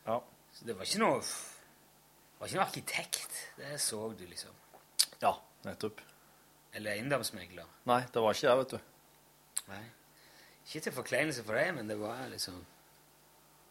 Ja. 0.07 0.21
Så 0.53 0.69
det 0.69 0.77
var 0.77 0.87
ikke 0.87 1.03
noe 1.03 1.19
Det 1.21 2.39
var 2.39 2.47
ikke 2.51 2.59
noe 2.59 2.67
arkitekt. 2.67 3.41
Det 3.57 3.75
så 3.81 4.03
du, 4.13 4.25
liksom. 4.29 4.53
Ja, 5.21 5.33
nettopp. 5.65 6.03
Eller 6.77 6.93
eiendomsmegler. 6.93 7.65
Nei, 7.89 8.03
det 8.13 8.21
var 8.21 8.35
ikke 8.37 8.51
det, 8.51 8.57
vet 8.59 8.75
du. 8.75 9.63
Nei. 9.71 9.85
Ikke 10.67 10.83
til 10.83 10.91
forkleinelse 10.91 11.43
for 11.47 11.55
deg, 11.55 11.71
men 11.77 11.87
det 11.87 11.95
var 11.99 12.27
liksom 12.27 12.59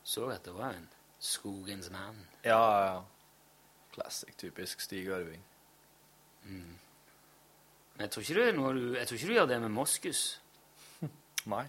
Så 0.07 0.29
at 0.33 0.45
det 0.45 0.55
var 0.55 0.73
en 0.73 0.89
skogens 1.21 1.91
mann. 1.91 2.23
Ja, 2.45 2.57
ja, 2.57 2.85
ja. 2.95 3.03
Classic, 3.93 4.33
typisk 4.39 4.81
Stig 4.81 5.09
Ørving. 5.09 5.43
Men 6.47 8.05
jeg 8.05 8.11
tror 8.11 8.23
du 8.75 8.95
Jeg 8.95 9.09
tror 9.09 9.17
ikke 9.17 9.27
du 9.29 9.33
gjør 9.33 9.47
det 9.47 9.61
med 9.61 9.75
moskus. 9.75 10.41
Nei. 11.55 11.67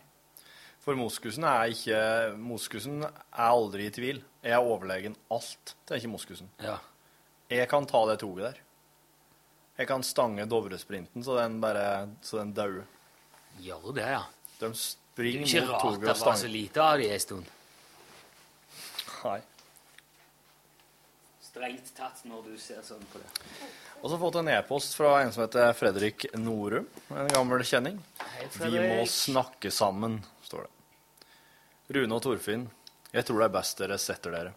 For 0.79 0.95
moskusen 0.95 1.43
er 1.43 1.73
ikke 1.73 2.35
Moskusen 2.39 3.03
er 3.03 3.47
aldri 3.47 3.87
i 3.87 3.91
tvil. 3.91 4.21
Jeg 4.43 4.55
er 4.55 4.63
overlegen 4.63 5.17
alt, 5.31 5.75
tenker 5.87 6.07
moskusen. 6.07 6.51
Ja. 6.63 6.77
Jeg 7.51 7.67
kan 7.67 7.87
ta 7.87 8.05
det 8.07 8.19
toget 8.19 8.45
der. 8.45 8.61
Jeg 9.77 9.87
kan 9.87 10.03
stange 10.03 10.45
Dovresprinten 10.49 11.23
så 11.23 11.35
den 11.41 11.59
bare 11.61 12.07
Så 12.21 12.39
den 12.39 12.53
dauer. 12.53 12.85
Gjør 13.59 13.91
det, 13.95 14.07
ja. 14.07 14.23
De 14.61 14.71
Det 15.17 15.25
er 15.25 15.31
springer 15.31 15.47
ikke 15.47 15.61
mot 15.65 15.83
rart 15.83 16.01
det 16.01 16.25
var 16.25 16.35
så 16.37 16.47
lite 16.47 16.81
av 16.83 16.97
det 17.01 17.07
en 17.13 17.19
stund. 17.19 17.53
Nei. 19.23 19.39
strengt 21.41 21.89
tatt 21.97 22.19
når 22.29 22.43
du 22.51 22.57
ser 22.61 22.83
sånn 22.85 23.01
på 23.09 23.17
det. 23.17 23.29
Og 24.03 24.11
så 24.11 24.19
fått 24.21 24.35
en 24.43 24.49
e-post 24.53 24.93
fra 24.93 25.15
en 25.23 25.31
som 25.33 25.41
heter 25.41 25.73
Fredrik 25.73 26.27
Norum, 26.37 26.85
en 27.09 27.31
gammel 27.33 27.63
kjenning. 27.65 27.97
Hei, 28.21 28.45
Vi 28.61 28.77
må 28.77 29.07
snakke 29.09 29.71
sammen, 29.73 30.19
står 30.45 30.67
det. 30.67 31.31
Rune 31.97 32.19
og 32.19 32.21
Torfinn, 32.21 32.67
jeg 33.09 33.25
tror 33.25 33.41
det 33.41 33.47
er 33.47 33.55
best 33.57 33.81
dere 33.81 33.97
setter 33.97 34.37
dere. 34.37 34.53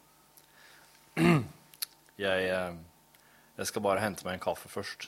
Jeg, 2.20 2.50
eh, 2.52 2.74
jeg 3.56 3.68
skal 3.70 3.80
bare 3.80 4.02
hente 4.02 4.26
meg 4.26 4.34
en 4.36 4.42
kaffe 4.44 4.68
først, 4.68 5.06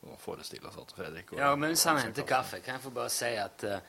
står 0.00 0.16
forestille 0.22 0.70
seg 0.72 0.82
at 0.86 0.92
Fredrik 0.96 1.32
og, 1.34 1.38
Ja, 1.42 1.50
mens 1.60 1.84
han 1.84 1.98
henter 2.00 2.24
kaffe, 2.28 2.60
kan 2.64 2.78
jeg 2.78 2.84
få 2.86 2.90
bare 2.96 3.10
si 3.12 3.30
at 3.36 3.64
eh, 3.64 3.80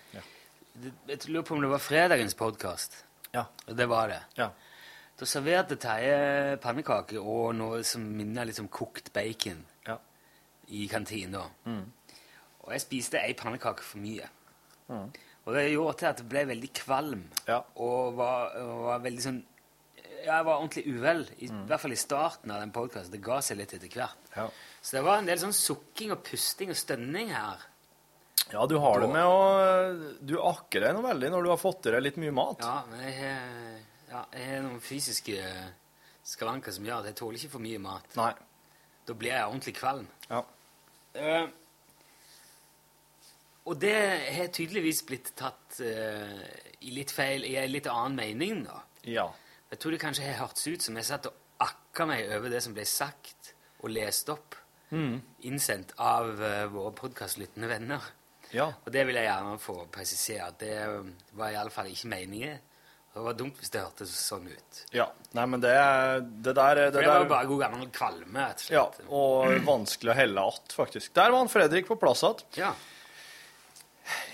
det, 0.82 0.92
Jeg 1.08 1.30
lurer 1.32 1.46
på 1.48 1.56
om 1.56 1.62
det 1.64 1.70
var 1.72 1.80
fredagens 1.84 2.36
podkast. 2.36 3.04
Ja. 3.34 3.46
Og 3.68 3.78
det 3.78 3.88
var 3.90 4.08
det. 4.12 4.20
Ja. 4.38 4.50
Da 5.20 5.26
serverte 5.30 5.76
Terje 5.80 6.58
pannekaker 6.64 7.20
og 7.22 7.54
noe 7.56 7.82
som 7.88 8.02
minner 8.18 8.46
litt 8.48 8.60
om 8.60 8.68
kokt 8.72 9.12
bacon 9.14 9.66
Ja. 9.88 9.98
i 10.68 10.88
kantina. 10.92 11.46
Mm. 11.66 11.84
Og 12.64 12.72
jeg 12.74 12.82
spiste 12.82 13.20
ei 13.22 13.34
pannekake 13.34 13.84
for 13.84 14.00
mye. 14.04 14.28
Mm. 14.90 15.12
Og 15.46 15.54
det 15.56 15.72
gjorde 15.72 15.98
til 15.98 16.06
at 16.12 16.20
jeg 16.20 16.30
ble 16.30 16.46
veldig 16.52 16.74
kvalm 16.74 17.24
Ja. 17.48 17.62
og 17.76 18.16
var, 18.18 18.52
og 18.62 18.84
var 18.90 19.00
veldig 19.00 19.22
sånn 19.24 19.40
ja, 19.44 19.51
Jeg 20.26 20.46
var 20.46 20.58
ordentlig 20.60 20.84
uvel, 20.88 21.24
i, 21.40 21.48
Mm. 21.50 21.66
hvert 21.68 21.82
fall 21.82 21.92
i 21.96 22.00
starten 22.00 22.52
av 22.52 22.60
den 22.62 22.72
podkasten. 22.72 23.12
Det 23.12 23.22
ga 23.26 23.40
seg 23.42 23.58
litt 23.58 23.74
etter 23.74 23.90
hvert. 23.90 24.18
Ja. 24.36 24.48
Så 24.82 24.98
det 24.98 25.04
var 25.04 25.18
en 25.18 25.26
del 25.26 25.38
sånn 25.42 25.54
sukking 25.54 26.12
og 26.12 26.24
pusting 26.24 26.70
og 26.70 26.76
stønning 26.78 27.30
her. 27.34 27.58
ja, 28.52 28.66
du 28.68 28.78
har 28.80 29.00
det 29.00 29.10
med 29.10 29.24
å 29.24 30.18
Du 30.26 30.36
akker 30.42 30.82
deg 30.82 30.94
noe 30.96 31.04
veldig 31.14 31.30
når 31.32 31.44
du 31.44 31.50
har 31.50 31.58
fått 31.58 31.86
i 31.88 31.92
deg 31.92 32.02
litt 32.04 32.18
mye 32.18 32.32
mat. 32.32 32.60
Ja, 32.60 32.84
men 32.90 33.00
jeg 33.00 33.14
har, 33.20 33.80
ja, 34.12 34.26
jeg 34.34 34.48
har 34.50 34.62
noen 34.66 34.80
fysiske 34.82 35.38
skavanker 36.24 36.72
som 36.72 36.84
gjør 36.86 37.00
at 37.00 37.06
jeg 37.06 37.16
tåler 37.16 37.38
ikke 37.40 37.52
for 37.52 37.60
mye 37.60 37.80
mat. 37.80 38.16
Nei. 38.16 38.34
Da 39.06 39.14
blir 39.14 39.32
jeg 39.32 39.46
ordentlig 39.48 39.76
kvalm. 39.76 40.08
Ja. 40.30 40.44
Uh, 41.16 41.48
og 43.70 43.78
det 43.80 43.96
har 44.36 44.48
tydeligvis 44.54 45.04
blitt 45.06 45.32
tatt 45.38 45.80
uh, 45.82 46.42
i 46.82 46.92
litt 46.96 47.12
feil, 47.14 47.44
i 47.46 47.56
en 47.62 47.72
litt 47.72 47.88
annen 47.92 48.16
mening, 48.18 48.64
da. 48.66 48.80
Ja. 49.06 49.28
Jeg 49.72 49.80
tror 49.80 49.92
det 49.96 50.02
kanskje 50.02 50.26
har 50.28 50.40
hørtes 50.42 50.68
ut 50.68 50.84
som 50.84 50.98
jeg 51.00 51.08
satt 51.08 51.28
og 51.30 51.38
akka 51.64 52.06
meg 52.10 52.28
over 52.36 52.52
det 52.52 52.60
som 52.66 52.74
ble 52.76 52.84
sagt 52.90 53.54
og 53.82 53.90
lest 53.96 54.30
opp, 54.34 54.58
Mm. 54.92 55.22
innsendt 55.48 55.94
av 56.04 56.34
uh, 56.42 56.66
våre 56.68 56.90
podkastlyttende 56.92 57.70
venner. 57.72 58.04
Ja. 58.52 58.66
Og 58.84 58.90
det 58.92 59.06
vil 59.08 59.16
jeg 59.16 59.24
gjerne 59.30 59.54
få 59.64 59.86
presisere, 59.88 60.50
det 60.60 60.74
eh, 60.84 60.98
var 61.40 61.54
i 61.54 61.56
alle 61.56 61.72
fall 61.72 61.88
ikke 61.88 62.10
meningen. 62.12 62.58
Det 63.14 63.24
var 63.24 63.38
dumt 63.40 63.56
hvis 63.60 63.72
det 63.72 63.80
hørtes 63.86 64.12
sånn 64.12 64.50
ut. 64.52 64.82
ja. 64.92 65.06
Nei, 65.32 65.46
men 65.48 65.64
det, 65.64 65.72
det 66.44 66.52
der 66.58 66.76
det 66.76 66.90
For 66.92 67.00
det 67.00 67.08
var 67.08 67.24
der, 67.24 67.30
bare 67.32 67.48
god 67.48 67.62
gammel 67.64 67.88
kvalme. 67.96 68.50
rett 68.50 68.66
og 68.68 68.74
Ja, 68.76 68.84
og 69.08 69.48
og 69.48 69.66
vanskelig 69.70 70.12
å 70.12 70.16
helle 70.20 70.42
att, 70.44 70.74
faktisk. 70.76 71.14
Der 71.14 71.32
var 71.32 71.38
han 71.38 71.50
Fredrik 71.50 71.88
på 71.88 71.96
plass 71.96 72.24
igjen. 72.24 72.44
Ja. 72.60 72.74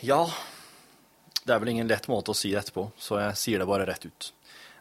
Ja, 0.02 0.24
det 1.46 1.54
er 1.54 1.60
vel 1.62 1.70
ingen 1.76 1.88
lett 1.88 2.08
måte 2.10 2.34
å 2.34 2.36
si 2.38 2.50
det 2.52 2.64
etterpå, 2.66 2.90
så 2.98 3.20
jeg 3.22 3.38
sier 3.38 3.60
det 3.62 3.68
bare 3.70 3.86
rett 3.86 4.06
ut. 4.10 4.32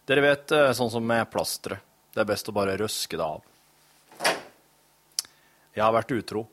Dere 0.06 0.22
vet, 0.22 0.52
eh, 0.54 0.72
sånn 0.72 0.90
som 0.90 1.06
med 1.06 1.26
plasteret, 1.32 1.82
det 2.14 2.22
er 2.22 2.28
best 2.28 2.46
å 2.46 2.54
bare 2.54 2.76
røske 2.78 3.18
det 3.18 3.26
av. 3.26 3.42
Jeg 5.74 5.82
har 5.82 5.92
vært 5.92 6.14
utro. 6.14 6.46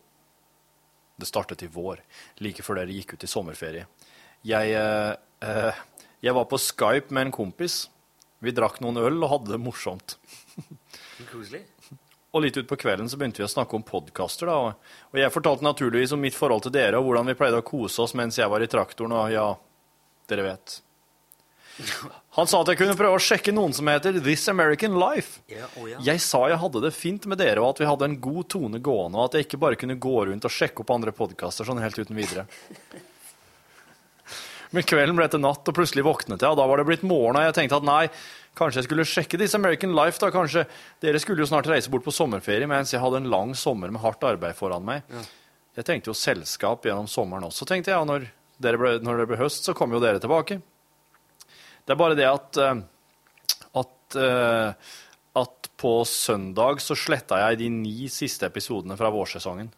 Det 1.16 1.30
startet 1.30 1.62
i 1.64 1.70
vår, 1.70 2.01
like 2.41 2.66
før 2.66 2.82
dere 2.82 2.95
gikk 2.95 3.14
ut 3.14 3.24
i 3.24 3.30
sommerferie. 3.30 3.86
Jeg, 4.43 4.74
eh, 4.74 5.16
eh, 5.45 5.82
jeg 6.20 6.34
var 6.34 6.45
på 6.49 6.58
Skype 6.58 7.12
med 7.12 7.28
en 7.28 7.32
kompis. 7.32 7.88
Vi 8.41 8.51
drakk 8.51 8.82
noen 8.82 8.97
øl 8.97 9.24
og 9.24 9.30
hadde 9.30 9.54
det 9.54 9.62
morsomt. 9.62 10.18
Koselig. 11.32 11.62
Og 12.34 12.41
litt 12.41 12.58
utpå 12.58 12.76
kvelden 12.82 13.08
så 13.08 13.16
begynte 13.22 13.38
vi 13.38 13.45
å 13.45 13.54
snakke 13.54 13.78
om 13.78 13.86
podkaster, 13.86 14.49
da. 14.49 14.58
Og, 14.58 14.95
og 15.14 15.20
jeg 15.22 15.32
fortalte 15.32 15.64
naturligvis 15.64 16.16
om 16.18 16.26
mitt 16.26 16.36
forhold 16.36 16.66
til 16.66 16.74
dere, 16.74 16.97
og 16.97 17.06
hvordan 17.06 17.30
vi 17.30 17.38
pleide 17.38 17.62
å 17.62 17.68
kose 17.68 18.01
oss 18.01 18.16
mens 18.18 18.41
jeg 18.41 18.49
var 18.49 18.66
i 18.66 18.68
traktoren, 18.68 19.14
og 19.14 19.30
ja, 19.32 19.45
dere 20.28 20.47
vet. 20.49 20.80
Han 22.38 22.49
sa 22.49 22.59
at 22.61 22.69
jeg 22.69 22.80
kunne 22.80 22.95
prøve 22.97 23.17
å 23.17 23.21
sjekke 23.21 23.53
noen 23.53 23.74
som 23.74 23.88
heter 23.89 24.19
This 24.21 24.45
American 24.51 24.97
Life. 25.01 25.41
Ja, 25.49 25.69
oh 25.80 25.88
ja. 25.89 25.97
Jeg 26.05 26.21
sa 26.21 26.43
jeg 26.51 26.59
hadde 26.61 26.84
det 26.84 26.93
fint 26.95 27.26
med 27.30 27.41
dere, 27.41 27.63
og 27.63 27.74
at 27.74 27.82
vi 27.82 27.89
hadde 27.89 28.09
en 28.09 28.19
god 28.21 28.49
tone 28.53 28.82
gående, 28.84 29.17
og 29.17 29.26
at 29.30 29.38
jeg 29.38 29.47
ikke 29.47 29.61
bare 29.63 29.80
kunne 29.80 29.97
gå 30.01 30.13
rundt 30.30 30.45
og 30.45 30.53
sjekke 30.53 30.84
opp 30.84 30.93
andre 30.93 31.13
podkaster 31.15 31.67
sånn 31.67 31.82
helt 31.82 31.97
uten 31.97 32.17
videre. 32.17 32.45
Men 34.74 34.86
kvelden 34.89 35.17
ble 35.17 35.28
til 35.30 35.41
natt, 35.41 35.67
og 35.69 35.78
plutselig 35.78 36.05
våknet 36.05 36.41
jeg, 36.41 36.49
og 36.49 36.57
da 36.57 36.65
var 36.69 36.82
det 36.82 36.88
blitt 36.89 37.05
morgen, 37.05 37.38
og 37.38 37.45
jeg 37.45 37.57
tenkte 37.59 37.78
at 37.78 37.86
nei, 37.86 38.03
kanskje 38.57 38.82
jeg 38.82 38.88
skulle 38.88 39.05
sjekke 39.09 39.39
This 39.41 39.53
American 39.57 39.93
Life, 39.97 40.17
da, 40.21 40.32
kanskje 40.34 40.65
Dere 41.01 41.21
skulle 41.21 41.45
jo 41.45 41.49
snart 41.49 41.69
reise 41.69 41.93
bort 41.93 42.05
på 42.05 42.13
sommerferie, 42.13 42.69
mens 42.69 42.93
jeg 42.93 43.01
hadde 43.01 43.21
en 43.21 43.30
lang 43.34 43.53
sommer 43.57 43.93
med 43.93 44.01
hardt 44.01 44.26
arbeid 44.26 44.57
foran 44.57 44.86
meg. 44.86 45.05
Jeg 45.78 45.86
tenkte 45.89 46.09
jo 46.09 46.17
selskap 46.17 46.86
gjennom 46.86 47.09
sommeren 47.09 47.45
også, 47.49 47.69
tenkte 47.69 47.93
jeg, 47.93 48.01
og 48.01 48.09
når, 48.09 48.26
dere 48.61 48.82
ble, 48.82 48.95
når 49.05 49.21
det 49.21 49.30
ble 49.30 49.41
høst, 49.41 49.65
så 49.65 49.78
kom 49.78 49.93
jo 49.93 50.01
dere 50.01 50.21
tilbake. 50.21 50.61
Det 51.84 51.93
er 51.93 51.99
bare 51.99 52.17
det 52.17 52.27
at 52.29 52.59
eh, 52.63 52.84
at, 53.79 54.15
eh, 54.15 54.73
at 55.41 55.69
på 55.77 55.93
søndag 56.07 56.81
så 56.84 56.95
sletta 56.97 57.39
jeg 57.41 57.63
de 57.63 57.69
ni 57.73 58.09
siste 58.11 58.47
episodene 58.47 58.97
fra 58.99 59.11
vårsesongen. 59.13 59.71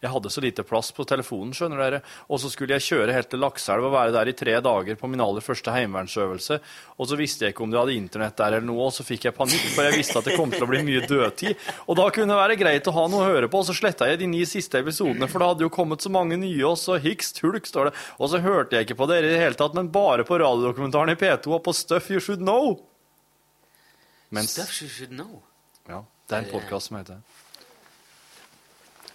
Jeg 0.00 0.10
hadde 0.14 0.30
så 0.32 0.40
lite 0.40 0.64
plass 0.64 0.88
på 0.96 1.04
telefonen, 1.04 1.52
skjønner 1.52 1.80
dere, 1.82 1.98
og 2.32 2.40
så 2.40 2.48
skulle 2.48 2.78
jeg 2.78 2.86
kjøre 2.86 3.12
helt 3.12 3.28
til 3.28 3.42
Lakselv 3.42 3.84
og 3.84 3.92
være 3.92 4.14
der 4.14 4.30
i 4.30 4.34
tre 4.36 4.54
dager 4.64 4.96
på 4.96 5.10
min 5.12 5.20
aller 5.20 5.44
første 5.44 5.74
heimevernsøvelse, 5.74 6.56
og 6.96 7.10
så 7.10 7.18
visste 7.20 7.44
jeg 7.44 7.52
ikke 7.52 7.66
om 7.66 7.74
de 7.74 7.76
hadde 7.76 7.96
internett 7.98 8.38
der 8.38 8.56
eller 8.56 8.64
noe, 8.64 8.86
og 8.86 8.94
så 8.96 9.04
fikk 9.04 9.26
jeg 9.28 9.36
panikk, 9.36 9.66
for 9.74 9.84
jeg 9.84 9.98
visste 9.98 10.16
at 10.22 10.30
det 10.30 10.38
kom 10.40 10.54
til 10.54 10.64
å 10.64 10.70
bli 10.70 10.80
mye 10.86 11.04
dødtid, 11.04 11.66
og 11.84 12.00
da 12.00 12.06
kunne 12.16 12.32
det 12.32 12.40
være 12.40 12.58
greit 12.62 12.88
å 12.88 12.96
ha 12.96 13.04
noe 13.12 13.26
å 13.26 13.28
høre 13.28 13.50
på, 13.52 13.60
og 13.60 13.68
så 13.68 13.76
sletta 13.76 14.08
jeg 14.08 14.22
de 14.22 14.30
ni 14.32 14.40
siste 14.48 14.80
episodene, 14.80 15.28
for 15.28 15.44
det 15.44 15.50
hadde 15.52 15.66
jo 15.68 15.72
kommet 15.74 16.00
så 16.00 16.12
mange 16.16 16.40
nye, 16.40 16.64
og 16.64 16.78
så 16.80 16.96
hikst 16.96 17.42
hulk, 17.44 17.68
står 17.68 17.90
det, 17.90 17.96
og 18.16 18.32
så 18.32 18.40
hørte 18.40 18.78
jeg 18.78 18.88
ikke 18.88 18.96
på 19.02 19.10
dere 19.12 19.28
i 19.28 19.34
det 19.34 19.42
hele 19.44 19.60
tatt, 19.60 19.76
men 19.76 19.92
bare 19.92 20.24
på 20.24 20.40
radiodokumentaren 20.40 21.12
i 21.12 21.18
P2 21.20 21.58
og 21.58 21.64
på 21.68 21.76
Stuff 21.76 22.08
You 22.08 22.24
Should 22.24 22.40
Know. 22.40 22.78
Mens, 24.30 24.56
Stuff 24.56 24.80
you 24.80 24.88
should 24.88 25.12
know. 25.12 25.42
ja, 25.90 26.04
det 26.28 26.36
er 26.36 26.44
en 26.44 26.52
podkast 26.52 26.88
som 26.88 26.96
heter 27.00 27.18
det. 27.18 27.38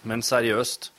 Men 0.05 0.21
seriøst. 0.25 0.91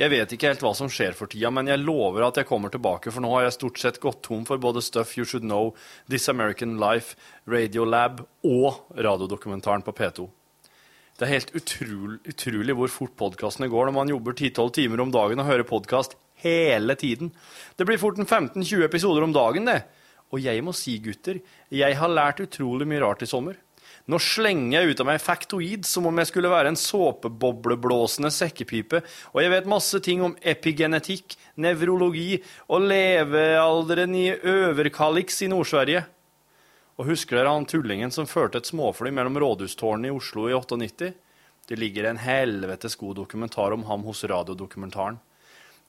Jeg 0.00 0.08
vet 0.08 0.30
ikke 0.32 0.48
helt 0.48 0.62
hva 0.64 0.72
som 0.76 0.88
skjer 0.88 1.12
for 1.16 1.28
tida, 1.28 1.50
men 1.52 1.68
jeg 1.68 1.82
lover 1.82 2.24
at 2.24 2.38
jeg 2.40 2.48
kommer 2.48 2.72
tilbake, 2.72 3.12
for 3.12 3.20
nå 3.24 3.28
har 3.34 3.44
jeg 3.44 3.56
stort 3.58 3.80
sett 3.80 4.00
gått 4.00 4.22
tom 4.24 4.46
for 4.48 4.60
både 4.60 4.80
Stuff 4.84 5.18
You 5.18 5.26
Should 5.28 5.44
Know, 5.44 5.74
This 6.08 6.30
American 6.32 6.78
Life, 6.80 7.16
Radiolab 7.44 8.22
og 8.48 8.96
radiodokumentaren 8.96 9.84
på 9.84 9.92
P2. 9.96 10.28
Det 11.18 11.26
er 11.26 11.34
helt 11.34 11.52
utrolig, 11.56 12.18
utrolig 12.32 12.76
hvor 12.78 12.92
fort 12.92 13.12
podkastene 13.20 13.68
går 13.72 13.90
når 13.90 13.96
man 13.98 14.12
jobber 14.14 14.32
10-12 14.32 14.72
timer 14.80 15.04
om 15.04 15.12
dagen 15.12 15.44
og 15.44 15.50
hører 15.50 15.68
podkast 15.68 16.16
hele 16.40 16.96
tiden. 16.96 17.34
Det 17.76 17.86
blir 17.86 18.00
fort 18.00 18.16
en 18.18 18.28
15-20 18.28 18.86
episoder 18.88 19.28
om 19.28 19.36
dagen, 19.36 19.68
det. 19.68 19.82
Og 20.32 20.40
jeg 20.40 20.64
må 20.64 20.72
si, 20.72 20.96
gutter, 21.04 21.42
jeg 21.68 22.00
har 22.00 22.16
lært 22.16 22.40
utrolig 22.40 22.88
mye 22.88 23.04
rart 23.04 23.22
i 23.24 23.28
sommer. 23.28 23.60
Nå 24.10 24.18
slenger 24.18 24.80
jeg 24.80 24.92
ut 24.92 25.00
av 25.04 25.06
meg 25.06 25.20
factoid 25.22 25.84
som 25.86 26.08
om 26.10 26.16
jeg 26.18 26.32
skulle 26.32 26.50
være 26.50 26.72
en 26.72 26.78
såpebobleblåsende 26.78 28.32
sekkepipe, 28.34 29.02
og 29.30 29.38
jeg 29.42 29.52
vet 29.52 29.68
masse 29.70 30.00
ting 30.02 30.24
om 30.26 30.34
epigenetikk, 30.42 31.36
nevrologi 31.62 32.40
og 32.66 32.88
levealderen 32.90 34.16
i 34.18 34.26
Øverkalix 34.34 35.44
i 35.46 35.50
Nord-Sverige. 35.52 36.02
Og 36.98 37.12
husker 37.12 37.38
dere 37.38 37.52
han 37.54 37.68
tullingen 37.68 38.10
som 38.14 38.28
førte 38.28 38.58
et 38.58 38.68
småfly 38.68 39.12
mellom 39.14 39.38
rådhustårnene 39.38 40.10
i 40.10 40.16
Oslo 40.16 40.48
i 40.50 40.56
98? 40.56 41.12
Det 41.70 41.78
ligger 41.78 42.10
en 42.10 42.18
helvetes 42.18 42.98
god 42.98 43.20
dokumentar 43.22 43.72
om 43.72 43.86
ham 43.86 44.02
hos 44.08 44.24
radiodokumentaren. 44.26 45.20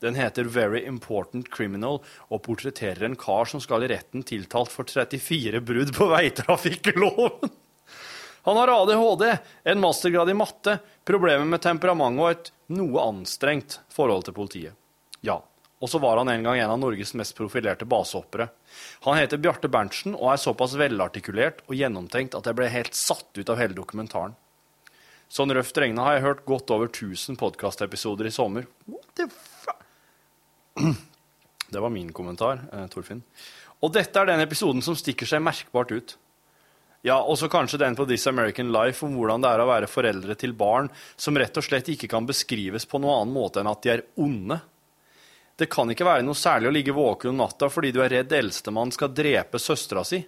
Den 0.04 0.16
heter 0.20 0.46
Very 0.52 0.84
Important 0.86 1.50
Criminal 1.50 2.02
og 2.30 2.44
portretterer 2.46 3.08
en 3.08 3.18
kar 3.18 3.50
som 3.50 3.62
skal 3.64 3.86
i 3.86 3.90
retten 3.90 4.26
tiltalt 4.28 4.72
for 4.72 4.86
34 4.86 5.64
brudd 5.66 5.94
på 5.96 6.10
veitrafikkloven. 6.12 7.54
Han 8.44 8.60
har 8.60 8.72
ADHD, 8.74 9.38
en 9.64 9.80
mastergrad 9.80 10.30
i 10.30 10.36
matte, 10.36 10.78
problemer 11.08 11.48
med 11.48 11.64
temperament 11.64 12.20
og 12.20 12.30
et 12.32 12.52
noe 12.76 13.08
anstrengt 13.08 13.80
forhold 13.94 14.28
til 14.28 14.36
politiet. 14.36 14.76
Ja, 15.24 15.38
og 15.84 15.90
så 15.92 16.00
var 16.00 16.20
han 16.20 16.32
en 16.32 16.44
gang 16.44 16.60
en 16.60 16.72
av 16.72 16.80
Norges 16.80 17.14
mest 17.20 17.36
profilerte 17.36 17.88
basehoppere. 17.88 18.50
Han 19.04 19.18
heter 19.20 19.40
Bjarte 19.40 19.72
Berntsen 19.72 20.16
og 20.16 20.30
er 20.32 20.40
såpass 20.44 20.76
velartikulert 20.80 21.64
og 21.68 21.76
gjennomtenkt 21.76 22.36
at 22.40 22.48
jeg 22.48 22.60
ble 22.60 22.70
helt 22.72 22.96
satt 22.96 23.32
ut 23.36 23.52
av 23.52 23.60
hele 23.60 23.76
dokumentaren. 23.76 24.36
Sånn 25.32 25.52
røft 25.56 25.80
regna 25.82 26.06
har 26.06 26.18
jeg 26.18 26.26
hørt 26.28 26.46
godt 26.48 26.72
over 26.72 26.92
1000 26.92 27.40
podkastepisoder 27.40 28.30
i 28.30 28.32
sommer. 28.32 28.68
What 28.86 29.08
the 29.20 29.28
fuck? 29.32 29.84
Det 31.74 31.82
var 31.82 31.90
min 31.90 32.12
kommentar, 32.14 32.60
eh, 32.72 32.86
Torfinn. 32.92 33.24
Og 33.82 33.92
dette 33.96 34.20
er 34.20 34.30
den 34.30 34.44
episoden 34.44 34.84
som 34.86 34.96
stikker 34.96 35.28
seg 35.28 35.42
merkbart 35.42 35.92
ut. 35.92 36.14
Ja, 37.04 37.18
og 37.20 37.36
så 37.36 37.50
kanskje 37.52 37.82
den 37.82 37.98
på 38.00 38.06
This 38.08 38.24
American 38.32 38.70
Life 38.72 39.04
om 39.04 39.18
hvordan 39.18 39.44
det 39.44 39.50
er 39.52 39.62
å 39.62 39.68
være 39.68 39.90
foreldre 39.92 40.38
til 40.40 40.54
barn 40.56 40.88
som 41.20 41.36
rett 41.36 41.58
og 41.60 41.66
slett 41.66 41.90
ikke 41.92 42.08
kan 42.12 42.28
beskrives 42.28 42.88
på 42.88 43.02
noen 43.04 43.26
annen 43.26 43.36
måte 43.36 43.60
enn 43.60 43.72
at 43.72 43.82
de 43.84 43.92
er 43.92 44.06
onde. 44.24 44.62
Det 45.60 45.68
kan 45.70 45.92
ikke 45.92 46.08
være 46.08 46.24
noe 46.24 46.40
særlig 46.40 46.70
å 46.70 46.74
ligge 46.78 46.96
våken 46.96 47.34
om 47.34 47.42
natta 47.44 47.68
fordi 47.70 47.92
du 47.92 48.00
er 48.06 48.14
redd 48.16 48.32
eldstemann 48.34 48.96
skal 48.96 49.12
drepe 49.12 49.60
søstera 49.60 50.06
si. 50.08 50.22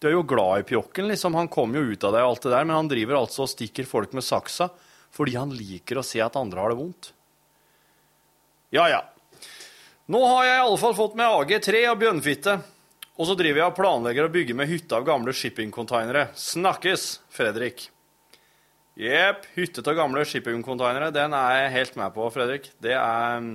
Du 0.00 0.08
er 0.08 0.16
jo 0.16 0.24
glad 0.26 0.64
i 0.64 0.66
pjokken, 0.66 1.06
liksom. 1.12 1.36
Han 1.38 1.48
kom 1.52 1.74
jo 1.76 1.84
ut 1.92 2.04
av 2.08 2.14
deg 2.16 2.24
og 2.24 2.32
alt 2.32 2.44
det 2.46 2.52
der, 2.56 2.66
men 2.66 2.76
han 2.76 2.90
driver 2.90 3.20
altså 3.20 3.44
og 3.44 3.52
stikker 3.52 3.88
folk 3.88 4.16
med 4.16 4.26
saksa 4.26 4.70
fordi 5.14 5.34
han 5.38 5.54
liker 5.54 5.98
å 5.98 6.06
se 6.06 6.20
at 6.22 6.38
andre 6.38 6.62
har 6.62 6.72
det 6.72 6.78
vondt. 6.78 7.12
Ja, 8.74 8.84
ja. 8.90 9.00
Nå 10.10 10.20
har 10.26 10.44
jeg 10.46 10.58
i 10.58 10.66
alle 10.66 10.78
fall 10.82 10.94
fått 10.98 11.16
meg 11.18 11.38
AG3 11.38 11.86
og 11.90 11.98
bjørnfitte. 12.02 12.54
Og 13.20 13.26
så 13.28 13.34
driver 13.36 13.60
jeg 13.60 13.68
og 13.68 13.76
planlegger 13.76 14.24
å 14.24 14.32
bygge 14.32 14.54
med 14.56 14.70
hytte 14.70 14.96
av 14.96 15.04
gamle 15.04 15.34
shippingcontainere. 15.36 16.30
Snakkes, 16.40 17.18
Fredrik. 17.28 17.90
Jepp, 18.96 19.44
hytte 19.58 19.84
av 19.84 19.98
gamle 19.98 20.24
shippingcontainere, 20.24 21.10
den 21.12 21.36
er 21.36 21.58
jeg 21.58 21.74
helt 21.74 21.98
med 22.00 22.14
på, 22.16 22.24
Fredrik. 22.32 22.70
Det 22.80 22.96
er 22.96 23.50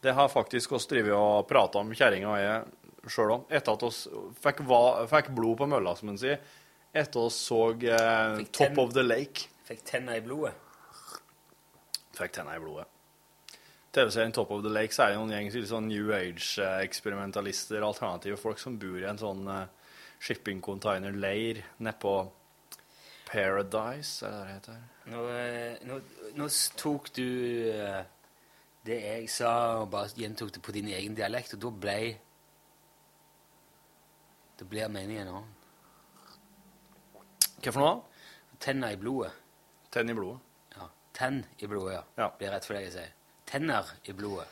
Det 0.00 0.14
har 0.16 0.28
faktisk 0.32 0.72
oss 0.72 0.86
drevet 0.88 1.12
og 1.12 1.46
prata 1.46 1.78
om, 1.78 1.90
kjerringa 1.92 2.28
og 2.32 2.38
jeg 2.40 3.10
sjøl 3.12 3.32
om, 3.34 3.42
etter 3.52 3.76
at 3.76 3.82
oss 3.84 4.06
fikk, 4.40 4.62
va, 4.64 5.06
fikk 5.10 5.28
blod 5.36 5.58
på 5.60 5.68
mølla, 5.68 5.92
som 5.96 6.08
en 6.08 6.18
sier. 6.18 6.40
Etter 6.90 7.20
oss 7.20 7.36
så 7.36 7.60
eh, 7.76 8.40
Top 8.50 8.78
of 8.80 8.94
the 8.96 9.04
Lake. 9.04 9.46
Fikk 9.68 9.84
tenna 9.84 10.16
i 10.16 10.22
blodet. 10.24 10.54
Fikk 12.16 12.32
tenna 12.32 12.56
i 12.56 12.62
blodet. 12.64 12.88
TV-serien 13.92 14.32
Top 14.32 14.50
of 14.50 14.62
the 14.62 14.70
Lake 14.70 14.94
så 14.94 15.04
er 15.04 15.12
det 15.12 15.18
jo 15.18 15.24
en 15.26 15.32
gjeng 15.34 15.66
sånn 15.66 15.88
New 15.90 16.12
Age-eksperimentalister, 16.14 17.82
alternative 17.82 18.38
folk 18.38 18.60
som 18.62 18.78
bor 18.78 19.00
i 19.00 19.08
en 19.10 19.18
sånn 19.18 19.48
uh, 19.50 19.64
shipping 20.22 20.60
container-leir 20.62 21.64
nedpå 21.82 22.14
Paradise, 23.30 24.26
er 24.26 24.30
det 24.30 24.38
det 24.38 24.54
heter? 24.54 24.78
Nå, 25.10 25.20
eh, 25.30 25.76
nå, 25.86 26.00
nå 26.34 26.48
tok 26.78 27.12
du 27.14 27.26
eh, 27.70 28.00
det 28.86 28.96
jeg 29.04 29.28
sa, 29.30 29.52
og 29.82 29.92
bare 29.92 30.10
gjentok 30.18 30.50
det 30.56 30.62
på 30.66 30.74
din 30.74 30.90
egen 30.90 31.14
dialekt, 31.14 31.54
og 31.54 31.62
da 31.66 31.70
ble 31.86 32.00
Da 34.60 34.66
blir 34.68 34.90
meningen 34.92 35.22
en 35.22 35.36
annen. 35.38 35.52
Hva 37.62 37.72
for 37.72 37.80
noe? 37.80 37.94
Tenner 38.60 38.92
i 38.92 38.98
blodet. 39.00 39.30
Tenn 39.88 40.12
i 40.12 40.16
blodet. 40.18 40.42
Ja. 40.74 40.88
Tenn 41.16 41.38
i 41.56 41.68
blodet, 41.70 41.94
ja. 41.94 42.02
Ja. 42.18 42.26
Blir 42.36 42.52
rett 42.52 42.68
for 42.68 42.76
deg 42.76 42.90
å 42.90 42.92
si. 42.92 43.06
Tenner 43.50 43.86
i 44.06 44.14
blodet. 44.14 44.48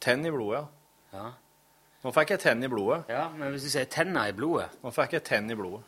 Tenn 0.00 0.24
i 0.26 0.30
blodet, 0.30 0.60
ja. 0.60 1.18
Ja. 1.18 1.28
Nå 2.04 2.12
fikk 2.14 2.30
jeg 2.36 2.40
tenn 2.44 2.62
i 2.62 2.68
blodet. 2.70 3.08
ja, 3.10 3.24
men 3.34 3.50
hvis 3.50 3.64
du 3.66 3.70
sier 3.72 3.86
tenner 3.90 4.28
i 4.30 4.34
blodet 4.36 4.68
Nå 4.84 4.90
fikk 4.94 5.16
jeg 5.16 5.24
tenn 5.26 5.50
i 5.50 5.56
blodet. 5.58 5.82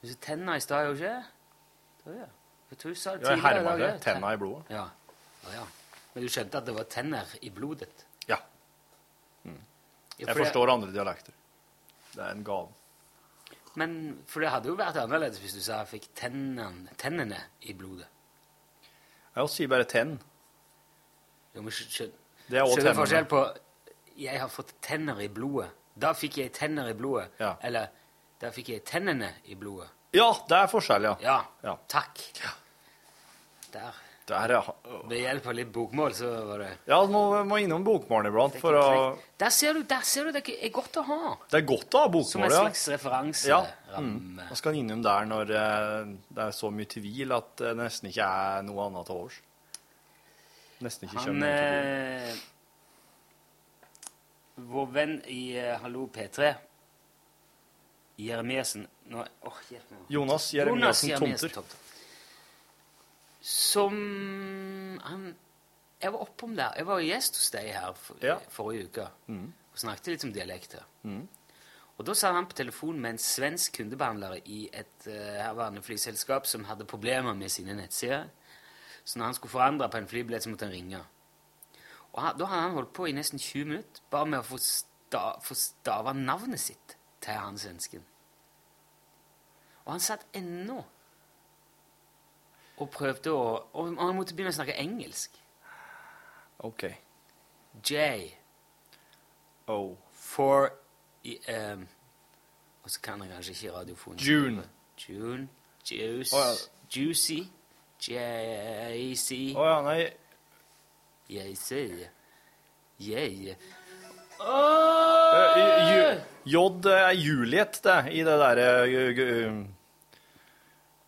Hvis 0.00 0.14
du 0.14 0.20
tenner 0.22 0.54
i 0.56 0.62
stad, 0.62 0.86
gjorde 0.86 0.98
du 0.98 1.02
ikke 1.02 1.14
det? 2.06 2.18
Ja. 2.22 2.28
Jeg 2.70 2.78
tror 2.78 2.92
du 2.94 2.98
sa 3.00 3.14
det 3.16 3.24
Ja, 3.26 3.32
jeg 3.32 3.40
tidligere 3.40 3.56
herma 3.58 3.72
det. 3.76 3.88
tenner 3.88 4.04
Tenna 4.06 4.32
i 4.32 4.38
blodet. 4.40 4.70
Ja. 4.70 4.84
ja, 5.42 5.54
ja. 5.58 5.64
Men 6.14 6.22
du 6.24 6.28
skjønte 6.32 6.60
at 6.60 6.68
det 6.68 6.74
var 6.76 6.86
tenner 6.92 7.32
i 7.42 7.50
blodet? 7.50 8.04
Ja. 8.30 8.38
Mm. 9.42 9.58
Jeg 10.20 10.36
forstår 10.38 10.72
andre 10.72 10.92
dialekter. 10.94 11.34
Det 12.14 12.22
er 12.22 12.30
en 12.30 12.44
gave. 12.46 12.70
Men 13.78 13.92
for 14.26 14.42
det 14.42 14.52
hadde 14.54 14.70
jo 14.70 14.78
vært 14.78 14.96
annerledes 15.02 15.42
hvis 15.42 15.58
du 15.58 15.60
sa 15.62 15.82
jeg 15.82 15.90
fikk 15.96 16.08
tennene, 16.18 16.94
tennene 16.98 17.42
i 17.66 17.74
blodet. 17.78 18.06
Jeg 19.34 19.52
sier 19.54 19.70
bare 19.70 19.86
tenn. 19.86 20.16
Jo, 21.58 21.64
men 21.66 21.74
er 21.74 22.70
Skjønner 22.70 22.94
du 22.94 22.98
forskjell 23.02 23.26
på 23.28 23.42
'jeg 24.18 24.40
har 24.40 24.48
fått 24.48 24.72
tenner 24.82 25.20
i 25.20 25.28
blodet'? 25.28 25.70
Da 25.98 26.12
fikk 26.14 26.38
jeg 26.38 26.52
tenner 26.54 26.88
i 26.88 26.94
blodet. 26.94 27.30
Ja. 27.40 27.56
Eller 27.62 27.88
'da 28.40 28.50
fikk 28.54 28.68
jeg 28.68 28.84
tennene 28.84 29.32
i 29.46 29.54
blodet'. 29.54 29.88
Ja, 30.14 30.32
det 30.48 30.56
er 30.56 30.66
forskjell, 30.70 31.02
ja. 31.02 31.16
Ja, 31.20 31.42
Ja. 31.64 31.76
takk. 31.88 32.18
Der. 33.72 33.92
Der, 34.28 34.52
ja. 34.52 34.62
Ved 35.08 35.22
hjelp 35.22 35.46
av 35.48 35.54
litt 35.56 35.70
bokmål, 35.72 36.12
så 36.16 36.28
var 36.46 36.58
det 36.58 36.68
Ja, 36.86 36.98
du 37.06 37.12
må, 37.12 37.22
må 37.48 37.58
innom 37.62 37.84
bokmålen 37.84 38.28
iblant 38.28 38.58
for 38.60 38.76
å 38.76 39.18
Der 39.40 39.48
ser 39.54 39.72
du, 39.72 39.82
der 39.88 40.04
ser 40.04 40.28
du, 40.28 40.32
det 40.32 40.42
er 40.52 40.68
godt 40.74 40.98
å 41.00 41.04
ha. 41.08 41.36
Det 41.48 41.62
er 41.62 41.66
godt 41.66 41.96
å 41.96 42.02
ha 42.02 42.04
Som 42.04 42.42
en 42.42 42.48
bokmål, 42.48 42.52
ja. 42.52 42.60
slags 42.66 42.88
referanseramme. 42.92 43.72
Ja. 43.88 44.00
Mm. 44.00 44.34
Man 44.36 44.56
skal 44.60 44.74
innom 44.74 45.02
der 45.02 45.24
når 45.24 45.50
eh, 45.56 46.14
det 46.28 46.44
er 46.44 46.50
så 46.52 46.70
mye 46.70 46.84
tvil 46.92 47.32
at 47.38 47.54
det 47.56 47.76
nesten 47.80 48.10
ikke 48.12 48.28
er 48.28 48.62
noe 48.68 48.86
annet 48.90 49.08
til 49.08 49.16
overs. 49.16 49.40
Nesten 50.80 51.08
ikke 51.08 51.18
Han 51.18 51.24
til 51.24 51.42
tvil. 51.42 51.48
eh, 51.48 52.36
Vår 54.72 54.86
venn 54.94 55.16
i 55.30 55.42
eh, 55.58 55.76
Hallo 55.82 56.06
P3, 56.14 56.52
Jeremiassen 58.18 58.86
Nå, 59.12 59.22
oh, 59.46 59.58
hjelp 59.70 59.90
meg. 59.94 60.00
Jonas 60.12 60.48
Jeremiassen 60.54 61.10
Jeremiassen 61.12 61.50
Tomter. 61.54 61.76
Som 63.40 63.94
han 65.04 65.28
Jeg 66.02 66.12
var 66.14 66.20
oppom 66.22 66.52
der. 66.54 66.74
Jeg 66.78 66.86
var 66.86 67.00
gjest 67.02 67.38
hos 67.40 67.50
deg 67.54 67.72
her 67.74 67.92
for, 67.98 68.16
Ja. 68.22 68.36
forrige 68.54 68.84
uke 68.86 69.06
Mm. 69.28 69.52
og 69.72 69.78
snakket 69.78 70.06
litt 70.06 70.24
om 70.24 70.32
dialekter. 70.32 70.82
Mm. 71.02 71.28
Og 71.98 72.04
da 72.06 72.14
sa 72.14 72.32
han 72.32 72.46
på 72.46 72.54
telefon 72.54 73.00
med 73.00 73.10
en 73.10 73.18
svensk 73.18 73.72
kundebehandler 73.78 74.36
i 74.46 74.68
et 74.72 75.06
uh, 75.08 75.12
herværende 75.42 75.82
flyselskap 75.82 76.46
som 76.46 76.64
hadde 76.64 76.84
problemer 76.84 77.34
med 77.34 77.48
sine 77.50 77.74
nettsider. 77.74 78.28
Så 79.08 79.18
når 79.18 79.24
han 79.24 79.34
skulle 79.34 79.50
forandre 79.50 79.88
på 79.88 79.96
en 79.96 80.08
flybillett, 80.08 80.42
så 80.44 80.50
måtte 80.50 80.66
han 80.68 80.74
ringe. 80.74 80.98
Og 82.12 82.22
han, 82.22 82.38
da 82.38 82.44
hadde 82.44 82.62
han 82.62 82.74
holdt 82.76 82.92
på 82.92 83.06
i 83.08 83.14
nesten 83.16 83.38
20 83.40 83.64
minutter 83.64 84.02
bare 84.12 84.28
med 84.28 84.42
å 84.42 84.44
få, 84.44 84.58
sta, 84.60 85.22
få 85.40 85.56
stava 85.56 86.12
navnet 86.12 86.60
sitt 86.60 86.96
til 87.24 87.38
han 87.40 87.56
svensken. 87.58 88.04
Og 89.86 89.94
han 89.94 90.04
satt 90.04 90.26
ennå 90.36 90.82
og 92.78 92.90
prøvde 92.94 93.32
å 93.32 93.44
Og 93.72 93.96
han 93.96 94.16
måtte 94.16 94.36
begynne 94.36 94.52
å 94.52 94.58
snakke 94.58 94.76
engelsk. 94.76 95.40
OK. 96.68 96.84
J 97.88 98.34
Oh. 99.68 99.96
for 100.12 100.70
i, 101.24 101.38
um, 101.52 101.88
Og 102.84 102.90
så 102.90 103.00
kan 103.00 103.20
jeg 103.20 103.30
kanskje 103.30 103.52
ikke 103.52 103.72
radiofonen. 103.72 104.18
June. 104.18 104.68
June. 105.08 105.48
Juice. 105.90 106.36
Oh, 106.36 106.40
ja. 106.40 106.54
Juicy. 106.96 107.52
JC. 108.00 109.54
Å 109.58 109.64
ja, 109.66 109.78
nei 109.82 110.10
JC. 111.28 112.08
Yeah. 112.98 113.56
Eh, 114.40 116.18
J 116.44 116.62
er 116.90 117.12
Juliet, 117.18 117.80
det, 117.82 117.96
i 118.12 118.22
det 118.24 118.36
derre 118.40 118.86
ju- 118.86 119.12
ju- 119.12 119.66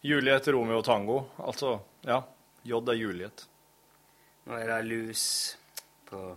Juliet, 0.03 0.49
Romeo 0.49 0.83
Tango. 0.83 1.27
Altså, 1.39 1.81
ja. 2.03 2.23
J 2.63 2.77
er 2.89 2.95
Juliet. 2.95 3.47
Nå 4.47 4.57
er 4.59 4.67
det 4.67 4.83
lus 4.89 5.57
på 6.09 6.37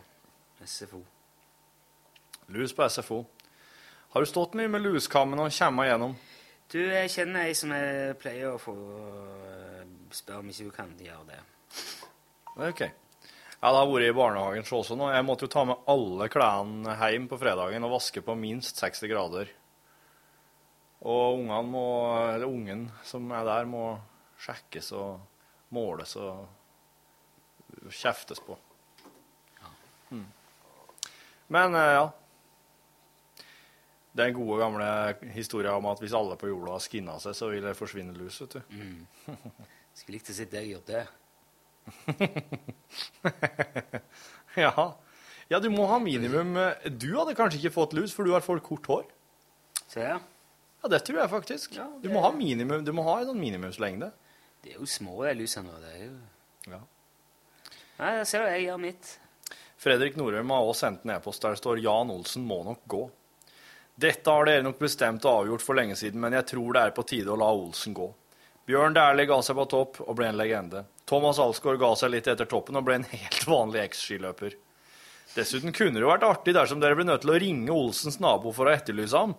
SFO. 0.66 1.04
Lus 2.48 2.74
på 2.74 2.90
SFO. 2.90 3.26
Har 4.14 4.22
du 4.22 4.26
stått 4.30 4.54
mye 4.54 4.68
med 4.70 4.82
luskammen 4.86 5.40
og 5.40 5.50
kjemma 5.52 5.88
gjennom? 5.88 6.16
Du, 6.74 6.80
jeg 6.82 7.10
kjenner 7.14 7.46
ei 7.46 7.54
som 7.54 7.70
jeg 7.70 8.16
pleier 8.18 8.56
å 8.56 8.58
få 8.58 8.74
øh, 8.74 9.82
spørre 10.10 10.42
om 10.42 10.48
ikke 10.50 10.66
du 10.66 10.72
kan 10.74 10.94
gjøre 10.98 11.26
det. 11.28 11.42
Ok. 12.58 12.82
Ja, 12.82 13.70
det 13.70 13.78
har 13.78 13.92
vært 13.92 14.08
i 14.08 14.16
barnehagen 14.18 14.66
så 14.66 14.80
også 14.80 14.98
nå. 14.98 15.12
Jeg 15.14 15.26
måtte 15.28 15.46
jo 15.46 15.52
ta 15.54 15.68
med 15.70 15.86
alle 15.94 16.26
klærne 16.34 16.96
hjem 16.98 17.28
på 17.30 17.38
fredagen 17.38 17.86
og 17.86 17.94
vaske 17.94 18.24
på 18.26 18.34
minst 18.40 18.82
60 18.82 19.12
grader. 19.12 19.54
Og 21.06 21.44
ungene 21.44 21.62
må, 21.68 21.86
eller 22.32 22.50
ungen 22.50 22.88
som 23.06 23.30
er 23.38 23.46
der, 23.52 23.70
må 23.70 23.86
sjekkes 24.42 24.90
og 24.98 25.22
måles 25.78 26.18
og 26.18 27.94
kjeftes 27.94 28.42
på. 28.42 28.58
Mm. 30.10 30.26
Men 31.54 31.78
eh, 31.78 31.94
ja. 32.00 32.06
Den 34.14 34.34
gode, 34.38 34.60
gamle 34.62 34.88
historien 35.34 35.74
om 35.74 35.88
at 35.90 36.02
hvis 36.04 36.14
alle 36.14 36.36
på 36.38 36.52
jorda 36.52 36.78
skinna 36.84 37.16
seg, 37.22 37.34
så 37.38 37.50
vil 37.50 37.66
det 37.66 37.74
forsvinne 37.78 38.14
lus, 38.14 38.38
vet 38.44 38.60
du. 38.60 38.62
Mm. 38.70 39.08
Skulle 39.98 40.20
likt 40.20 40.30
å 40.30 40.36
se 40.38 40.46
deg 40.50 40.70
gjort 40.74 40.92
det. 40.92 41.06
Ja. 44.54 44.70
ja, 45.50 45.58
du 45.58 45.66
må 45.74 45.88
ha 45.90 45.96
minimum 45.98 46.54
Du 46.86 47.08
hadde 47.18 47.34
kanskje 47.34 47.58
ikke 47.58 47.74
fått 47.74 47.96
lus, 47.98 48.14
for 48.14 48.22
du 48.28 48.36
har 48.36 48.44
for 48.46 48.62
kort 48.62 48.86
hår. 48.86 49.08
Se 49.90 50.04
her. 50.06 50.20
Ja, 50.84 50.92
det 50.94 51.00
tror 51.08 51.24
jeg 51.24 51.32
faktisk. 51.32 51.80
Du 52.04 52.10
må 52.14 52.22
ha 52.22 52.30
minimum, 52.36 52.84
du 52.86 52.92
må 52.94 53.06
ha 53.08 53.16
en 53.22 53.32
sånn 53.32 53.42
minimumslengde. 53.42 54.12
Det 54.64 54.76
er 54.76 54.78
jo 54.82 54.88
små 54.88 55.24
de 55.26 55.34
lusene. 55.40 55.74
da. 55.74 55.80
Det 55.82 55.94
er 55.96 56.06
jo... 56.06 56.14
Ja. 56.76 56.80
Nei, 57.98 58.12
jeg 58.20 58.30
ser 58.30 58.44
du, 58.44 58.52
jeg 58.52 58.66
gjør 58.68 58.82
mitt. 58.84 59.12
Fredrik 59.84 60.20
Norheim 60.20 60.54
har 60.54 60.70
også 60.70 60.86
sendt 60.86 61.04
en 61.08 61.16
e-post 61.16 61.44
der 61.44 61.56
det 61.56 61.62
står 61.64 61.82
'Jan 61.82 62.12
Olsen 62.14 62.46
må 62.48 62.62
nok 62.68 62.86
gå'. 62.88 63.08
Dette 63.96 64.30
har 64.30 64.48
dere 64.50 64.66
nok 64.66 64.80
bestemt 64.82 65.26
og 65.28 65.44
avgjort 65.44 65.62
for 65.62 65.78
lenge 65.78 65.96
siden, 66.00 66.22
men 66.22 66.34
jeg 66.34 66.48
tror 66.50 66.74
det 66.74 66.82
er 66.82 66.94
på 66.98 67.06
tide 67.06 67.30
å 67.30 67.38
la 67.38 67.52
Olsen 67.54 67.94
gå. 67.94 68.08
Bjørn 68.66 68.96
Dæhlie 68.96 69.28
ga 69.30 69.38
seg 69.46 69.58
på 69.60 69.66
topp 69.70 70.00
og 70.06 70.16
ble 70.18 70.32
en 70.32 70.40
legende. 70.40 70.86
Thomas 71.06 71.40
Alsgaard 71.44 71.82
ga 71.82 71.92
seg 72.00 72.14
litt 72.14 72.30
etter 72.32 72.50
toppen 72.50 72.80
og 72.80 72.88
ble 72.88 73.02
en 73.02 73.10
helt 73.12 73.46
vanlig 73.46 73.84
eks-skiløper. 73.84 74.56
Dessuten 75.34 75.74
kunne 75.74 75.98
det 75.98 76.04
jo 76.04 76.10
vært 76.12 76.26
artig 76.26 76.54
dersom 76.56 76.82
dere 76.82 76.98
ble 76.98 77.06
nødt 77.08 77.24
til 77.26 77.34
å 77.34 77.38
ringe 77.42 77.74
Olsens 77.74 78.20
nabo 78.22 78.54
for 78.54 78.70
å 78.70 78.74
etterlyse 78.74 79.18
ham. 79.18 79.34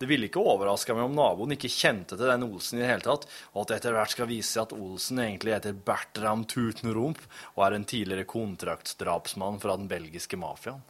Det 0.00 0.08
ville 0.08 0.30
ikke 0.30 0.42
overraska 0.42 0.94
meg 0.96 1.08
om 1.08 1.16
naboen 1.18 1.54
ikke 1.54 1.70
kjente 1.70 2.16
til 2.16 2.30
den 2.30 2.46
Olsen 2.46 2.78
i 2.78 2.84
det 2.84 2.90
hele 2.90 3.04
tatt, 3.04 3.26
og 3.52 3.62
at 3.62 3.72
det 3.72 3.78
etter 3.80 3.98
hvert 3.98 4.14
skal 4.14 4.30
vise 4.30 4.54
seg 4.54 4.62
at 4.64 4.76
Olsen 4.78 5.22
egentlig 5.22 5.54
heter 5.56 5.82
Bertram 5.86 6.46
Tutenrump 6.50 7.20
og 7.56 7.66
er 7.66 7.76
en 7.76 7.86
tidligere 7.86 8.28
kontraktsdrapsmann 8.30 9.60
fra 9.62 9.76
den 9.78 9.90
belgiske 9.90 10.38
mafiaen. 10.40 10.80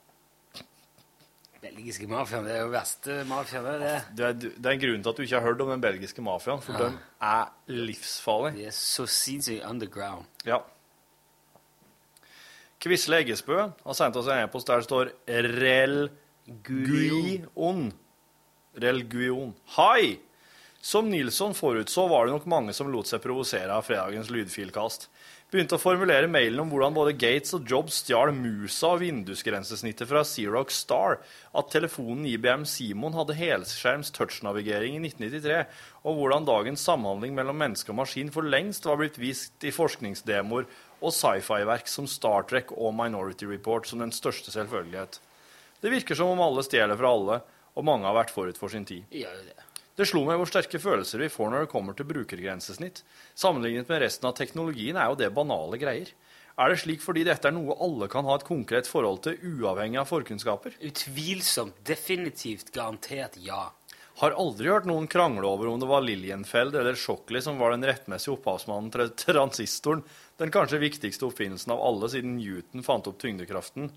Belgiske 1.61 2.07
mafiaen, 2.09 2.45
det 2.49 2.55
er 2.57 2.63
jo 2.65 2.71
verste 2.73 3.19
mafiaen, 3.29 3.67
det 3.69 3.81
det. 3.83 3.97
Det 4.17 4.25
er, 4.27 4.37
det 4.57 4.67
er 4.71 4.77
en 4.77 4.81
grunn 4.81 5.03
til 5.05 5.11
at 5.13 5.17
du 5.19 5.23
ikke 5.27 5.37
har 5.41 5.45
hørt 5.45 5.61
om 5.61 5.69
den 5.75 5.83
belgiske 5.85 6.23
mafiaen, 6.25 6.63
for 6.65 6.73
Ja. 6.73 6.87
den 6.87 6.99
er 7.21 7.51
livsfarlig. 7.69 8.55
De 8.57 8.65
er 8.71 8.77
så 8.77 9.05
sinnssykt 9.07 9.65
underground. 9.69 10.25
Ja. 10.49 10.63
Kvisle 12.81 13.19
Eggesbø 13.21 13.59
har 13.85 13.93
sendt 13.99 14.17
oss 14.17 14.29
en 14.33 14.41
e-post 14.47 14.71
der 14.71 14.81
det 14.81 14.87
står 14.89 15.11
Rel 15.61 16.09
Guion. 16.65 17.91
Rel 18.81 19.03
Guion. 19.13 19.53
Hei! 19.77 20.19
Som 20.81 21.11
Nilsson 21.13 21.53
forutså, 21.53 22.07
var 22.09 22.25
det 22.25 22.33
nok 22.39 22.47
mange 22.49 22.73
som 22.73 22.89
lot 22.89 23.05
seg 23.11 23.21
provosere 23.21 23.75
av 23.77 23.85
fredagens 23.85 24.31
lydfilkast. 24.33 25.11
Begynte 25.51 25.75
å 25.75 25.83
formulere 25.83 26.29
mailen 26.31 26.61
om 26.63 26.69
hvordan 26.71 26.95
både 26.95 27.17
Gates 27.19 27.57
og 27.57 27.65
Jobs 27.67 27.97
stjal 28.05 28.31
musa 28.31 28.93
og 28.93 29.01
vindusgrensesnittet 29.03 30.07
fra 30.07 30.21
Xerox 30.23 30.77
Star, 30.85 31.17
at 31.59 31.73
telefonen 31.73 32.29
IBM 32.31 32.63
Simon 32.71 33.17
hadde 33.19 33.35
helskjerms 33.35 34.13
touchnavigering 34.15 34.95
i 34.95 35.01
1993, 35.09 35.65
og 36.07 36.21
hvordan 36.21 36.47
dagens 36.47 36.85
samhandling 36.87 37.35
mellom 37.35 37.59
menneske 37.59 37.91
og 37.91 37.99
maskin 37.99 38.31
for 38.31 38.47
lengst 38.47 38.87
var 38.87 39.01
blitt 39.01 39.19
vist 39.19 39.67
i 39.67 39.75
forskningsdemoer 39.75 40.69
og 41.01 41.17
sci-fi-verk 41.17 41.91
som 41.91 42.07
Star 42.07 42.47
Trek 42.47 42.71
og 42.77 42.95
Minority 42.95 43.51
Report 43.51 43.91
som 43.91 44.05
den 44.05 44.15
største 44.15 44.55
selvfølgelighet. 44.55 45.19
Det 45.83 45.91
virker 45.91 46.15
som 46.15 46.31
om 46.31 46.45
alle 46.47 46.63
stjeler 46.63 46.95
fra 46.95 47.11
alle, 47.11 47.41
og 47.75 47.91
mange 47.91 48.07
har 48.07 48.15
vært 48.21 48.31
forut 48.37 48.63
for 48.63 48.71
sin 48.71 48.87
tid. 48.87 49.03
Jo 49.11 49.35
det. 49.49 49.70
Det 49.99 50.07
slo 50.09 50.23
meg 50.27 50.39
hvor 50.41 50.49
sterke 50.49 50.81
følelser 50.81 51.23
vi 51.25 51.31
får 51.33 51.51
når 51.53 51.65
det 51.65 51.73
kommer 51.73 51.97
til 51.97 52.09
brukergrensesnitt. 52.09 53.03
Sammenlignet 53.39 53.91
med 53.91 54.03
resten 54.05 54.29
av 54.31 54.37
teknologien 54.39 54.99
er 54.99 55.11
jo 55.11 55.19
det 55.21 55.33
banale 55.37 55.81
greier. 55.81 56.13
Er 56.61 56.73
det 56.73 56.81
slik 56.83 57.03
fordi 57.03 57.25
dette 57.25 57.49
er 57.49 57.55
noe 57.57 57.77
alle 57.81 58.09
kan 58.13 58.27
ha 58.29 58.37
et 58.37 58.47
konkret 58.47 58.89
forhold 58.91 59.23
til, 59.25 59.39
uavhengig 59.41 60.01
av 60.03 60.09
forkunnskaper? 60.11 60.77
Utvilsomt. 60.85 61.79
Definitivt. 61.87 62.73
Garantert 62.75 63.39
ja. 63.41 63.71
Har 64.21 64.37
aldri 64.37 64.69
hørt 64.69 64.89
noen 64.89 65.07
krangle 65.09 65.49
over 65.49 65.71
om 65.71 65.81
det 65.81 65.89
var 65.89 66.05
Lilienfeld 66.05 66.75
eller 66.77 66.99
Shockley 66.99 67.41
som 67.41 67.57
var 67.61 67.73
den 67.73 67.87
rettmessige 67.89 68.35
opphavsmannen 68.35 68.91
til 68.93 69.09
transistoren, 69.25 70.05
den 70.41 70.53
kanskje 70.53 70.83
viktigste 70.83 71.29
oppfinnelsen 71.31 71.73
av 71.73 71.81
alle 71.87 72.11
siden 72.13 72.37
Newton 72.37 72.85
fant 72.85 73.09
opp 73.09 73.21
tyngdekraften. 73.23 73.89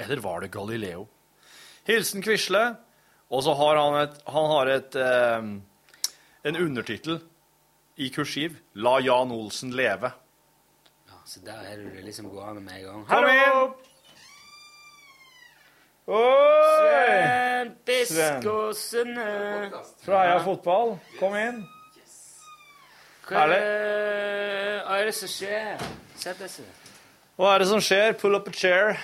Eller 0.00 0.24
var 0.24 0.40
det 0.44 0.54
Galileo? 0.56 1.04
Hilsen 1.88 2.24
Quisle. 2.24 2.64
Og 3.30 3.42
så 3.42 3.54
har 3.58 3.76
han 3.80 3.96
et, 4.04 4.18
han 4.30 4.46
har 4.52 4.70
et 4.70 4.96
eh, 5.02 5.48
en 6.46 6.56
undertittel 6.62 7.18
i 7.96 8.10
kursiv. 8.14 8.58
La 8.74 8.98
Jan 9.02 9.32
Olsen 9.34 9.72
leve. 9.74 10.12
ja. 11.08 11.18
Så 11.26 11.40
der 11.42 11.58
er 11.66 11.76
det 11.82 12.04
liksom 12.06 12.28
gående 12.30 12.60
med 12.62 12.78
en 12.78 12.84
gang. 12.86 13.06
Kom 13.10 13.26
inn! 13.26 13.74
Oi! 16.06 16.20
Sven 16.78 17.72
Biskåsene. 17.84 19.24
Fra 20.04 20.20
Heia 20.22 20.38
Fotball. 20.44 20.92
Kom 21.18 21.34
inn. 21.34 21.64
Hva 23.26 23.40
er 23.42 23.50
det, 23.50 23.62
hva 24.86 24.98
er 25.00 25.08
det 25.08 25.14
som 25.18 25.30
skjer? 25.32 25.80
Sett 26.14 26.38
deg 26.38 26.52
ned. 26.62 26.84
Hva 27.40 27.56
er 27.56 27.64
det 27.64 27.66
som 27.72 27.82
skjer? 27.82 28.14
Pull 28.20 28.38
up 28.38 28.46
a 28.46 28.52
chair. 28.54 28.94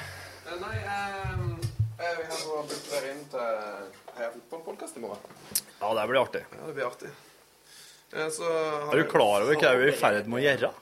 Nei, 0.60 0.76
ehm, 0.78 1.56
jeg, 1.98 2.14
vi 2.20 2.28
har 2.28 2.44
booket 2.46 2.86
dere 2.92 3.10
inn 3.16 3.24
til 3.32 3.91
Heia 4.16 4.30
en 4.32 4.62
podkast 4.64 4.96
i 4.96 5.00
morgen. 5.00 5.18
Ja, 5.80 5.94
det 5.94 6.06
blir 6.08 6.20
artig. 6.20 6.42
Ja, 6.52 6.66
det 6.66 6.74
blir 6.76 6.86
artig. 6.86 7.10
Eh, 8.12 8.28
Så 8.28 8.44
har 8.44 8.92
Er 8.94 9.02
du 9.02 9.08
klar 9.10 9.42
over 9.42 9.54
hva 9.54 9.72
vi 9.78 9.86
er 9.88 9.92
i 9.92 9.96
ferd 9.96 10.26
med 10.28 10.42
å 10.42 10.44
gjøre? 10.44 10.72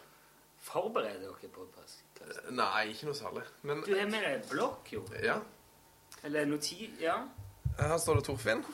Forbereder 0.71 1.21
dere 1.21 1.51
på 1.51 1.63
podkast? 1.63 2.03
Nei, 2.51 2.91
ikke 2.93 3.07
noe 3.09 3.15
særlig. 3.19 3.45
Men 3.63 3.83
Du 3.87 3.95
har 3.97 4.07
med 4.11 4.23
deg 4.27 4.49
blokk, 4.51 4.91
jo. 4.93 5.05
ja, 5.23 5.39
Eller 6.25 6.47
noti... 6.47 6.91
Ja. 7.01 7.17
her 7.79 7.97
står 7.99 8.17
det 8.21 8.25
Torfinn. 8.25 8.65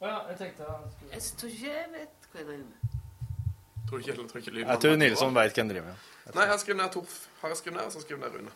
Ja, 0.00 0.26
jeg 0.28 0.36
tenkte 0.38 0.66
Jeg 1.10 1.22
tror 1.38 1.48
ikke 1.50 1.72
jeg 1.72 1.90
vet 1.92 2.28
hva 2.30 2.38
jeg 2.40 2.46
driver 2.46 2.64
med. 2.64 3.00
Tror 3.88 3.98
ikke, 4.00 4.28
tror 4.28 4.40
ikke 4.40 4.54
Jeg 4.60 4.80
tror 4.80 4.96
Nilsson 4.96 5.34
veit 5.34 5.52
hva 5.56 5.62
han 5.62 5.68
driver 5.72 5.88
med. 5.88 5.96
Nei, 6.34 6.42
jeg 6.44 6.50
har 6.52 6.58
skrevet 6.58 6.82
ned 6.82 6.92
Torf. 6.92 7.16
Har 7.40 7.48
jeg 7.52 7.56
skrevet 7.58 7.76
ned, 7.78 7.86
og 7.88 7.92
så 7.92 8.00
skriver 8.04 8.24
jeg 8.24 8.32
ned 8.32 8.40
Rune. 8.40 8.52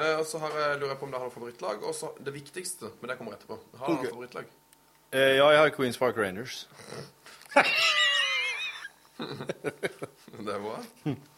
Eh, 0.00 0.16
og 0.18 0.26
så 0.26 0.38
har 0.40 0.54
jeg, 0.56 0.78
lurer 0.80 0.94
jeg 0.94 0.98
på 1.00 1.06
om 1.08 1.12
det 1.12 1.20
har 1.20 1.28
noe 1.28 1.34
favorittlag. 1.34 1.82
Og 1.84 1.94
så 1.96 2.12
det 2.24 2.32
viktigste, 2.34 2.92
men 3.00 3.12
det 3.12 3.18
kommer 3.20 3.36
etterpå. 3.36 3.58
Har 3.80 3.86
du 3.86 3.92
okay. 3.92 4.08
noe 4.08 4.14
favorittlag? 4.16 4.52
Eh, 5.12 5.34
ja, 5.36 5.46
jeg 5.52 5.60
har 5.60 5.72
Queens 5.76 5.98
Park 6.00 6.18
Rangers. 6.18 6.62
Det 9.20 10.54
er 10.54 10.62
bra. 10.62 10.78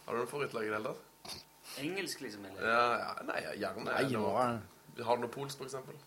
Har 0.05 0.15
du 0.15 0.19
noe 0.21 0.29
favorittlag 0.29 0.63
i 0.63 0.69
det 0.69 0.77
hele 0.77 0.93
tatt? 0.93 1.41
Engelsk, 1.83 2.21
liksom? 2.23 2.45
Eller? 2.47 2.61
Ja, 2.69 2.83
ja, 3.01 3.09
nei, 3.27 3.39
gjerne. 3.59 3.83
Nei, 3.89 4.03
nå 4.13 4.23
er 4.39 5.03
Har 5.03 5.17
du 5.17 5.25
noe 5.25 5.33
polsk, 5.33 5.57
for 5.59 5.67
eksempel? 5.67 5.97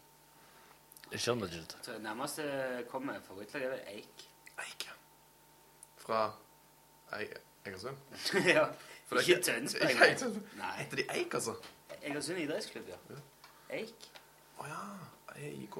Jeg 1.10 1.22
skjønner 1.22 1.52
ikke. 1.52 1.82
Det 1.86 1.98
nærmeste 2.02 2.46
kommer 2.90 3.20
favorittlag 3.26 3.66
er 3.66 3.74
vel 3.74 3.82
Eik. 3.92 4.26
Eik. 4.64 4.88
Fra 6.00 6.22
Eikersund? 7.18 7.42
Egersund? 7.66 8.48
ja. 8.56 8.64
For 9.06 9.20
Ikke 9.20 9.36
ikke- 9.36 9.42
Tønsberg. 9.50 10.40
Nei. 10.58 10.72
Heter 10.80 11.02
de 11.02 11.06
Eik, 11.18 11.34
altså? 11.34 11.54
Egersund 12.06 12.38
idrettsklubb, 12.38 12.88
ja. 12.88 13.18
Eik. 13.76 14.06
Å 14.62 14.66
ja. 14.70 14.80
EIK. 15.36 15.74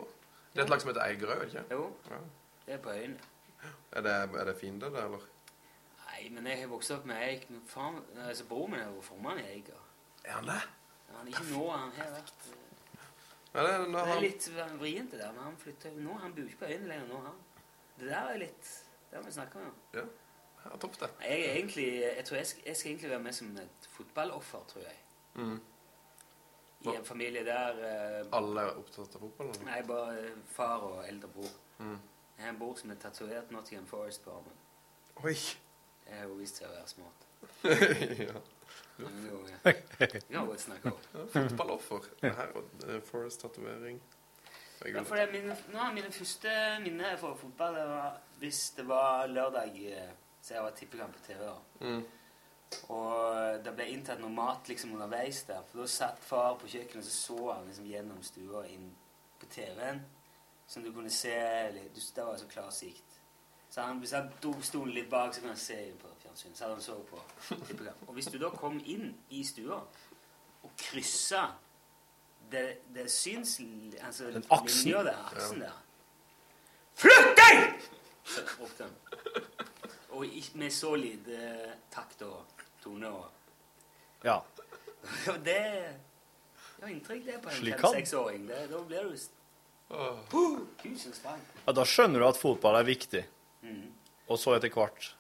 Det 0.53 0.61
er 0.61 0.64
et 0.66 0.70
lag 0.72 0.81
som 0.83 0.91
heter 0.91 1.05
Eigerøy, 1.07 1.37
er 1.39 1.47
ikke? 1.51 1.64
Jo. 1.70 1.87
Ja. 2.11 2.18
Det 2.66 2.74
er 2.74 2.83
på 2.83 2.91
øyen. 2.97 3.16
Er 3.93 4.01
det, 4.07 4.12
er 4.41 4.45
det 4.51 4.57
fiender, 4.61 4.91
det, 4.95 5.05
eller? 5.05 5.24
Nei, 6.07 6.29
men 6.33 6.47
jeg 6.51 6.61
har 6.62 6.70
vokst 6.72 6.91
opp 6.97 7.05
med 7.09 7.22
Eik. 7.29 7.49
Men 7.51 7.62
faen, 7.68 7.99
altså, 8.27 8.45
Broren 8.49 8.70
min 8.74 8.81
er 8.81 8.91
jo 8.95 9.01
formann 9.05 9.39
i 9.43 9.47
Eik. 9.55 9.68
og- 9.74 9.83
Er 10.24 10.33
han 10.33 10.45
det? 10.51 10.61
Ja, 11.09 11.16
han 11.18 11.27
er 11.27 11.31
ikke 11.31 11.51
nå, 11.53 11.70
han 11.70 11.91
har 11.97 12.11
vært 12.16 12.47
eh, 12.51 12.62
Ja, 13.55 13.62
det, 13.62 13.93
Det 13.93 14.01
er 14.16 14.20
litt 14.20 14.49
vrient, 14.81 15.11
det 15.12 15.20
der. 15.20 15.33
Men 15.33 15.43
han 15.45 15.57
flytter 15.57 15.91
nå. 15.97 16.12
Han 16.18 16.35
bor 16.35 16.43
ikke 16.43 16.59
på 16.59 16.64
øyen 16.72 16.89
lenger 16.89 17.07
nå, 17.09 17.20
han. 17.24 17.37
Det 17.99 18.09
der 18.09 18.33
er 18.35 18.37
litt 18.39 18.72
Det 19.11 19.16
har 19.18 19.22
vi 19.22 19.33
snakka 19.33 19.59
om. 19.59 19.74
ja, 19.95 20.03
ja, 20.64 20.77
topp 20.77 20.99
det. 21.01 21.11
Jeg 21.22 21.45
egentlig 21.57 21.87
Jeg 22.03 22.24
tror 22.24 22.37
jeg 22.37 22.47
skal, 22.47 22.62
jeg 22.66 22.77
skal 22.77 22.91
egentlig 22.91 23.11
være 23.11 23.22
med 23.22 23.33
som 23.33 23.57
et 23.57 23.89
fotballoffer, 23.91 24.64
tror 24.68 24.83
jeg. 24.83 24.97
Mm. 25.35 25.61
I 26.93 26.97
en 26.97 27.05
familie 27.05 27.45
der 27.45 27.80
eh, 27.89 28.26
Alle 28.39 28.66
er 28.66 28.80
opptatt 28.80 29.14
av 29.16 29.22
fotball? 29.24 29.53
Eller? 29.53 29.64
Nei, 29.68 29.78
bare 29.89 30.18
eh, 30.20 30.43
far 30.57 30.84
og 30.89 30.99
eldre 31.09 31.28
bror. 31.28 31.55
Mm. 31.78 31.97
Jeg 32.37 32.45
har 32.45 32.53
en 32.53 32.59
bror 32.61 32.74
som 32.80 32.91
er 32.93 33.01
tatovert 33.01 33.55
Nottingham 33.55 33.87
Forest 33.87 34.24
på 34.24 34.34
armen. 34.37 34.59
Oi. 35.24 35.37
Det 36.07 36.18
har 36.18 36.28
jo 36.28 36.37
vist 36.41 36.61
seg 36.61 36.68
å 36.68 36.74
være 36.74 36.91
smart. 36.93 37.24
ja. 38.28 38.43
Men 38.97 39.24
jo, 39.28 39.41
ja. 39.49 39.72
Vi 40.28 40.37
godt 40.37 40.61
snakke 40.61 40.93
om. 40.93 41.01
Ja, 41.14 41.24
Fotballoffer. 41.32 42.11
Er 42.22 43.01
Forest-tatovering. 43.05 44.01
Er 44.80 44.93
Ja, 44.93 45.03
for 45.03 45.16
det 45.16 45.24
er 45.24 45.32
mine, 45.32 45.57
nå 45.72 45.80
av 45.80 45.95
mine 45.97 46.12
første 46.12 46.53
minner 46.84 47.16
for 47.20 47.37
fotball 47.41 47.74
det 47.74 47.84
var 47.89 48.18
hvis 48.41 48.61
det 48.76 48.84
var 48.89 49.26
lørdag 49.32 49.78
eh, 49.89 50.11
så 50.43 50.55
jeg 50.55 50.62
var 50.62 50.74
tippekamp 50.76 51.16
på 51.16 51.22
TV. 51.26 51.41
da. 51.43 51.55
Mm. 51.80 52.05
Og 52.92 53.64
det 53.64 53.72
ble 53.74 53.86
inntatt 53.90 54.20
noe 54.22 54.32
mat 54.34 54.68
liksom 54.68 54.94
underveis 54.96 55.42
der. 55.48 55.62
For 55.70 55.82
da 55.82 55.88
satt 55.90 56.22
far 56.22 56.56
på 56.60 56.70
kjøkkenet 56.70 57.04
og 57.04 57.10
så 57.10 57.16
så 57.16 57.52
han 57.52 57.66
liksom 57.68 57.90
gjennom 57.90 58.22
stua 58.26 58.64
inn 58.70 58.88
på 59.40 59.48
TV-en. 59.50 60.02
Som 60.66 60.82
du 60.82 60.90
kunne 60.92 61.10
se 61.10 61.36
litt. 61.74 61.94
Det 61.94 62.24
var 62.26 62.38
så 62.38 62.48
klar 62.50 62.70
sikt. 62.74 63.20
Så 63.70 63.80
han, 63.82 63.98
Hvis 63.98 64.12
han 64.16 64.30
tok 64.42 64.64
stolen 64.64 64.94
litt 64.94 65.10
bak, 65.10 65.34
så 65.34 65.40
kunne 65.40 65.54
han 65.54 65.60
se 65.62 65.78
inn 65.88 65.98
på 66.00 66.10
fjernsynet. 66.22 66.58
Så 66.58 66.64
hadde 66.64 66.74
han 66.74 66.82
så 66.82 66.98
på. 67.10 67.20
Og 68.08 68.14
hvis 68.14 68.30
du 68.32 68.38
da 68.42 68.50
kom 68.50 68.80
inn 68.84 69.14
i 69.30 69.44
stua 69.44 69.80
og 70.62 70.70
kryssa 70.80 71.46
det, 72.50 72.78
det 72.94 73.10
syns... 73.10 73.60
Altså, 74.02 74.30
Den 74.30 74.44
aksen? 74.50 74.84
linja 74.84 75.02
der, 75.02 75.22
aksen 75.32 75.60
der. 75.60 75.82
Flytt 76.96 77.32
deg! 77.38 77.88
Så 78.26 78.42
ropte 78.58 78.86
han. 78.86 78.94
Og 80.16 80.26
med 80.54 80.70
så 80.72 80.94
lite 80.96 81.72
takt 81.92 82.22
og 82.22 82.55
tone 82.87 83.11
og 83.11 83.26
Ja. 84.24 84.39
Og 85.32 85.43
det 85.45 85.59
gjør 86.80 86.89
inntrykk, 86.91 87.24
det, 87.26 87.37
på 87.43 87.51
en 87.53 87.59
Slik 87.61 87.76
kan. 87.78 87.93
fem-seksåring. 87.93 88.47
Det- 88.49 88.68
Da 88.70 88.80
blir 88.89 89.11
du. 89.11 89.16
Puh, 90.32 90.64
Tusens 90.82 91.20
takk. 91.22 91.39
ja. 91.66 91.72
Da 91.72 91.84
skjønner 91.87 92.18
du 92.24 92.26
at 92.26 92.37
fotball 92.41 92.74
er 92.80 92.84
viktig. 92.89 93.22
Mm. 93.62 93.93
Og 94.28 94.39
så 94.43 94.57
etter 94.57 94.72
hvert. 94.74 95.12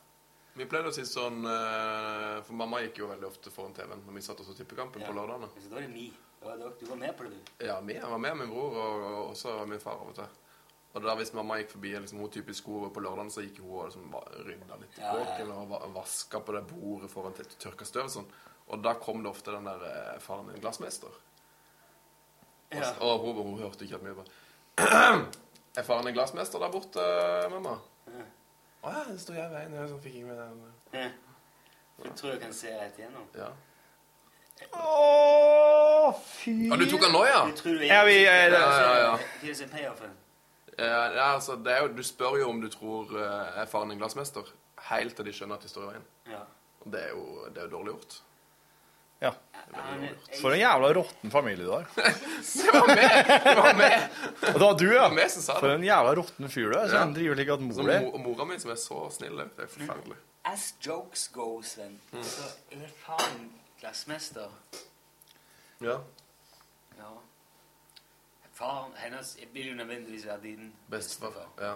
Vi 0.56 0.64
pleide 0.66 0.88
å 0.90 0.94
si 0.96 1.02
sånn 1.04 1.44
eh, 1.44 2.40
For 2.46 2.56
mamma 2.56 2.80
gikk 2.80 2.98
jo 3.02 3.10
veldig 3.10 3.26
ofte 3.28 3.50
foran 3.52 3.74
TV-en 3.76 4.00
når 4.06 4.14
vi 4.16 4.22
satt 4.24 4.40
og 4.40 4.46
så 4.48 4.54
tippekampen 4.56 5.02
Ja. 5.04 5.06
på 5.10 5.14
lørdagene. 5.14 5.50
Så 5.60 5.68
da 5.70 5.76
er 5.76 5.86
det 5.86 5.90
mi. 5.92 6.06
Da 6.42 6.54
er 6.54 6.56
det- 6.58 6.80
Du 6.80 6.86
var 6.86 6.96
med 6.96 7.16
på 7.16 7.24
det, 7.28 7.30
du. 7.58 7.66
Ja, 7.66 7.80
vi, 7.80 7.92
jeg 7.94 8.02
var 8.10 8.18
med 8.18 8.36
min 8.36 8.48
bror 8.50 8.74
og, 8.74 9.04
og 9.12 9.30
også 9.34 9.66
min 9.68 9.78
far 9.78 10.00
av 10.00 10.08
og 10.08 10.14
til. 10.14 10.24
Og 10.96 11.02
da 11.04 11.12
hvis 11.18 11.34
mamma 11.36 11.58
gikk 11.60 11.74
forbi 11.74 11.90
liksom, 12.00 12.22
hun 12.24 12.30
typisk 12.32 12.62
sko 12.64 12.86
på 12.88 13.02
lørdagen, 13.04 13.28
så 13.30 13.42
gikk 13.44 13.58
hun 13.60 13.74
og 13.76 13.88
liksom, 13.90 14.14
rydda 14.46 14.78
litt 14.80 14.96
i 14.96 15.02
Ja, 15.02 15.10
ja, 15.12 15.18
ja. 15.18 15.24
kåken 15.26 15.50
og 15.52 15.68
va- 15.74 15.88
vaska 15.92 16.40
på 16.40 16.54
det 16.56 16.62
bordet 16.70 17.10
foran 17.12 17.34
til 17.36 17.44
tørka 17.60 17.84
støv 17.84 18.06
og 18.08 18.14
sånn. 18.14 18.30
Og 18.72 18.80
da 18.82 18.94
kom 18.98 19.20
det 19.22 19.30
ofte 19.30 19.52
den 19.52 19.68
der 19.68 19.84
eh, 19.90 20.16
faren 20.24 20.46
min, 20.48 20.60
glassmester. 20.62 21.12
Og, 22.72 22.80
Ja. 22.80 22.94
og 23.00 23.20
hun, 23.26 23.36
hun 23.42 23.60
hørte 23.62 23.84
ikke 23.84 24.00
at 24.00 24.02
mye 24.02 24.16
på. 24.16 24.24
Er 25.78 25.84
faren 25.84 26.06
din 26.08 26.14
glassmester 26.16 26.58
der 26.58 26.72
borte, 26.72 27.04
mamma? 27.52 27.76
Ja. 28.08 28.24
Å 28.86 28.92
ja, 28.96 29.04
det 29.10 29.20
står 29.20 29.36
jeg 29.36 29.50
i 29.50 29.54
veien. 29.54 29.72
Jeg 29.76 29.88
sånn, 29.92 30.00
fikk 30.02 30.14
ikke 30.16 30.32
med 30.32 30.38
den. 30.40 30.74
Ja. 30.96 31.08
Jeg 32.06 32.12
tror 32.16 32.30
jeg 32.32 32.40
kan 32.40 32.52
se 32.56 32.72
rett 32.80 32.98
igjennom. 33.00 33.26
Ja. 33.36 33.50
Å, 34.72 36.12
fy 36.24 36.54
Ja, 36.70 36.76
du 36.80 36.86
tok 36.88 37.02
den 37.04 37.12
nå, 37.12 37.22
ja? 37.28 37.42
Ja, 37.84 38.04
vi 38.08 38.22
er 38.24 38.54
Ja, 38.56 38.60
ja, 38.80 38.94
ja. 39.02 39.16
Payoffen? 39.68 40.14
Ja, 40.16 40.25
ja, 40.78 41.32
altså, 41.34 41.56
det 41.56 41.72
er 41.72 41.82
jo, 41.86 41.88
du 41.96 42.02
spør 42.04 42.36
jo 42.40 42.50
om 42.50 42.60
du 42.60 42.68
tror 42.72 43.10
uh, 43.16 43.58
er 43.62 43.66
faren 43.70 43.88
din 43.92 43.98
glassmester, 44.02 44.44
helt 44.90 45.16
til 45.16 45.24
de 45.24 45.32
skjønner 45.32 45.56
at 45.56 45.62
de 45.64 45.68
står 45.72 45.86
i 45.86 45.90
veien. 45.94 46.06
Ja. 46.32 46.42
Og 46.84 46.92
det 46.92 47.00
er 47.06 47.12
jo, 47.14 47.26
det 47.48 47.58
er 47.62 47.68
jo 47.68 47.72
dårlig 47.78 47.94
gjort. 47.94 48.18
Ja. 49.24 49.30
For 50.42 50.52
en 50.52 50.60
jævla 50.60 50.90
råtten 50.98 51.30
familie 51.32 51.64
du 51.64 51.70
har. 51.72 51.86
Det 51.96 52.72
var 52.74 52.90
meg! 52.90 53.30
Det 53.46 53.54
var 53.56 53.72
med! 53.78 53.94
Og 54.50 54.58
det 54.58 54.60
var 54.66 54.74
du, 54.82 54.84
ja. 54.92 55.06
meg 55.08 55.30
som 55.32 55.42
sa 55.46 55.54
det. 55.56 55.62
For 55.64 55.72
en 55.72 55.86
jævla 55.86 56.12
råtten 56.18 56.50
fyr 56.52 56.68
du 56.68 56.76
er. 56.76 56.90
Så 56.90 56.98
Ja. 56.98 57.00
han 57.06 57.14
driver 57.16 57.38
slik 57.38 57.52
at 57.54 57.64
mor 57.64 57.88
di 57.88 57.96
mo- 58.04 58.20
mora 58.26 58.44
mi 58.50 58.58
som 58.60 58.70
er 58.74 58.78
så 58.82 58.98
snill, 59.16 59.40
det 59.40 59.64
er 59.64 59.70
forferdelig. 59.72 60.18
As 60.46 60.66
jokes 60.84 61.24
go, 61.34 61.48
Sven, 61.64 61.96
så 62.22 62.44
er 62.76 62.84
faren 63.06 63.48
glassmester. 63.80 64.52
Ja. 65.80 65.96
Ja. 67.00 67.10
Faren 68.56 68.94
hennes 69.02 69.34
vil 69.52 69.70
jo 69.72 69.74
nødvendigvis 69.76 70.24
være 70.26 70.40
din 70.46 70.70
Bestefar. 70.90 71.34
Ja. 71.60 71.74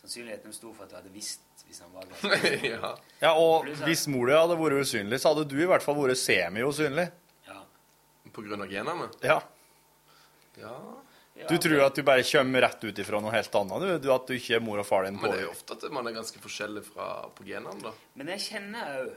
Sannsynligheten 0.00 0.48
er 0.52 0.56
stor 0.56 0.72
for 0.76 0.86
at 0.86 0.92
du 0.92 0.96
hadde 0.96 1.12
visst 1.12 1.44
hvis 1.68 1.82
han 1.84 1.90
var 1.92 2.06
glassmester. 2.08 2.64
ja. 2.70 2.92
Ja, 3.20 3.32
og 3.36 3.66
Plus, 3.66 3.82
hvis 3.84 4.06
mor 4.08 4.30
di 4.30 4.36
hadde 4.38 4.56
vært 4.56 4.78
usynlig, 4.86 5.18
så 5.20 5.34
hadde 5.34 5.44
du 5.50 5.58
i 5.60 5.66
hvert 5.68 5.84
fall 5.84 5.98
vært 5.98 6.16
semi-usynlig. 6.20 7.04
Ja. 7.50 7.58
På 8.32 8.44
grunn 8.46 8.64
av 8.64 8.70
genene? 8.72 9.10
Ja. 9.26 9.36
Ja. 10.58 10.72
Du 11.48 11.54
tror 11.62 11.84
at 11.84 11.94
du 11.94 12.02
bare 12.02 12.24
kommer 12.26 12.64
rett 12.64 12.82
ut 12.82 12.98
ifra 12.98 13.20
noe 13.22 13.30
helt 13.30 13.54
annet, 13.60 13.84
du? 13.84 14.08
du 14.08 14.08
at 14.10 14.24
du 14.26 14.32
ikke 14.34 14.56
er 14.56 14.64
mor 14.64 14.80
og 14.82 14.86
far 14.88 15.04
din 15.06 15.20
på 15.20 15.28
Men 15.28 15.36
det 15.36 15.42
er 15.44 15.46
jo 15.46 15.52
ofte 15.54 15.76
at 15.76 15.84
man 15.94 16.08
er 16.10 16.16
ganske 16.16 16.40
forskjellig 16.42 16.82
fra, 16.88 17.06
på 17.36 17.46
genene, 17.46 17.76
da. 17.84 17.92
Men 18.18 18.32
jeg 18.34 18.42
kjenner 18.48 18.94
òg, 19.04 19.12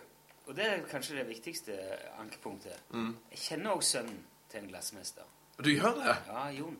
og 0.45 0.57
det 0.59 0.67
er 0.67 0.83
kanskje 0.91 1.17
det 1.21 1.27
viktigste 1.31 1.77
ankepunktet 2.21 2.77
Mm. 2.93 3.15
Jeg 3.31 3.41
kjenner 3.47 3.73
òg 3.77 3.81
sønnen 3.87 4.19
til 4.51 4.59
en 4.61 4.69
glassmester. 4.69 5.25
Du 5.61 5.69
gjør 5.71 5.95
det? 6.03 6.15
Ja, 6.27 6.45
Jon. 6.55 6.77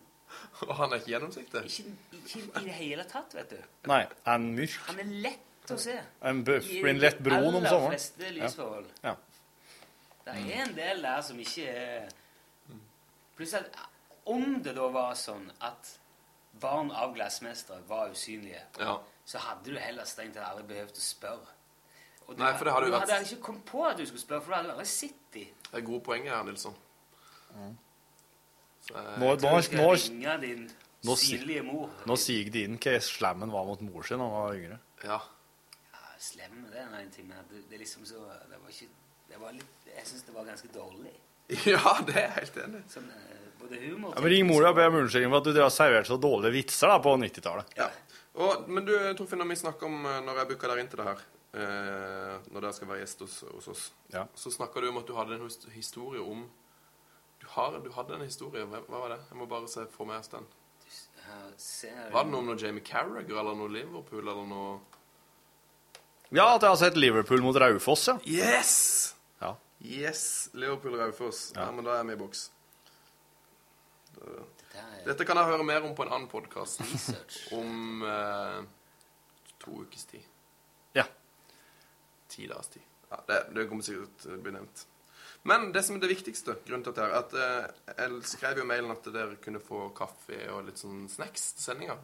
Og 0.67 0.75
han 0.77 0.93
er 0.93 1.01
ikke 1.01 1.11
gjennomsiktig? 1.11 1.61
Ikke, 1.67 1.93
ikke 2.23 2.61
i 2.61 2.65
det 2.65 2.73
hele 2.77 3.03
tatt, 3.09 3.33
vet 3.35 3.49
du. 3.49 3.57
Nei, 3.91 4.05
han 4.25 4.45
er 4.47 4.55
mørk. 4.61 4.77
Han 4.87 4.99
er 5.03 5.09
lett 5.25 5.71
å 5.73 5.77
se. 5.79 5.97
En 6.27 6.43
bøff 6.47 6.67
blir 6.69 6.89
en 6.93 6.99
lett 7.01 7.19
brun 7.23 7.47
om 7.49 7.57
I 7.59 7.61
de 7.65 7.67
aller 7.73 7.89
fleste 7.93 8.31
lysforhold. 8.37 8.87
Ja. 9.03 9.15
Det 10.25 10.35
er 10.37 10.63
en 10.65 10.75
del 10.77 11.01
der 11.03 11.21
som 11.25 11.39
ikke 11.41 11.65
er 11.67 12.09
Pluss 13.35 13.53
at 13.57 13.77
om 14.29 14.59
det 14.63 14.75
da 14.77 14.87
var 14.93 15.15
sånn 15.17 15.47
at 15.65 15.95
barn 16.61 16.91
av 16.91 17.13
glassmestere 17.15 17.81
var 17.87 18.11
usynlige, 18.13 18.59
Ja. 18.79 18.97
så 19.25 19.39
hadde 19.39 19.71
du 19.71 19.79
heller 19.79 20.05
strengt 20.05 20.35
tatt 20.35 20.45
aldri 20.51 20.67
behøvd 20.75 20.99
å 20.99 21.01
spørre. 21.01 21.47
Og 22.27 22.35
du, 22.37 22.43
Nei, 22.43 22.51
for 22.57 22.65
det 22.65 22.73
hadde 22.73 22.85
du 22.85 22.91
vært- 22.91 23.09
hadde 23.09 23.25
ikke 23.31 23.41
kommet 23.41 23.65
på 23.65 23.85
at 23.89 23.97
du 23.97 24.05
skulle 24.05 24.21
spørre, 24.21 24.41
for 24.41 24.51
du 24.51 24.55
hadde 24.57 24.71
aldri 24.75 24.85
sett 24.85 25.31
dem. 25.33 25.47
Det 25.71 25.73
er 25.79 25.81
gode 25.87 26.03
poenget 26.03 26.31
her, 26.35 26.43
Nilsson. 26.43 26.75
Eh, 27.55 27.71
Nå, 28.93 29.33
nå, 29.41 29.51
nå, 29.77 30.37
din 30.41 30.65
nå, 31.01 31.15
nå 32.05 32.15
sier 32.19 32.49
de 32.53 32.63
inn 32.67 32.77
hva 32.81 32.97
slemmen 33.01 33.51
var 33.53 33.65
mot 33.65 33.81
mor 33.81 34.03
sin 34.05 34.21
da 34.21 34.27
han 34.27 34.35
var 34.35 34.57
yngre. 34.59 34.77
Ja. 35.03 35.17
Ja, 35.95 36.03
slem, 36.21 36.59
det 36.71 36.83
er 36.83 36.91
en 36.99 37.09
ting, 37.13 37.27
men 37.29 37.41
det, 37.49 37.63
det 37.69 37.79
er 37.79 37.81
liksom 37.85 38.05
så 38.05 38.21
Det 38.51 38.59
var 38.59 38.69
ikke 38.69 38.89
det 39.31 39.39
var 39.39 39.53
litt, 39.55 39.85
Jeg 39.87 40.05
syns 40.09 40.25
det 40.27 40.33
var 40.35 40.45
ganske 40.49 40.71
dårlig. 40.75 41.13
Ja, 41.71 41.97
det 42.07 42.15
er 42.15 42.25
jeg 42.27 42.35
helt 42.37 42.57
enig 42.65 42.81
i. 42.83 42.85
Sånn, 42.91 43.09
eh, 43.11 43.49
både 43.59 43.79
humor 43.81 44.13
Ja, 44.15 44.21
men 44.23 44.31
Ring 44.35 44.47
mor 44.47 44.67
og 44.69 44.77
be 44.77 44.85
om 44.91 44.99
unnskyldning 45.01 45.33
for 45.33 45.41
at 45.41 45.55
du 45.57 45.61
har 45.63 45.73
servert 45.73 46.07
så 46.11 46.17
dårlige 46.21 46.53
vitser 46.59 46.91
da 46.91 46.99
på 47.03 47.15
90-tallet. 47.19 47.73
Ja. 47.79 47.89
Og, 48.39 48.69
men 48.71 48.85
du, 48.87 48.93
Torfinn, 49.19 49.41
når 49.41 49.49
vi 49.51 49.59
snakker 49.63 49.89
om 49.89 50.05
eh, 50.05 50.19
når 50.27 50.43
jeg 50.43 50.51
booka 50.53 50.69
dere 50.71 50.83
inn 50.85 50.91
til 50.91 51.01
det 51.01 51.07
her, 51.09 51.23
eh, 51.57 52.35
når 52.53 52.63
dere 52.67 52.75
skal 52.77 52.91
være 52.93 53.01
gjest 53.03 53.25
hos, 53.25 53.39
hos 53.57 53.71
oss, 53.73 53.83
Ja. 54.13 54.27
så 54.35 54.53
snakka 54.53 54.83
du 54.85 54.91
om 54.91 55.01
at 55.01 55.09
du 55.09 55.15
hadde 55.17 55.35
en 55.39 55.49
historie 55.75 56.21
om 56.23 56.45
har, 57.55 57.77
du 57.83 57.91
hadde 57.95 58.15
en 58.17 58.25
historie. 58.25 58.63
Hva, 58.69 58.81
hva 58.87 59.03
var 59.03 59.15
det? 59.15 59.19
Jeg 59.29 59.39
må 59.39 59.47
bare 59.49 59.69
se 59.71 59.85
få 59.91 60.07
med 60.09 60.21
oss 60.21 60.31
den. 60.31 60.47
Var 62.11 62.23
det 62.25 62.31
noe 62.31 62.41
om 62.41 62.49
noe 62.49 62.59
Jamie 62.59 62.83
Carragher 62.83 63.37
eller 63.39 63.55
noe 63.55 63.71
Liverpool 63.71 64.25
eller 64.25 64.47
noe 64.49 64.79
Ja, 66.31 66.55
at 66.55 66.63
jeg 66.63 66.69
har 66.69 66.79
sett 66.79 66.97
Liverpool 66.99 67.43
mot 67.43 67.55
Raufoss, 67.59 68.07
ja. 68.09 68.17
Yes! 68.27 68.73
Ja. 69.39 69.53
Yes! 69.79 70.49
Liverpool 70.53 70.97
Raufoss. 70.99 71.51
Ja. 71.55 71.69
men 71.71 71.87
da 71.87 71.99
er 71.99 72.07
vi 72.09 72.15
i 72.17 72.19
boks. 72.19 72.49
Dette 75.05 75.25
kan 75.25 75.39
jeg 75.39 75.49
høre 75.49 75.65
mer 75.65 75.83
om 75.87 75.95
på 75.97 76.05
en 76.05 76.13
annen 76.13 76.29
podkast 76.31 76.83
om 77.57 78.03
eh, 78.05 78.59
to 79.63 79.81
ukes 79.83 80.05
tid. 80.11 80.27
Ja. 80.97 81.07
Ti 82.31 82.47
dagers 82.47 82.71
tid. 82.75 82.85
Ja, 83.11 83.19
det, 83.27 83.39
det 83.55 83.67
kommer 83.71 83.83
sikkert 83.85 84.13
til 84.23 84.37
å 84.37 84.43
bli 84.45 84.53
nevnt. 84.55 84.85
Men 85.49 85.71
det 85.73 85.81
som 85.85 85.95
er 85.97 86.03
det 86.03 86.11
viktigste, 86.11 86.55
grunnen 86.67 86.83
til 86.85 86.93
at 86.93 86.99
jeg, 87.01 87.11
at 87.17 87.35
eh, 87.41 88.03
jeg 88.03 88.23
skrev 88.29 88.61
jo 88.61 88.65
mailen 88.69 88.93
at 88.93 89.07
dere 89.09 89.39
kunne 89.41 89.61
få 89.63 89.87
kaffe 89.97 90.37
og 90.53 90.67
litt 90.67 90.81
sånn 90.81 91.07
snacks 91.09 91.55
til 91.57 91.65
sendinga. 91.71 91.95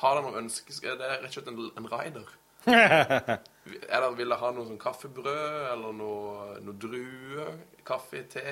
Har 0.00 0.16
dere 0.16 0.24
noe 0.24 0.40
ønske? 0.40 0.72
Er 0.86 0.96
det 0.96 1.10
rett 1.18 1.28
og 1.28 1.34
slett 1.36 1.50
en, 1.52 1.60
en 1.76 1.90
rider? 1.92 2.30
eller 2.68 4.16
vil 4.16 4.32
dere 4.32 4.40
ha 4.40 4.50
noe 4.54 4.68
sånn 4.68 4.80
kaffebrød 4.80 5.72
eller 5.74 5.96
noe, 5.98 6.56
noe 6.64 6.80
druer? 6.80 7.58
Kaffe, 7.88 8.24
te? 8.32 8.46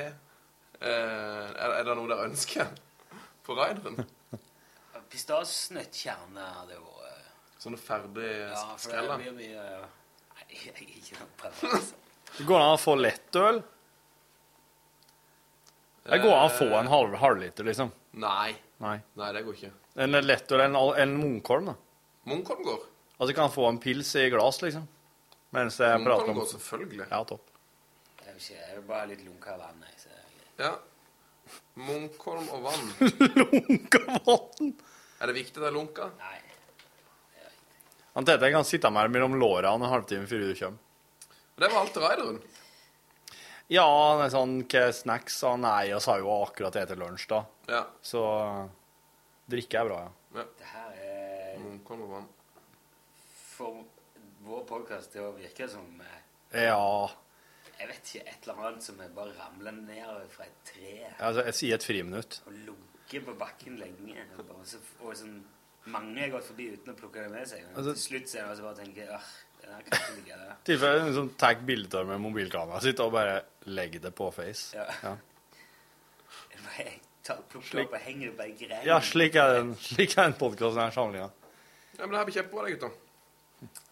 Eh, 0.77 0.91
er, 0.91 1.79
er 1.79 1.87
det 1.89 1.97
noe 1.97 2.11
dere 2.11 2.29
ønsker 2.29 2.69
på 3.47 3.57
rideren? 3.57 4.05
Pistasjenøttkjerne 5.13 6.45
hadde 6.59 6.77
vært 6.83 6.93
Sånne 7.63 7.79
ferdig 7.81 8.27
Ja, 8.51 8.65
for 8.77 8.93
det 8.93 8.99
er 9.01 9.21
mye 9.23 9.33
Nei, 9.39 10.45
jeg 10.51 10.73
er 10.75 10.83
ikke 10.85 11.21
noe 11.23 11.31
på 11.41 11.71
Det 12.37 12.47
går 12.51 12.61
an 12.61 12.75
å 12.75 12.81
få 12.81 12.97
lettøl. 12.99 13.63
Det 16.07 16.19
går 16.23 16.35
an 16.37 16.47
å 16.47 16.55
få 16.55 16.69
en 16.79 16.91
halv, 16.91 17.15
halvliter, 17.21 17.67
liksom. 17.67 17.91
Nei. 18.23 18.55
Nei. 18.83 18.99
Nei, 19.19 19.31
det 19.35 19.43
går 19.47 19.59
ikke. 19.59 19.73
En 20.05 20.19
lettøl 20.23 20.61
eller 20.61 20.69
en, 20.71 21.01
en 21.03 21.15
Munkholm, 21.19 21.71
da. 21.73 21.75
Munkholm 22.31 22.63
går. 22.67 22.85
Altså, 23.17 23.35
kan 23.35 23.53
få 23.53 23.67
en 23.71 23.81
pils 23.83 24.13
i 24.21 24.27
glass, 24.31 24.61
liksom. 24.63 24.87
Mens 25.57 25.79
jeg 25.81 26.03
prater 26.05 26.27
Munkholm 26.29 26.35
om 26.35 26.41
går 26.43 26.51
selvfølgelig. 26.53 27.07
Ja, 27.11 27.23
topp. 27.29 27.53
Det 28.21 28.29
er 28.29 28.37
jo 28.37 28.43
ikke, 28.45 28.67
er 28.77 28.85
bare 28.91 29.11
litt 29.13 29.25
lunka 29.27 29.57
vann, 29.61 29.87
jeg. 29.89 30.03
Så 30.05 30.65
Ja. 30.65 30.75
Munkholm 31.79 32.49
og 32.57 32.67
vann. 32.67 32.91
lunka 33.43 34.21
vann? 34.27 34.75
Er 35.21 35.31
det 35.31 35.39
viktig 35.39 35.63
det 35.63 35.71
er 35.71 35.75
lunka? 35.75 36.11
Nei. 36.21 36.37
Han 38.17 38.25
Tete 38.25 38.49
kan 38.49 38.65
sitte 38.65 38.89
med 38.91 39.11
mellom 39.13 39.35
låra 39.37 39.75
en 39.77 39.83
halvtime 39.85 40.25
før 40.29 40.47
du 40.47 40.55
kommer. 40.57 40.79
Det 41.57 41.69
var 41.69 41.83
alt 41.83 41.97
raideren. 42.01 42.39
Ja, 43.73 43.87
det 44.19 44.29
er 44.29 44.33
sånn 44.37 44.57
hva 44.71 44.83
snacks 44.95 45.41
sa 45.43 45.57
Nei, 45.59 45.89
vi 45.91 45.99
sa 46.05 46.15
jo 46.23 46.31
akkurat 46.45 46.77
til 46.77 47.01
lunsj, 47.01 47.27
da. 47.33 47.41
Ja. 47.73 47.83
Så 48.05 48.23
drikke 49.51 49.81
er 49.81 49.89
bra, 49.89 49.99
ja. 50.07 50.13
ja. 50.39 50.45
Det 50.61 50.69
her 50.71 51.01
er 51.03 51.59
Munkholm 51.65 52.05
og 52.07 52.13
vann. 52.15 52.29
For 53.57 53.81
vår 54.47 54.63
podkast 54.69 55.11
til 55.17 55.27
å 55.27 55.33
virke 55.35 55.67
som 55.73 55.87
eh, 56.05 56.67
Ja. 56.69 57.09
Jeg 57.77 57.91
vet 57.91 58.07
ikke, 58.15 58.23
et 58.31 58.47
eller 58.47 58.63
annet 58.71 58.87
som 58.87 59.01
er 59.05 59.11
bare 59.13 59.35
ramler 59.37 59.75
ned 59.77 60.31
fra 60.33 60.47
et 60.47 60.61
tre 60.65 60.93
Altså, 61.19 61.43
jeg 61.51 61.57
sier 61.59 61.75
et 61.77 61.85
friminutt. 61.85 62.39
og 62.47 62.55
lukker 62.71 63.27
på 63.27 63.35
bakken 63.37 63.77
lenge. 63.83 64.23
Og, 64.39 64.47
bare 64.49 64.65
så, 64.71 64.79
og 65.03 65.13
sånn 65.19 65.37
Mange 65.87 66.19
har 66.19 66.33
gått 66.33 66.49
forbi 66.49 66.65
uten 66.73 66.91
å 66.91 66.97
plukke 66.99 67.23
det 67.23 67.31
med 67.31 67.45
seg. 67.47 67.61
Og 67.69 67.77
Altså- 67.79 67.93
til 67.99 68.03
slutt 68.03 68.31
så 68.31 68.39
er 68.39 68.43
det 68.43 68.51
altså 68.55 68.65
bare 68.65 68.75
å 68.75 68.81
tenke 68.81 69.21
tilfelle 70.67 71.05
liksom, 71.07 71.29
tar 71.39 71.55
bilde 71.67 71.99
av 72.01 72.07
med 72.09 72.21
mobilkameraet 72.21 72.83
sitt 72.89 73.01
og 73.05 73.13
bare 73.15 73.41
legger 73.71 74.01
det 74.07 74.13
på 74.19 74.31
Face. 74.35 74.77
Ja. 74.77 74.87
Ja, 75.03 75.17
Jeg 76.79 77.01
Slik- 77.27 77.87
opp 77.89 77.95
og 77.97 78.01
henger 78.01 78.31
det 78.31 78.37
på 78.39 78.43
ei 78.45 78.53
grein. 78.55 78.85
ja 78.87 79.01
slik 79.03 79.35
er 79.35 79.55
den, 79.57 79.73
slik 79.83 80.13
er 80.19 80.29
den 80.29 80.35
podkasten 80.39 80.79
her 80.83 80.91
sammenligna. 80.95 81.31
Ja, 81.99 82.07
men 82.07 82.11
det 82.11 82.19
her 82.19 82.25
blir 82.29 82.35
kjempebra, 82.37 82.65
det, 82.67 82.77
gutta 82.77 82.91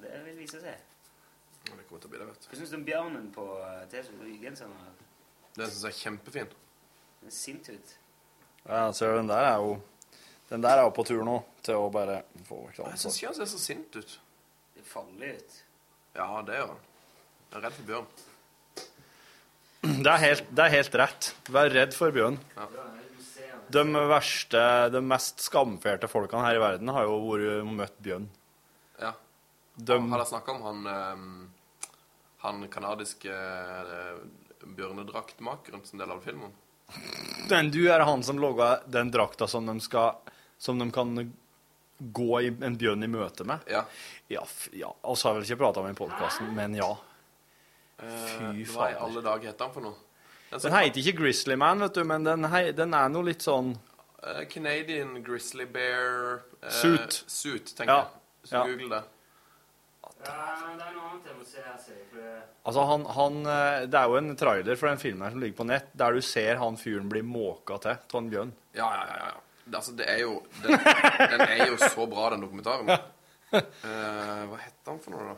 Det 0.03 0.21
vil 0.25 0.37
vise 0.39 0.61
seg. 0.61 0.77
Ja, 1.65 1.73
det 1.75 1.87
kommer 1.89 2.01
til 2.03 2.09
å 2.09 2.13
bli 2.13 2.19
det, 2.21 2.27
vet 2.29 2.41
du. 2.45 2.49
Hva 2.51 2.59
syns 2.61 2.71
du 2.71 2.77
om 2.77 2.85
bjørnen 2.87 3.27
på 3.35 3.47
eh, 3.65 3.81
T-skjorta 3.91 4.29
i 4.29 4.37
genseren? 4.43 4.77
Den 5.57 5.67
syns 5.71 5.83
jeg 5.83 5.91
er 5.95 5.99
kjempefin. 6.03 6.53
Den 7.23 7.31
er 7.33 7.35
sint 7.35 7.69
ut. 7.73 7.95
Ja, 8.69 8.93
så 8.93 9.11
den 9.17 9.29
der 9.33 9.45
er 9.51 9.57
jo 9.65 9.75
Den 10.51 10.61
der 10.63 10.79
er 10.79 10.83
jo 10.85 10.91
på 10.95 11.05
tur 11.09 11.25
nå 11.25 11.39
til 11.65 11.75
å 11.81 11.91
bare 11.91 12.23
få 12.47 12.61
Jeg 12.69 12.75
klar 12.77 12.97
syns 13.01 13.17
ikke 13.17 13.27
han 13.33 13.35
ser 13.41 13.51
så 13.51 13.59
sint 13.59 13.97
ut. 13.97 14.19
Det 14.75 14.83
er 14.85 14.91
farlig 14.93 15.35
ut. 15.41 15.64
Ja, 16.15 16.29
det 16.47 16.61
gjør 16.61 16.71
han. 16.73 16.83
Jeg 17.51 17.59
er 17.59 17.65
redd 17.67 17.77
for 17.79 17.91
bjørn. 17.91 18.09
Det 19.85 20.11
er 20.11 20.21
helt, 20.23 20.47
det 20.57 20.65
er 20.65 20.73
helt 20.73 20.95
rett. 21.01 21.31
Vær 21.53 21.73
redd 21.75 21.97
for 21.97 22.15
bjørn. 22.15 22.39
Ja. 22.57 22.69
De 23.75 23.83
verste, 24.11 24.63
de 24.95 25.01
mest 25.05 25.43
skamferte 25.45 26.09
folkene 26.09 26.45
her 26.47 26.59
i 26.59 26.63
verden 26.63 26.93
har 26.95 27.09
jo 27.09 27.19
vært 27.27 27.69
møtt 27.69 27.99
bjørn. 28.05 28.29
Ja. 29.03 29.13
De, 29.75 29.97
Har 29.99 30.21
dere 30.21 30.31
snakka 30.31 30.55
om 30.55 30.63
han 30.69 30.87
eh, 30.87 31.23
han 32.45 32.69
kanadiske 32.71 33.33
eh, 33.33 34.19
bjørnedraktmakeren 34.77 35.83
som 35.85 36.01
del 36.01 36.13
av 36.13 36.21
filmen? 36.25 36.53
den 37.49 37.71
du 37.73 37.87
er 37.89 38.05
han 38.05 38.23
som 38.23 38.37
laga 38.39 38.83
den 38.87 39.09
drakta 39.11 39.47
som 39.49 39.65
de 39.67 39.73
skal 39.81 40.19
Som 40.61 40.79
de 40.79 40.91
kan 40.93 41.17
gå 41.99 42.41
en 42.43 42.77
bjørn 42.77 43.05
i 43.05 43.09
møte 43.11 43.45
med? 43.47 43.63
Ja. 43.71 43.85
Ja, 44.33 44.43
ja. 44.73 44.91
Og 45.03 45.19
så 45.19 45.29
har 45.29 45.35
jeg 45.35 45.43
vel 45.43 45.51
ikke 45.51 45.63
prata 45.63 45.83
om 45.83 45.91
i 45.91 45.97
podkasten, 45.99 46.51
men 46.57 46.75
ja. 46.79 46.91
Eh, 48.03 48.27
Fy 48.35 48.65
Hva 48.73 48.91
i 48.91 48.99
alle 48.99 49.23
dager 49.23 49.53
heter 49.53 49.69
han 49.69 49.75
for 49.75 49.85
noe? 49.85 50.01
Den 50.55 50.75
heter 50.75 51.01
ikke 51.03 51.17
Grizzly 51.23 51.57
Man, 51.59 51.81
vet 51.83 51.95
du, 51.97 52.05
men 52.07 52.27
den, 52.27 52.47
hei, 52.51 52.69
den 52.77 52.95
er 52.95 53.11
noe 53.11 53.27
litt 53.27 53.43
sånn 53.43 53.73
uh, 53.75 54.43
Canadian 54.51 55.17
Grizzly 55.27 55.67
Bear 55.67 56.45
uh, 56.63 56.69
Suit. 56.71 57.23
Suit, 57.27 57.75
tenker 57.75 57.93
Ja. 57.93 58.01
jeg. 58.05 58.49
Så 58.51 58.55
Ja. 58.59 58.65
google 58.69 58.91
det. 58.93 59.03
Ja, 60.25 60.35
men 60.67 60.79
det 60.79 60.85
er 60.87 60.93
noe 60.95 61.09
annet 61.11 61.27
jeg 61.29 61.37
må 61.37 61.45
se 61.47 61.63
her, 61.65 61.79
for 62.11 62.43
Altså, 62.65 62.85
han, 62.89 63.03
han 63.13 63.35
Det 63.91 63.99
er 63.99 64.07
jo 64.09 64.17
en 64.17 64.37
trailer 64.41 64.77
for 64.81 64.89
den 64.89 65.01
filmen 65.01 65.23
her 65.27 65.35
som 65.35 65.41
ligger 65.43 65.57
på 65.59 65.67
nett, 65.69 65.91
der 65.93 66.13
du 66.17 66.21
ser 66.25 66.57
han 66.57 66.79
fyren 66.81 67.09
bli 67.13 67.21
måka 67.23 67.77
til 67.83 67.91
av 67.99 68.21
en 68.21 68.31
bjørn. 68.33 68.53
Ja, 68.75 68.89
ja, 68.95 69.05
ja. 69.11 69.27
ja. 69.35 69.41
Det, 69.65 69.77
altså, 69.79 69.93
det 69.97 70.07
er 70.13 70.23
jo 70.25 70.39
den, 70.63 70.79
den 71.33 71.45
er 71.47 71.67
jo 71.71 71.77
så 71.81 72.07
bra, 72.11 72.31
den 72.35 72.47
dokumentaren. 72.47 72.95
Uh, 73.55 74.41
hva 74.51 74.57
heter 74.59 74.89
han 74.89 74.97
for 74.99 75.15
noe, 75.15 75.29
da? 75.29 75.35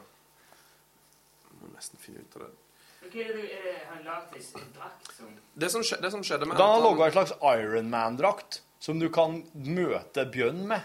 Jeg 1.50 1.58
må 1.60 1.68
nesten 1.74 2.00
finne 2.00 2.22
ut 2.24 2.38
av 2.38 2.46
det. 2.46 2.54
Det 3.12 4.40
som 4.40 5.34
Det 5.52 5.68
som, 5.70 5.82
skje, 5.84 5.98
det 6.00 6.10
som 6.10 6.22
skjedde 6.24 6.48
med 6.48 6.56
Da 6.56 6.66
har 6.66 6.78
han 6.78 6.84
laga 6.86 7.06
en 7.06 7.12
slags 7.12 7.34
Iron 7.42 7.90
Man-drakt 7.90 8.62
som 8.80 8.98
du 9.00 9.08
kan 9.12 9.42
møte 9.52 10.24
bjørn 10.32 10.64
med. 10.68 10.84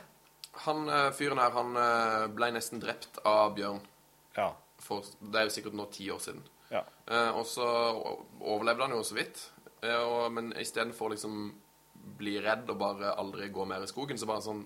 Han 0.65 0.89
eh, 0.89 1.09
fyren 1.15 1.39
her, 1.41 1.51
han 1.55 1.75
eh, 1.77 2.27
ble 2.33 2.51
nesten 2.55 2.81
drept 2.81 3.19
av 3.27 3.55
bjørn. 3.57 3.81
Ja. 4.37 4.51
For, 4.81 5.05
det 5.19 5.41
er 5.41 5.47
jo 5.47 5.55
sikkert 5.55 5.77
nå 5.77 5.87
ti 5.93 6.07
år 6.11 6.21
siden. 6.23 6.43
Ja. 6.71 6.85
Eh, 7.07 7.31
og 7.35 7.45
så 7.47 7.67
overlevde 8.39 8.87
han 8.87 8.95
jo 8.95 9.03
så 9.05 9.17
vidt. 9.19 9.43
Eh, 9.83 9.99
og, 9.99 10.31
men 10.33 10.53
istedenfor 10.57 11.13
liksom 11.13 11.51
bli 12.21 12.37
redd 12.43 12.69
og 12.71 12.79
bare 12.79 13.15
aldri 13.19 13.49
gå 13.53 13.65
mer 13.67 13.83
i 13.83 13.89
skogen, 13.89 14.19
så 14.21 14.29
bare 14.29 14.45
sånn, 14.45 14.63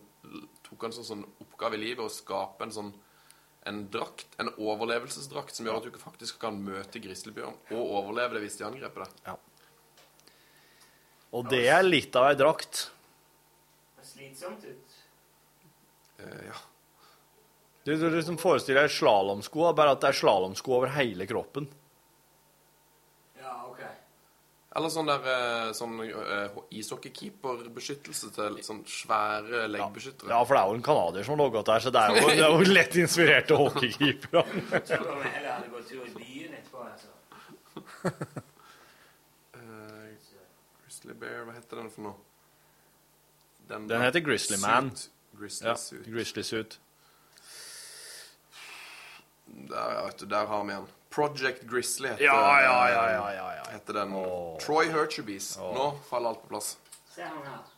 tok 0.66 0.86
han 0.86 0.94
en 0.94 1.10
sånn 1.10 1.26
oppgave 1.44 1.80
i 1.80 1.84
livet 1.88 2.06
å 2.06 2.12
skape 2.12 2.68
en 2.68 2.76
sånn 2.76 2.94
en 3.66 3.80
drakt, 3.90 4.28
en 4.38 4.52
overlevelsesdrakt, 4.62 5.56
som 5.58 5.66
gjør 5.66 5.80
at 5.80 5.86
du 5.88 5.90
ikke 5.90 6.04
faktisk 6.04 6.38
kan 6.44 6.58
møte 6.62 7.02
grizzlybjørn 7.02 7.56
og 7.74 7.94
overleve 7.98 8.38
det 8.38 8.44
hvis 8.44 8.60
de 8.60 8.68
angriper 8.68 9.08
deg. 9.08 9.40
Og 11.36 11.50
det 11.50 11.64
er 11.74 11.82
litt 11.82 12.14
av 12.16 12.30
ei 12.30 12.36
drakt. 12.38 12.84
Det 13.98 14.04
er 14.04 14.12
slitsomt 14.12 14.68
ut. 14.70 15.00
Eh, 16.22 16.44
ja. 16.52 16.60
Du, 17.86 17.96
du 17.98 18.06
liksom 18.14 18.38
forestiller 18.42 18.86
deg 18.86 18.94
slalåmsko, 18.94 19.66
bare 19.78 19.98
at 19.98 20.06
det 20.06 20.14
er 20.14 20.20
slalåmsko 20.22 20.78
over 20.78 20.94
hele 21.00 21.26
kroppen. 21.30 21.68
Eller 24.76 24.92
sånn 24.92 25.08
der 25.08 25.72
sånn 25.78 25.94
eh, 26.04 26.56
ishockeykeeper-beskyttelse 26.76 28.32
til 28.36 28.58
sånn 28.66 28.82
svære 28.92 29.70
leggbeskyttere. 29.72 30.28
Ja, 30.34 30.42
for 30.44 30.58
det 30.58 30.62
er 30.64 30.68
jo 30.68 30.76
en 30.80 30.84
canadier 30.84 31.24
som 31.28 31.36
har 31.36 31.42
laga 31.46 31.62
der, 31.70 31.80
så 31.86 31.94
det 31.96 32.02
er 32.02 32.10
jo, 32.12 32.26
det 32.28 32.44
er 32.44 32.52
jo 32.52 32.74
lett 32.76 32.98
inspirert 33.00 33.54
av 33.56 33.64
hockeykeepere. 33.64 34.42
Eh, 39.56 40.12
Grizzly 40.84 41.14
Bear, 41.20 41.44
hva 41.48 41.54
heter 41.56 41.80
den 41.82 41.90
for 41.92 42.06
noe? 42.06 42.18
Den 43.68 43.90
heter 44.02 44.22
Grizzly 44.24 44.58
Man. 44.62 44.92
Grizzly 45.40 45.68
Ja, 45.68 45.76
Suit. 45.80 46.06
Grizzly 46.06 46.44
Suit. 46.44 46.80
Der, 49.48 50.04
vet 50.06 50.20
du, 50.20 50.26
der 50.26 50.46
har 50.52 50.64
vi 50.68 50.74
den. 50.76 50.88
Project 51.16 51.64
Grizzly 51.70 52.10
heter, 52.10 52.24
Ja, 52.24 52.62
ja, 52.62 52.90
ja, 52.90 53.10
ja, 53.12 53.34
ja, 53.34 53.56
ja. 53.56 53.64
heter 53.72 53.94
den. 53.94 54.12
Troy 54.60 54.90
Hurtubies. 54.92 55.58
Nå 55.58 55.92
faller 56.10 56.30
alt 56.30 56.42
på 56.42 56.48
plass. 56.48 56.78
Se 57.16 57.22
han 57.24 57.38
her. 57.48 57.56
nå. 57.56 57.76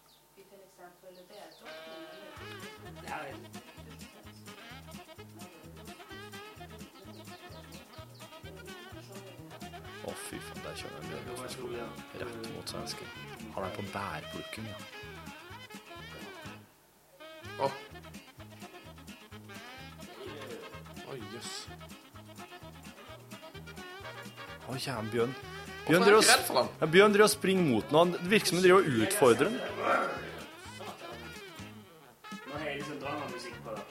Å, 10.08 10.14
fy 10.28 10.40
faen, 10.40 10.62
der 10.64 10.78
kjører 10.80 10.98
en 11.02 11.10
bjørn 11.12 11.26
fra. 11.28 11.88
Rett 12.22 12.50
mot 12.56 12.74
svensken. 12.74 13.10
Han 13.56 13.68
er 13.68 13.74
på 13.76 13.86
bærplukken, 13.94 14.70
ja. 14.72 14.78
Å. 17.68 17.72
Oi, 21.12 21.20
jøss. 21.36 21.54
Å, 24.68 24.76
kommer 24.76 25.12
bjørn. 25.14 25.34
Bjørn 25.88 26.04
er 26.04 26.10
driver 26.10 26.58
han? 26.60 26.70
Ja, 26.82 26.88
Bjørn 26.92 27.14
driver 27.16 27.30
og 27.30 27.32
springer 27.32 27.64
mot 27.64 27.92
noen. 27.96 28.10
Det 28.18 28.28
virker 28.34 28.52
som 28.52 28.58
han 28.60 28.66
driver 28.66 28.80
og 28.82 28.88
utfordrer. 29.06 29.52
Nå 32.48 32.56
på 33.64 33.76
det. 33.78 33.86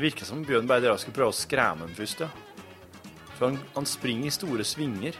Virker 0.00 0.28
som 0.28 0.44
Bjørn 0.46 0.68
bare 0.68 0.96
skal 1.00 1.12
prøve 1.16 1.34
å 1.34 1.36
skremme 1.36 1.84
den 1.88 1.96
først, 1.96 2.24
ja. 2.24 2.30
For 3.36 3.50
han, 3.50 3.60
han 3.74 3.86
springer 3.88 4.30
i 4.30 4.32
store 4.32 4.64
svinger. 4.64 5.18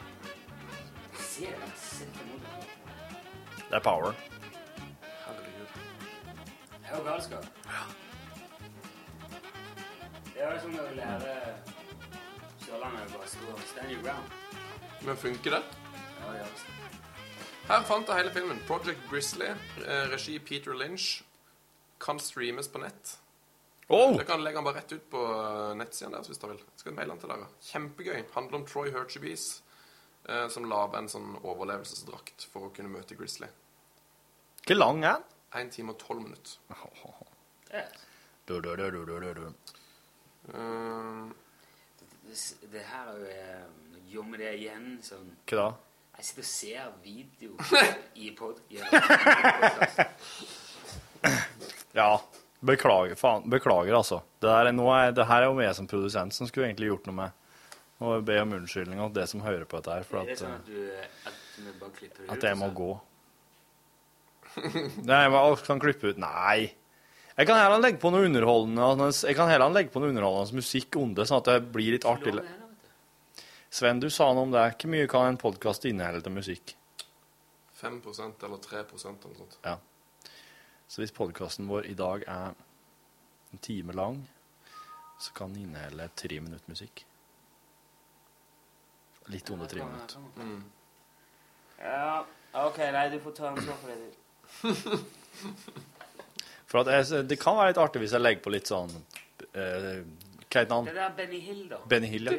Det 3.67 3.77
er 3.77 3.85
power. 3.85 4.17
Herregud. 5.27 5.69
Det 6.73 6.89
er 6.89 6.97
jo 6.97 7.05
galskap. 7.05 7.45
Ja. 7.69 7.85
Det 10.33 10.41
er 10.41 10.55
jo 10.55 10.61
sånn 10.65 10.79
å 10.81 10.89
lære 10.97 11.35
Men 15.07 15.17
funker 15.17 15.51
det? 15.51 15.63
Ja, 16.21 16.33
det. 16.33 16.47
Her 17.67 17.83
fant 17.83 18.09
jeg 18.09 18.21
hele 18.21 18.31
filmen. 18.35 18.59
Project 18.67 19.01
Grizzly, 19.11 19.49
eh, 19.83 20.09
regi 20.13 20.39
Peter 20.39 20.75
Lynch. 20.75 21.23
Kan 22.01 22.21
streames 22.21 22.69
på 22.69 22.79
nett. 22.79 23.17
Oh! 23.89 24.13
Dere 24.17 24.27
kan 24.27 24.43
legge 24.43 24.59
den 24.59 24.67
bare 24.67 24.81
rett 24.81 24.93
ut 24.93 25.07
på 25.11 25.21
eh, 25.23 25.73
nettsiden 25.79 26.15
deres 26.15 26.31
hvis 26.31 26.41
dere 26.43 26.57
vil. 26.57 26.63
Jeg 26.63 26.83
skal 26.83 26.97
maile 26.97 27.15
den 27.15 27.23
til 27.23 27.33
dere. 27.33 27.49
Kjempegøy. 27.69 28.19
Handler 28.35 28.61
om 28.61 28.67
Troy 28.67 28.91
Hurtubies, 28.95 29.47
eh, 30.29 30.47
som 30.51 30.67
lager 30.71 30.99
en 30.99 31.11
sånn 31.11 31.33
overlevelsesdrakt 31.43 32.49
for 32.53 32.69
å 32.69 32.75
kunne 32.75 32.91
møte 32.93 33.19
Grizzly. 33.19 33.49
Hvor 34.67 34.79
lang 34.79 35.05
er 35.05 35.21
den? 35.21 35.33
1 35.67 35.73
time 35.73 35.95
og 35.95 35.99
12 36.03 36.23
minutter. 36.23 36.59
Ja. 37.73 37.85
Du, 38.47 38.61
du, 38.61 38.73
du, 38.77 38.91
du, 38.91 39.05
du, 39.07 39.21
du, 39.21 39.35
du. 39.35 39.75
Eh, 40.55 41.35
Det, 42.73 42.83
her 42.91 43.09
er 43.09 43.19
jo 43.19 43.27
eh, 43.33 43.67
gjør 44.13 44.27
vi 44.33 44.41
det 44.43 44.53
igjen 44.61 44.87
sånn 45.05 45.29
Hva 45.49 45.57
da? 45.61 45.69
Jeg 46.17 46.25
sitter 46.31 46.43
og 46.43 46.49
ser 46.49 46.85
video 47.05 47.51
i 48.25 48.31
pod... 48.37 48.61
Ja. 51.97 52.21
Beklager, 52.61 53.15
faen. 53.21 53.45
Beklager, 53.53 53.95
altså. 53.99 54.23
Det, 54.41 54.49
der 54.49 54.71
er, 54.71 54.73
nå 54.77 54.87
er, 54.95 55.13
det 55.17 55.27
her 55.29 55.45
er 55.45 55.51
jo 55.51 55.61
jeg 55.61 55.77
som 55.77 55.89
produsent 55.91 56.35
som 56.37 56.49
skulle 56.49 56.71
egentlig 56.71 56.89
gjort 56.89 57.07
noe 57.11 57.19
med 57.19 57.31
Og 58.05 58.25
be 58.29 58.39
om 58.43 58.55
unnskyldning 58.57 59.01
til 59.03 59.15
det 59.19 59.27
som 59.33 59.45
hører 59.45 59.65
på 59.69 59.77
dette 59.81 59.93
her, 59.99 60.07
for 60.09 60.23
at, 60.23 60.27
det 60.29 60.37
at, 60.37 60.41
sånn 60.43 60.57
eh, 60.57 60.57
at 60.57 60.67
du 60.67 60.73
at 61.29 61.37
du 61.57 61.69
bare 61.81 61.93
klipper 61.99 62.19
det 62.23 62.27
ut? 62.27 62.33
at 62.37 62.49
jeg 62.49 62.59
må 62.61 62.69
så- 62.71 62.79
gå. 62.81 62.91
Nei, 65.11 65.21
jeg 65.25 65.31
kan 65.69 65.81
klippe 65.85 66.13
ut 66.13 66.19
Nei. 66.21 66.59
Jeg 67.37 67.49
kan 67.51 67.59
heller 67.61 67.83
legge 67.85 68.01
på 68.01 68.09
noe 68.13 68.25
underholdende 68.25 69.11
Jeg 69.13 69.37
kan 69.37 69.51
heller 69.51 69.73
legge 69.73 69.93
på 69.93 70.01
noe 70.01 70.09
underholdende 70.09 70.57
musikk 70.57 70.97
under, 70.97 71.29
sånn 71.29 71.43
at 71.43 71.51
det 71.51 71.57
blir 71.75 71.93
litt 71.93 72.07
artig. 72.09 72.33
Sven, 73.69 74.01
du 74.01 74.09
sa 74.09 74.31
noe 74.33 74.47
om 74.47 74.55
det. 74.55 74.63
Hvor 74.81 74.93
mye 74.95 75.09
kan 75.11 75.29
en 75.29 75.41
podkast 75.41 75.85
inneholde 75.85 76.23
til 76.25 76.33
musikk? 76.33 76.73
5 77.77 77.99
eller 78.09 78.63
3 78.65 78.79
eller 78.79 78.89
noe 78.89 79.35
sånt. 79.37 79.59
Ja. 79.67 79.77
Så 80.89 81.03
hvis 81.03 81.13
podkasten 81.13 81.69
vår 81.69 81.91
i 81.91 81.97
dag 81.99 82.25
er 82.25 82.55
en 83.53 83.61
time 83.61 83.93
lang, 83.93 84.23
så 85.21 85.35
kan 85.37 85.53
den 85.53 85.67
inneholde 85.67 86.09
tre 86.17 86.41
minutter 86.41 86.73
musikk. 86.73 87.05
Litt 89.27 89.51
under 89.51 89.67
tre 89.67 89.85
minutter. 89.85 90.25
Mm. 90.37 90.65
Ja, 91.83 92.25
OK, 92.65 92.79
nei, 92.79 93.09
du 93.13 93.21
får 93.21 93.37
ta 93.37 93.51
ansvar 93.51 93.77
for 93.83 93.93
det. 93.93 94.01
du. 94.63 95.85
For 96.67 96.83
at 96.83 96.91
jeg, 96.91 97.27
det 97.31 97.39
kan 97.41 97.57
være 97.59 97.73
litt 97.73 97.79
artig 97.83 98.01
hvis 98.03 98.15
jeg 98.17 98.23
legger 98.25 98.43
på 98.43 98.51
litt 98.55 98.67
sånn 98.71 98.91
eh, 99.55 100.01
Hva 100.51 100.63
heter 100.63 100.73
han? 100.75 100.89
Det 100.89 100.95
der 100.97 101.13
Benny 101.19 101.39
Hill, 101.45 101.61
da. 101.71 101.79
Benny 101.91 102.09
Hill, 102.11 102.27
ja. 102.27 102.37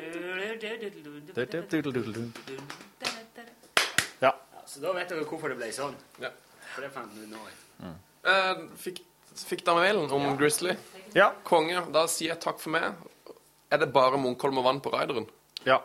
Ja. 4.19 4.31
Ja, 4.53 4.61
Så 4.65 4.79
da 4.83 4.93
vet 4.95 5.09
dere 5.11 5.25
hvorfor 5.27 5.51
det 5.53 5.57
ble 5.59 5.69
sånn. 5.75 5.95
Ja. 6.21 6.31
For 6.73 6.85
det 6.85 6.91
fant 6.95 7.13
vi 7.15 7.27
nå 7.31 7.39
ut. 7.39 7.91
Eh, 8.27 8.63
fikk, 8.81 9.03
fikk 9.47 9.63
dere 9.67 9.83
mailen 9.83 10.11
om 10.13 10.25
Grizzly? 10.39 10.73
Ja. 11.15 11.29
Konge. 11.47 11.85
Da 11.95 12.07
sier 12.11 12.33
jeg 12.33 12.41
takk 12.43 12.59
for 12.61 12.73
meg. 12.75 12.97
Er 13.71 13.81
det 13.83 13.91
bare 13.95 14.19
Munkholm 14.19 14.59
og 14.61 14.67
vann 14.67 14.81
på 14.83 14.93
Raideren? 14.95 15.29
ja. 15.67 15.81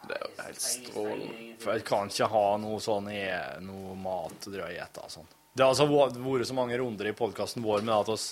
Det 0.00 0.16
er 0.16 0.22
jo 0.24 0.42
helt 0.42 0.62
strålende. 0.64 1.40
For 1.60 1.76
jeg 1.76 1.82
kan 1.86 2.08
ikke 2.08 2.26
ha 2.32 2.44
noe 2.58 2.78
sånn 2.82 3.10
i, 3.12 3.18
noe 3.62 3.92
mat 4.00 4.46
å 4.48 4.52
dra 4.54 4.70
i 4.72 4.78
etter. 4.80 5.04
Sånn. 5.12 5.26
Det 5.54 5.64
har 5.64 5.72
altså 5.72 5.86
vært 5.90 6.46
så 6.48 6.54
mange 6.56 6.76
runder 6.78 7.08
i 7.10 7.14
podkasten 7.16 7.64
vår 7.64 7.82
med 7.82 7.94
at 7.96 8.10
oss 8.12 8.28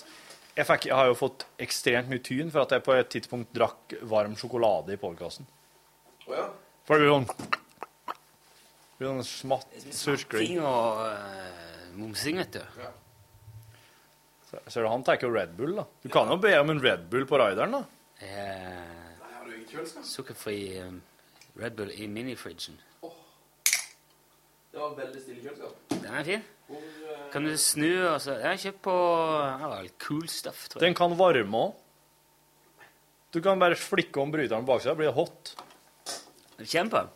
jeg, 0.55 0.65
fikk, 0.67 0.85
jeg 0.89 0.95
har 0.97 1.07
jo 1.07 1.15
fått 1.15 1.45
ekstremt 1.61 2.09
mye 2.11 2.21
tyn 2.25 2.49
for 2.51 2.63
at 2.65 2.73
jeg 2.75 2.83
på 2.83 2.95
et 2.95 3.09
tidspunkt 3.13 3.51
drakk 3.55 3.93
varm 4.11 4.33
sjokolade 4.39 4.91
i 4.95 4.99
podkasten. 4.99 5.45
Å 6.27 6.33
ja. 6.35 6.47
For 6.87 6.99
det 6.99 7.05
blir 7.05 7.13
sånn 7.13 7.27
Det 7.29 8.97
blir 8.99 9.11
sånn 9.13 9.27
smatt, 9.29 9.77
surkling. 9.95 10.57
Og 10.59 11.03
uh, 11.05 11.85
mumsing, 11.95 12.41
vet 12.41 12.57
du. 12.57 12.81
Så- 14.49 14.63
Ser 14.67 14.83
du, 14.83 14.89
han 14.89 15.03
tar 15.05 15.21
jo 15.21 15.29
Red 15.31 15.53
Bull, 15.55 15.75
da. 15.77 15.85
Du 16.03 16.09
kan 16.11 16.27
jo 16.33 16.39
be 16.41 16.51
om 16.59 16.73
en 16.73 16.81
Red 16.83 17.05
Bull 17.11 17.27
på 17.29 17.37
rideren, 17.39 17.77
da. 17.77 17.83
Eh, 18.25 19.19
Har 19.21 19.45
du 19.45 19.53
ingen 19.53 19.67
kjøleskap? 19.69 20.03
sukkerfri 20.09 20.57
um, 20.81 20.97
Red 21.61 21.77
Bull 21.77 21.91
i 21.95 22.07
minifridgen. 22.11 22.79
Det 24.69 24.79
var 24.79 24.95
veldig 24.97 25.21
stille 25.23 25.41
kjøleskap. 25.43 25.77
Den 25.95 26.15
er 26.19 26.23
fin. 26.27 26.43
Hvor, 26.69 26.81
eh, 27.09 27.21
Kan 27.33 27.45
du 27.45 27.57
snu 27.57 27.89
og 28.07 28.21
så 28.21 28.35
Jeg 28.37 28.45
har 28.45 28.59
kjøpt 28.61 28.81
på 28.85 28.95
ja, 29.61 29.69
vel, 29.73 29.89
Cool 29.99 30.27
Stuff, 30.29 30.67
tror 30.69 30.79
jeg. 30.79 30.87
Den 30.87 30.95
kan 30.95 31.17
varme 31.17 31.63
òg. 31.63 31.75
Du 33.33 33.41
kan 33.41 33.59
bare 33.59 33.75
flikke 33.77 34.21
om 34.21 34.31
bryteren 34.31 34.65
på 34.65 34.73
baksida, 34.73 34.95
blir 34.97 35.09
det 35.09 35.15
hot. 35.17 35.55
Kjempe. 36.59 37.07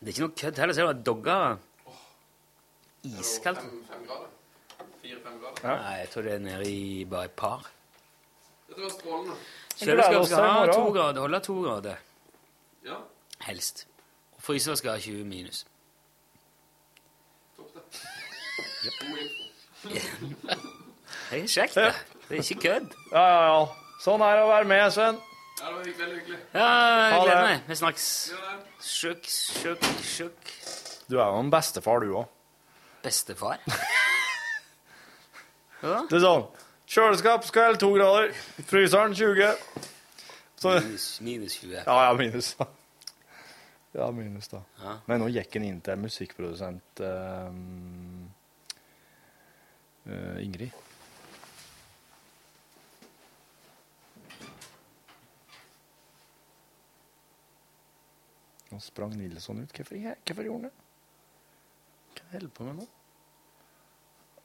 Det 0.00 0.08
er 0.08 0.12
ikke 0.12 0.24
noe 0.26 0.38
kødd 0.38 0.58
heller. 0.58 0.74
Ser 0.74 0.88
du 0.88 0.90
at 0.90 1.04
dogger 1.06 1.58
Iskaldt. 3.04 3.60
Fem, 3.60 3.84
fem 3.90 4.06
grader. 4.08 4.30
Fire-fem 5.02 5.40
grader. 5.40 5.66
Nei, 5.82 5.98
jeg 5.98 6.08
tror 6.10 6.22
det 6.22 6.32
er 6.32 6.38
nede 6.38 6.70
i 6.70 7.04
bare 7.04 7.24
et 7.28 7.36
par. 7.36 7.68
Dette 8.68 8.80
var 8.80 8.94
strålende. 8.94 9.36
Kjøleskapet 9.76 10.30
skal 10.30 10.48
ha 10.48 10.66
to 10.72 10.90
grader, 10.94 11.20
holde 11.20 11.40
to 11.44 11.60
grader. 11.62 11.96
Ja, 12.84 12.96
Helst. 13.44 13.86
Og 14.36 14.42
fryser 14.42 14.74
skal 14.80 14.96
ha 14.96 14.98
20 14.98 15.24
minus. 15.28 15.64
topp 17.56 17.74
det. 17.74 17.82
God 17.82 18.64
info. 18.64 18.73
Det 19.84 21.38
er 21.38 21.46
kjekt, 21.50 21.74
det. 21.78 21.92
Det 22.28 22.38
er 22.38 22.42
ikke 22.42 22.60
kødd. 22.68 22.90
Ja, 23.12 23.22
ja, 23.24 23.40
ja. 23.52 23.62
Sånn 24.04 24.22
er 24.24 24.36
det 24.38 24.44
å 24.44 24.50
være 24.50 24.68
med, 24.68 24.84
Sven. 24.94 25.18
Ja, 25.60 25.68
det 25.68 25.74
var 25.74 25.84
veldig 25.86 26.18
hyggelig. 26.18 26.38
Ja, 26.54 26.66
jeg 26.66 27.12
Ha 27.14 27.18
gleder 27.24 27.40
det. 27.40 27.48
meg. 27.50 27.60
Vi 27.70 27.76
snakkes. 27.80 28.06
Sjukk, 28.84 29.28
sjukk, 29.30 29.84
sjukk. 30.04 30.52
Du 31.08 31.18
er 31.20 31.26
jo 31.30 31.40
en 31.44 31.50
bestefar, 31.52 32.00
du 32.04 32.14
òg. 32.22 32.26
Bestefar. 33.04 33.58
Det 35.84 36.16
er 36.16 36.22
sånn 36.24 36.46
Kjøleskap 36.88 37.44
skal 37.44 37.76
to 37.80 37.90
grader. 37.92 38.30
Fryseren 38.68 39.12
20. 39.16 39.52
Så 40.60 40.70
Minus, 40.78 41.06
minus 41.24 41.56
20. 41.60 41.74
Ja, 41.82 41.96
ja, 42.06 42.12
minus, 42.16 42.48
da. 42.56 42.66
Ja, 43.94 44.06
minus, 44.16 44.48
da. 44.52 44.60
Ja. 44.80 44.94
Men 45.08 45.20
nå 45.22 45.28
gikk 45.32 45.56
han 45.58 45.66
inn 45.68 45.80
til 45.84 46.00
musikkprodusent 46.02 47.02
ehm, 47.04 47.58
eh, 48.24 48.33
Ingrid. 50.40 50.72
Nå 58.74 58.80
sprang 58.80 59.16
Nilsson 59.16 59.62
ut. 59.62 59.72
Hvorfor, 59.72 59.96
gjorde 60.42 60.52
han 60.52 60.62
det? 60.62 60.72
Hva 62.14 62.24
holder 62.32 62.48
han 62.48 62.54
på 62.56 62.64
med 62.66 62.80
nå? 62.80 62.86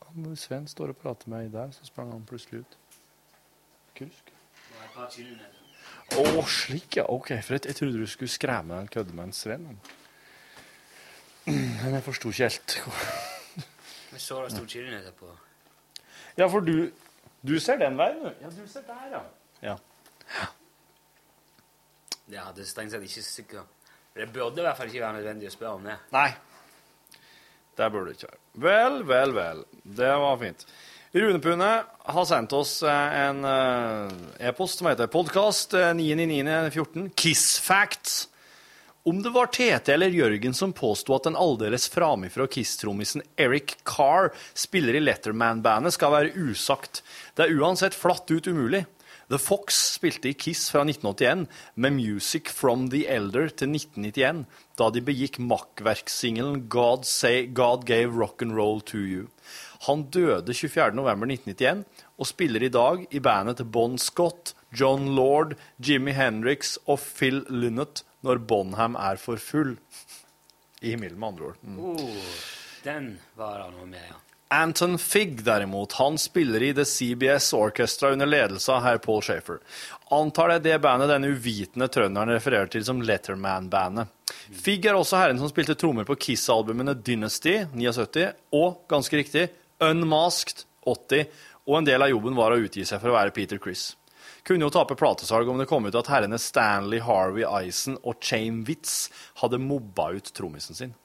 Han, 0.10 0.36
Sven 0.38 0.68
står 0.70 0.94
og 0.94 1.00
prater 1.02 1.32
med 1.34 1.48
ei 1.48 1.54
der, 1.54 1.72
så 1.74 1.88
sprang 1.88 2.12
han 2.14 2.28
plutselig 2.30 2.62
ut. 2.62 2.78
Kusk. 3.98 4.30
Å, 6.20 6.46
slik, 6.46 7.00
ja. 7.02 7.08
OK. 7.10 7.34
For 7.42 7.58
jeg, 7.58 7.66
jeg 7.72 7.80
trodde 7.82 8.06
du 8.06 8.08
skulle 8.10 8.32
skremme 8.32 8.78
en 8.78 8.88
kødde 8.92 9.18
med 9.18 9.30
en 9.30 9.36
Sven. 9.36 9.68
Men 11.50 11.98
jeg 11.98 12.06
forsto 12.06 12.30
ikke 12.30 12.50
helt. 12.50 12.80
Vi 14.10 14.22
så 14.22 14.44
det 14.46 14.54
sto 14.54 14.66
chilinøtter 14.66 15.18
på. 15.18 15.34
Ja, 16.40 16.48
for 16.48 16.64
du 16.64 16.92
Du 17.46 17.56
ser 17.60 17.78
den 17.80 17.96
veien, 17.98 18.20
du. 18.24 18.32
Ja, 18.42 18.50
du 18.52 18.68
ser 18.68 18.84
der, 18.88 19.06
ja. 19.12 19.22
Ja. 19.64 19.76
Det 22.30 22.40
hadde 22.40 22.66
strengt 22.68 22.92
sett 22.92 23.04
ikke 23.04 23.24
sikkert 23.24 23.66
Det 24.16 24.28
burde 24.34 24.60
i 24.62 24.66
hvert 24.68 24.78
fall 24.78 24.92
ikke 24.92 25.02
være 25.06 25.20
nødvendig 25.22 25.48
å 25.48 25.54
spørre 25.54 25.80
om 25.80 25.88
det. 25.88 25.96
Nei. 26.12 26.30
Det 27.80 27.88
burde 27.94 28.12
det 28.12 28.18
ikke 28.18 28.32
være. 28.32 28.42
Vel, 28.66 28.98
vel, 29.08 29.36
vel. 29.36 29.62
Det 30.00 30.10
var 30.24 30.40
fint. 30.42 30.66
Rune 31.16 31.40
Pune 31.42 31.70
har 32.14 32.26
sendt 32.28 32.54
oss 32.54 32.74
eh, 32.84 33.14
en 33.24 33.40
eh, 33.48 34.50
e-post 34.50 34.82
som 34.82 34.90
heter 34.92 35.08
podkast 35.10 35.74
9.9.14. 35.74 37.08
Kiss 37.16 37.46
Facts. 37.64 38.26
Om 39.04 39.22
det 39.24 39.30
var 39.30 39.48
Tete 39.48 39.94
eller 39.94 40.12
Jørgen 40.12 40.54
som 40.54 40.74
påsto 40.76 41.16
at 41.16 41.24
den 41.24 41.38
aldeles 41.40 41.88
framifrå 41.92 42.50
Kiss-trommisen 42.52 43.24
Eric 43.40 43.78
Carr 43.88 44.34
spiller 44.52 44.98
i 45.00 45.02
Letterman-bandet, 45.04 45.96
skal 45.96 46.12
være 46.12 46.34
usagt. 46.36 47.00
Det 47.36 47.46
er 47.46 47.56
uansett 47.56 47.96
flatt 47.96 48.28
ut 48.28 48.50
umulig. 48.52 48.84
The 49.30 49.38
Fox 49.38 49.78
spilte 49.94 50.32
i 50.32 50.34
Kiss 50.34 50.72
fra 50.74 50.82
1981 50.84 51.46
med 51.76 51.96
Music 51.96 52.50
from 52.52 52.90
the 52.90 53.06
Elder 53.08 53.48
til 53.48 53.72
1991, 53.78 54.44
da 54.76 54.90
de 54.90 55.04
begikk 55.06 55.38
makkverksingelen 55.38 56.66
God, 56.68 57.06
God 57.54 57.86
Gave 57.86 58.18
Rock'n'Roll 58.18 58.82
to 58.90 58.98
You. 58.98 59.30
Han 59.86 60.10
døde 60.12 60.52
24.11.1991 60.52 61.86
og 62.18 62.28
spiller 62.28 62.66
i 62.66 62.74
dag 62.74 63.06
i 63.14 63.22
bandet 63.24 63.62
til 63.62 63.70
Bon 63.70 63.98
Scott, 64.02 64.56
John 64.74 65.14
Lord, 65.16 65.56
Jimmy 65.78 66.12
Hendrix 66.18 66.76
og 66.86 67.00
Phil 67.00 67.46
Lynott 67.48 68.04
når 68.26 68.42
Bonham 68.50 68.98
er 69.00 69.20
for 69.22 69.42
full. 69.42 69.76
I 70.80 70.94
himmelen, 70.94 71.20
med 71.20 71.34
andre 71.34 71.52
ord. 71.52 71.62
Mm. 71.62 71.80
Oh, 71.80 72.34
den 72.84 73.14
var 73.36 73.60
han 73.66 73.78
med, 73.90 74.04
ja. 74.08 74.20
Anton 74.52 74.98
Figg, 74.98 75.44
derimot, 75.46 75.94
han 75.94 76.18
spiller 76.18 76.64
i 76.64 76.74
The 76.74 76.86
CBS 76.86 77.54
Orchestra 77.54 78.10
under 78.10 78.26
ledelse 78.26 78.72
av 78.74 78.82
herr 78.82 78.98
Paul 78.98 79.22
Schaefer. 79.22 79.60
Antar 80.10 80.50
det 80.50 80.64
det 80.66 80.80
bandet 80.82 81.12
denne 81.12 81.30
uvitende 81.30 81.86
trønderen 81.88 82.34
refererer 82.34 82.72
til 82.74 82.82
som 82.88 83.04
Letterman-bandet. 83.06 84.10
Figg 84.50 84.88
er 84.90 84.98
også 84.98 85.20
herren 85.20 85.38
som 85.38 85.52
spilte 85.52 85.78
trommer 85.78 86.08
på 86.08 86.18
Kiss-albumene 86.18 86.96
Dynasty 86.98 87.60
79 87.76 88.26
og, 88.58 88.82
ganske 88.90 89.22
riktig, 89.22 89.46
Unmasked 89.86 90.66
80, 90.82 91.30
og 91.70 91.78
en 91.78 91.92
del 91.92 92.02
av 92.02 92.10
jobben 92.10 92.34
var 92.40 92.56
å 92.56 92.58
utgi 92.64 92.88
seg 92.90 93.04
for 93.04 93.14
å 93.14 93.20
være 93.20 93.36
Peter 93.38 93.62
Criss. 93.62 93.92
Kunne 94.50 94.66
jo 94.66 94.72
tape 94.74 94.96
platesalg 94.98 95.50
om 95.52 95.60
det 95.62 95.68
kom 95.70 95.86
ut 95.86 95.94
at 95.94 96.08
herrene 96.10 96.40
Stanley 96.42 97.04
Harvey 97.06 97.44
Eisen 97.46 98.00
og 98.02 98.18
Chain 98.26 98.64
Witz 98.66 99.12
hadde 99.44 99.60
mobba 99.62 100.08
ut 100.16 100.32
trommisen 100.34 100.74
sin. 100.74 100.96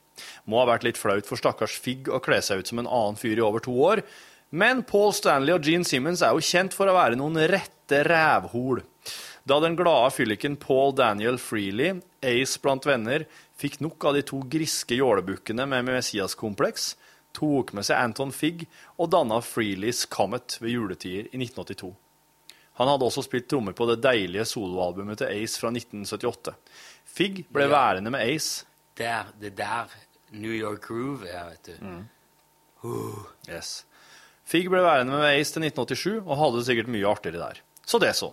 Må 0.48 0.62
ha 0.62 0.68
vært 0.70 0.86
litt 0.86 0.96
flaut 0.96 1.28
for 1.28 1.36
stakkars 1.36 1.74
Figg 1.76 2.08
å 2.08 2.22
kle 2.24 2.38
seg 2.40 2.62
ut 2.62 2.70
som 2.70 2.80
en 2.80 2.88
annen 2.88 3.18
fyr 3.20 3.36
i 3.36 3.42
over 3.44 3.60
to 3.60 3.74
år, 3.84 4.00
men 4.48 4.80
Paul 4.88 5.12
Stanley 5.12 5.52
og 5.52 5.68
Gene 5.68 5.84
Simmons 5.84 6.22
er 6.24 6.32
jo 6.32 6.46
kjent 6.46 6.72
for 6.72 6.88
å 6.88 6.94
være 6.96 7.18
noen 7.20 7.36
rette 7.50 7.98
rævhol. 8.08 8.80
Da 9.44 9.58
den 9.60 9.76
glade 9.76 10.14
fylliken 10.16 10.56
Paul 10.62 10.94
Daniel 10.96 11.36
Freely, 11.36 11.90
ace 12.24 12.62
blant 12.64 12.88
venner, 12.88 13.26
fikk 13.60 13.76
nok 13.84 14.06
av 14.08 14.16
de 14.16 14.22
to 14.24 14.40
griske 14.48 14.96
jålebukkene 14.96 15.66
med 15.68 15.90
Messias-kompleks, 15.90 16.94
tok 17.36 17.74
med 17.76 17.84
seg 17.84 18.00
Anton 18.00 18.32
Figg 18.32 18.64
og 18.96 19.12
danna 19.12 19.42
Freelys 19.44 20.06
Comet 20.08 20.56
ved 20.62 20.78
juletider 20.78 21.28
i 21.28 21.42
1982. 21.44 21.92
Han 22.80 22.90
hadde 22.90 23.06
også 23.06 23.24
spilt 23.26 23.46
trommer 23.50 23.76
på 23.76 23.86
det 23.90 24.00
deilige 24.02 24.46
soloalbumet 24.50 25.20
til 25.22 25.30
Ace 25.30 25.60
fra 25.60 25.70
1978. 25.70 26.54
Figg 27.14 27.44
ble 27.54 27.68
værende 27.70 28.10
med 28.10 28.24
Ace. 28.26 28.66
Der, 28.98 29.30
det 29.40 29.54
der 29.58 29.92
New 30.34 30.52
York 30.52 30.88
Groove 30.88 31.28
er, 31.30 31.52
vet 31.52 31.70
du. 31.70 31.92
Uh, 32.84 33.26
yes. 33.48 33.84
Figg 34.44 34.66
ble 34.72 34.82
værende 34.84 35.14
med 35.14 35.28
Ace 35.30 35.54
til 35.54 35.66
1987 35.68 36.24
og 36.24 36.40
hadde 36.40 36.58
det 36.58 36.66
sikkert 36.68 36.90
mye 36.92 37.06
artigere 37.08 37.40
der. 37.46 37.62
Så 37.86 37.98
det 38.00 38.14
så. 38.16 38.30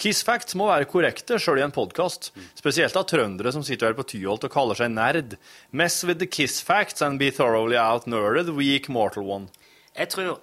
Kiss 0.00 0.24
Facts 0.24 0.56
må 0.56 0.66
være 0.70 0.88
korrekte 0.88 1.36
sjøl 1.40 1.60
i 1.60 1.64
en 1.66 1.74
podkast, 1.74 2.30
spesielt 2.56 2.96
av 2.96 3.04
trøndere 3.10 3.52
som 3.52 3.64
sitter 3.66 3.90
her 3.90 3.98
på 3.98 4.06
Tyholt 4.14 4.46
og 4.48 4.52
kaller 4.52 4.78
seg 4.78 4.94
nerd. 4.94 5.36
Mess 5.76 6.00
with 6.08 6.22
the 6.22 6.28
Kiss 6.28 6.62
Facts 6.64 7.04
and 7.04 7.20
be 7.20 7.28
thoroughly 7.30 7.76
out-nerded, 7.76 8.54
weak 8.56 8.88
mortal 8.88 9.28
one. 9.28 9.50
Jeg 9.94 10.08
tror 10.14 10.40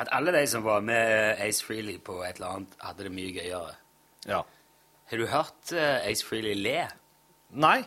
at 0.00 0.10
alle 0.12 0.32
de 0.34 0.42
som 0.50 0.64
var 0.64 0.82
med 0.82 1.40
Ace 1.44 1.64
Freely 1.64 1.98
på 2.02 2.18
et 2.26 2.40
eller 2.40 2.56
annet, 2.58 2.76
hadde 2.82 3.06
det 3.06 3.12
mye 3.14 3.32
gøyere. 3.36 3.74
Ja. 4.26 4.42
Har 5.10 5.20
du 5.20 5.26
hørt 5.30 5.72
uh, 5.72 6.08
Ace 6.08 6.26
Freely 6.26 6.54
le? 6.58 6.80
Nei. 7.54 7.78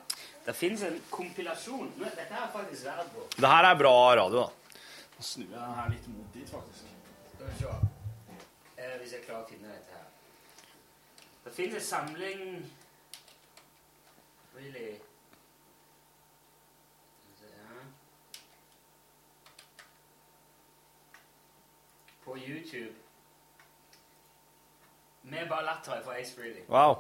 Det 0.46 0.54
fins 0.56 0.84
en 0.88 0.96
kompilasjon 1.12 1.90
Nå, 1.98 2.06
Dette 2.06 2.32
er 2.32 2.48
faktisk 2.54 2.86
verdt 2.88 3.10
på. 3.12 3.26
Det 3.36 3.50
her 3.52 3.68
er 3.68 3.80
bra 3.82 3.96
radio, 4.16 4.46
da. 4.46 4.80
Nå 5.18 5.26
snur 5.26 5.50
jeg 5.50 5.60
den 5.60 5.76
her 5.82 5.90
litt 5.92 6.08
mot 6.14 6.34
dit, 6.34 6.50
faktisk. 6.50 6.84
Skal 7.34 7.50
vi 7.50 7.56
se. 7.60 7.74
Eh, 8.78 8.96
hvis 9.02 9.14
jeg 9.18 9.26
klarer 9.26 9.44
å 9.44 9.50
finne 9.50 9.74
dette 9.74 9.92
her. 9.98 10.08
Det 11.48 11.54
fins 11.56 11.76
en 11.76 11.86
samling 11.90 12.42
Really 14.56 14.94
Skal 17.18 17.28
vi 17.28 17.36
se 17.42 17.52
her. 17.52 17.84
På 22.28 22.38
YouTube. 22.38 22.94
Med 25.22 25.50
bare 25.50 25.66
latter 25.66 26.04
fra 26.04 26.20
Ace 26.20 26.36
Freely. 26.36 26.62
Wow. 26.68 26.96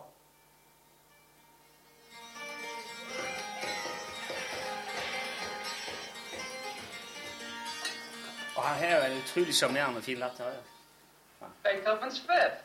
Og 8.55 8.63
han 8.63 8.89
har 8.89 8.97
jo 8.97 9.03
en 9.13 9.17
utrolig 9.23 9.55
sjarmerende 9.55 9.97
og 9.97 10.03
fin 10.03 10.17
latter. 10.17 10.45
ja. 10.45 10.57
Beethoven's 11.63 12.21
Fifth. 12.27 12.57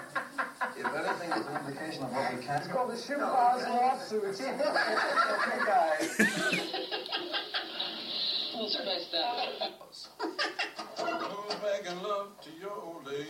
if 0.76 0.86
anything 0.86 1.30
is 1.32 1.46
an 1.46 1.56
indication 1.66 2.02
of 2.04 2.12
what 2.12 2.34
we 2.34 2.42
can 2.42 2.56
It's 2.58 2.68
called 2.68 2.90
the 2.90 2.96
ship 2.96 3.18
cause 3.18 3.62
okay, 4.12 4.50
guys. 9.14 10.08
Go 10.96 11.48
back 11.62 11.82
and 11.86 12.02
love 12.02 12.28
to 12.42 12.50
your 12.60 12.72
old 12.72 13.06
lady. 13.06 13.28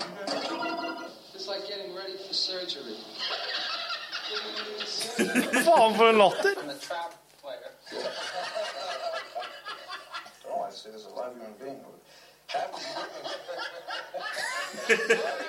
It's 1.34 1.48
like 1.48 1.66
getting 1.68 1.94
ready 1.94 2.16
for 2.26 2.34
surgery. 2.34 2.96
Faen 5.64 5.96
for 5.96 6.08
en 6.08 6.18
latter! 6.18 6.54
I'm 6.58 6.78
trap 6.78 7.14
player. 7.42 7.72
oh, 10.50 10.62
I 10.62 10.70
see 10.70 10.90
there's 10.90 11.06
a 11.06 11.10
live 11.10 11.32
human 11.34 11.54
being. 11.60 11.84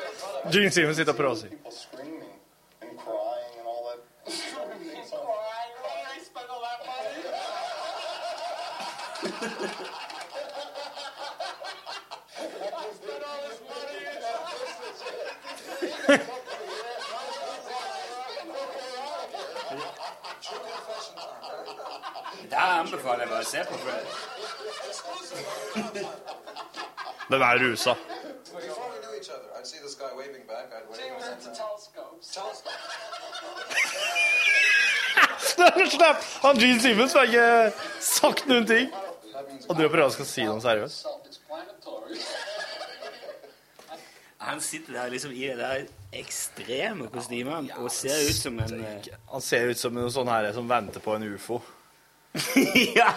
Gene 0.51 0.71
Simmons 0.71 0.97
sitter 0.97 1.11
og 1.11 1.17
prøver 1.17 1.33
å 1.33 1.35
si. 1.39 1.47
People 1.49 1.71
screaming 1.71 2.33
and 2.81 2.97
crying 2.99 3.55
and 3.59 3.67
all 3.67 3.83
that. 3.89 3.99
I 4.27 4.29
spent 6.21 6.49
all 6.49 6.61
that 6.61 6.79
money. 6.85 7.11
Der 22.49 22.57
anbefaler 22.79 23.19
jeg 23.25 23.29
bare 23.29 23.41
å 23.41 23.49
se 23.49 23.63
på 23.65 23.75
Fred. 23.81 24.05
Den 27.29 27.41
er 27.41 27.57
rusa. 27.65 27.93
This 29.95 30.09
guy 30.09 30.17
waving 30.17 30.45
back. 30.47 30.71
I'd 30.75 30.89
wave. 30.89 30.99
James 30.99 31.27
into 31.31 31.51
telescopes. 31.55 32.37
Slipp! 35.39 36.17
Han 36.41 36.59
Gene 36.59 36.79
Simmons 36.79 37.13
har 37.13 37.23
ikke 37.23 37.73
sagt 38.01 38.47
noen 38.47 38.65
ting. 38.67 38.89
Og 39.69 39.75
du 39.77 39.85
prøver 39.87 40.05
å 40.07 40.11
skal 40.13 40.27
si 40.27 40.45
noe 40.47 40.61
seriøst. 40.63 41.07
Han 44.45 44.59
sitter 44.61 44.93
der 44.93 45.13
liksom 45.13 45.31
i 45.33 45.47
det 45.47 45.55
der 45.57 45.87
ekstreme 46.15 47.07
kostymet 47.09 47.71
og 47.79 47.89
ser 47.91 48.19
ut 48.27 48.37
som 48.37 48.59
en 48.61 48.75
eh, 48.77 49.07
Han 49.31 49.41
ser 49.41 49.71
ut 49.71 49.79
som 49.79 49.97
en 49.97 50.11
sånn 50.13 50.29
her 50.29 50.51
som 50.53 50.69
venter 50.69 51.01
på 51.03 51.15
en 51.17 51.25
ufo. 51.33 51.61
Ja, 52.99 53.09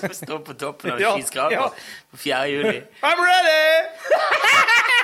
som 0.00 0.14
står 0.16 0.42
på 0.48 0.56
toppen 0.58 0.96
av 0.96 1.00
Ja, 1.00 1.14
ja. 1.52 1.68
på 2.10 2.16
4. 2.24 2.42
juli. 2.50 2.78
I'm 3.04 3.22
ready! 3.22 5.03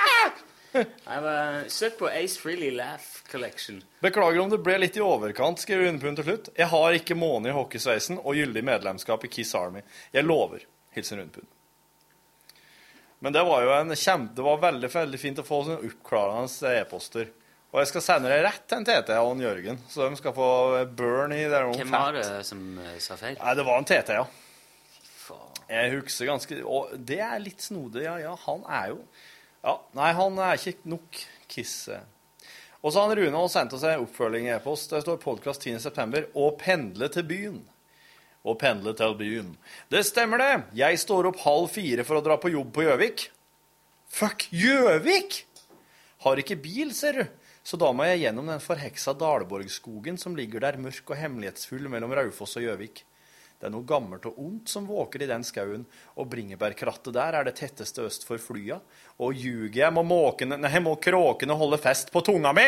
Jeg 0.71 1.71
Søk 1.71 1.97
på 1.99 2.07
Ace 2.07 2.39
Freely 2.39 2.69
Laugh 2.71 3.23
Collection. 3.31 3.81
Beklager 3.99 4.39
om 4.39 4.51
det 4.51 4.61
ble 4.63 4.77
litt 4.79 4.97
i 4.97 5.03
overkant, 5.03 5.59
skriver 5.59 5.89
Underpund 5.89 6.21
til 6.21 6.29
slutt. 6.29 6.51
Jeg 6.55 6.71
har 6.71 6.95
ikke 6.95 7.17
måne 7.19 7.51
i 7.51 7.55
hockeysveisen 7.55 8.21
og 8.21 8.37
gyldig 8.39 8.63
medlemskap 8.63 9.25
i 9.27 9.31
Kiss 9.31 9.51
Army. 9.57 9.83
Jeg 10.15 10.27
lover. 10.27 10.63
Hilsen 10.95 11.19
Rundpund. 11.19 11.47
Men 13.21 13.35
det 13.35 13.43
var 13.45 13.61
jo 13.63 13.73
en 13.75 13.95
kjempe, 13.95 14.33
det 14.35 14.43
var 14.47 14.63
veldig, 14.63 14.89
veldig 14.89 15.19
fint 15.21 15.39
å 15.39 15.45
få 15.45 15.59
sånne 15.67 15.91
oppklarende 15.91 16.71
e-poster. 16.79 17.27
Og 17.71 17.79
jeg 17.79 17.91
skal 17.91 18.03
sende 18.03 18.31
det 18.31 18.39
rett 18.43 18.63
til 18.67 18.81
en 18.81 18.87
TT 18.87 19.11
og 19.15 19.29
en 19.35 19.43
Jørgen, 19.45 19.77
så 19.87 20.07
de 20.07 20.17
skal 20.19 20.33
få 20.35 20.47
burn 20.97 21.35
i 21.35 21.43
det. 21.45 21.61
Hvem 21.77 21.93
fat. 21.93 21.93
var 21.93 22.17
det 22.17 22.41
som 22.47 22.63
eh, 22.81 22.97
sa 22.99 23.19
feil? 23.19 23.37
Nei, 23.39 23.53
det 23.59 23.67
var 23.67 23.79
en 23.79 23.87
TT, 23.87 24.15
ja. 24.17 24.25
Jeg 25.71 25.91
husker 25.93 26.27
ganske 26.27 26.55
Og 26.67 26.89
det 26.99 27.21
er 27.23 27.37
litt 27.39 27.63
snodig, 27.63 28.01
ja. 28.03 28.17
ja. 28.19 28.33
Han 28.43 28.65
er 28.67 28.89
jo 28.91 28.97
Ja, 29.61 29.75
nei, 29.93 30.09
han 30.17 30.39
er 30.41 30.57
ikke 30.57 30.89
nok 30.89 31.19
Kiss. 31.51 31.87
eh. 31.91 32.01
Og 32.81 32.93
så 32.93 33.03
han 33.03 33.13
Rune 33.17 33.37
og 33.37 33.51
sendt 33.53 33.75
oss 33.77 33.83
en 33.85 34.01
oppfølging 34.01 34.47
i 34.47 34.55
e-post. 34.55 34.89
Det 34.89 35.03
står 35.03 35.19
podkast 35.21 35.67
10.9. 35.67 36.23
Å 36.33 36.47
pendle 36.57 37.09
til 37.13 37.27
byen. 37.29 37.59
Å 38.41 38.55
pendle 38.57 38.95
til 38.97 39.13
byen. 39.19 39.51
Det 39.93 40.01
stemmer, 40.07 40.41
det. 40.41 40.63
Jeg 40.79 40.97
står 41.03 41.29
opp 41.29 41.43
halv 41.43 41.69
fire 41.69 42.05
for 42.07 42.17
å 42.17 42.23
dra 42.25 42.39
på 42.41 42.49
jobb 42.49 42.71
på 42.73 42.87
Gjøvik. 42.87 43.27
Fuck 44.09 44.47
Gjøvik! 44.49 45.43
Har 46.25 46.41
ikke 46.41 46.57
bil, 46.57 46.89
ser 46.97 47.21
du. 47.21 47.23
Så 47.61 47.77
da 47.77 47.91
må 47.93 48.07
jeg 48.09 48.23
gjennom 48.23 48.49
den 48.49 48.61
forheksa 48.63 49.13
Dalborgskogen 49.13 50.17
som 50.17 50.33
ligger 50.37 50.65
der 50.65 50.81
mørk 50.81 51.13
og 51.13 51.19
hemmelighetsfull 51.21 51.85
mellom 51.93 52.17
Raufoss 52.17 52.57
og 52.57 52.65
Gjøvik. 52.65 53.03
Det 53.61 53.67
er 53.69 53.73
noe 53.75 53.85
gammelt 53.85 54.23
og 54.25 54.39
ondt 54.41 54.71
som 54.73 54.87
våker 54.89 55.21
i 55.21 55.27
den 55.29 55.43
skauen, 55.45 55.83
og 56.17 56.31
bringebærkrattet 56.31 57.13
der 57.13 57.35
er 57.37 57.45
det 57.45 57.59
tetteste 57.59 58.07
øst 58.07 58.25
for 58.25 58.41
flya. 58.41 58.79
Og 59.21 59.37
ljuger 59.37 59.83
jeg, 59.83 59.93
må 59.93 60.01
måkene, 60.01 60.57
nei, 60.57 60.79
må 60.81 60.95
kråkene 60.97 61.53
holde 61.59 61.77
fest 61.77 62.09
på 62.09 62.23
tunga 62.25 62.55
mi! 62.57 62.65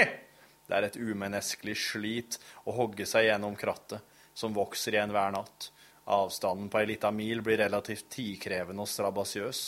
Det 0.69 0.77
er 0.77 0.85
et 0.85 0.99
umenneskelig 1.01 1.75
slit 1.81 2.37
å 2.69 2.77
hogge 2.77 3.07
seg 3.09 3.25
gjennom 3.25 3.57
krattet, 3.57 4.05
som 4.37 4.53
vokser 4.53 4.93
igjen 4.93 5.15
hver 5.15 5.33
natt. 5.33 5.71
Avstanden 6.13 6.69
på 6.69 6.83
ei 6.83 6.91
lita 6.93 7.09
mil 7.09 7.41
blir 7.41 7.63
relativt 7.65 8.11
tidkrevende 8.13 8.85
og 8.85 8.93
strabasiøs, 8.93 9.65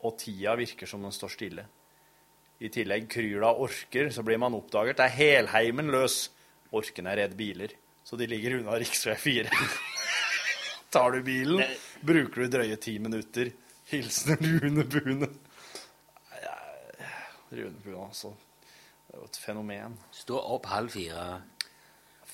og 0.00 0.16
tida 0.20 0.56
virker 0.56 0.88
som 0.88 1.04
den 1.04 1.12
står 1.12 1.36
stille. 1.36 1.66
I 2.64 2.70
tillegg 2.72 3.10
kryr 3.12 3.36
det 3.36 3.50
av 3.50 3.60
orker, 3.68 4.08
så 4.08 4.24
blir 4.24 4.40
man 4.40 4.56
oppdaget. 4.56 4.96
Det 4.96 5.10
er 5.10 5.18
helheimen 5.20 5.92
løs. 5.92 6.30
Orkene 6.72 7.12
er 7.12 7.26
redd 7.26 7.36
biler, 7.36 7.76
så 8.00 8.16
de 8.16 8.32
ligger 8.32 8.62
unna 8.62 8.80
rv. 8.80 9.12
4. 9.20 9.52
Tar 10.94 11.10
du 11.10 11.24
bilen, 11.26 11.62
bruker 12.06 12.44
du 12.44 12.52
drøye 12.54 12.76
ti 12.78 12.92
minutter. 13.02 13.50
Hilsen 13.90 14.38
Rune 14.38 14.84
Bune. 14.86 15.28
Rune 17.50 17.80
Bune, 17.82 18.04
altså. 18.04 18.30
Det 19.08 19.16
er 19.16 19.18
jo 19.18 19.26
et 19.26 19.38
fenomen. 19.42 19.96
Stå 20.14 20.38
opp 20.38 20.68
halv 20.70 20.94
fire 20.94 21.24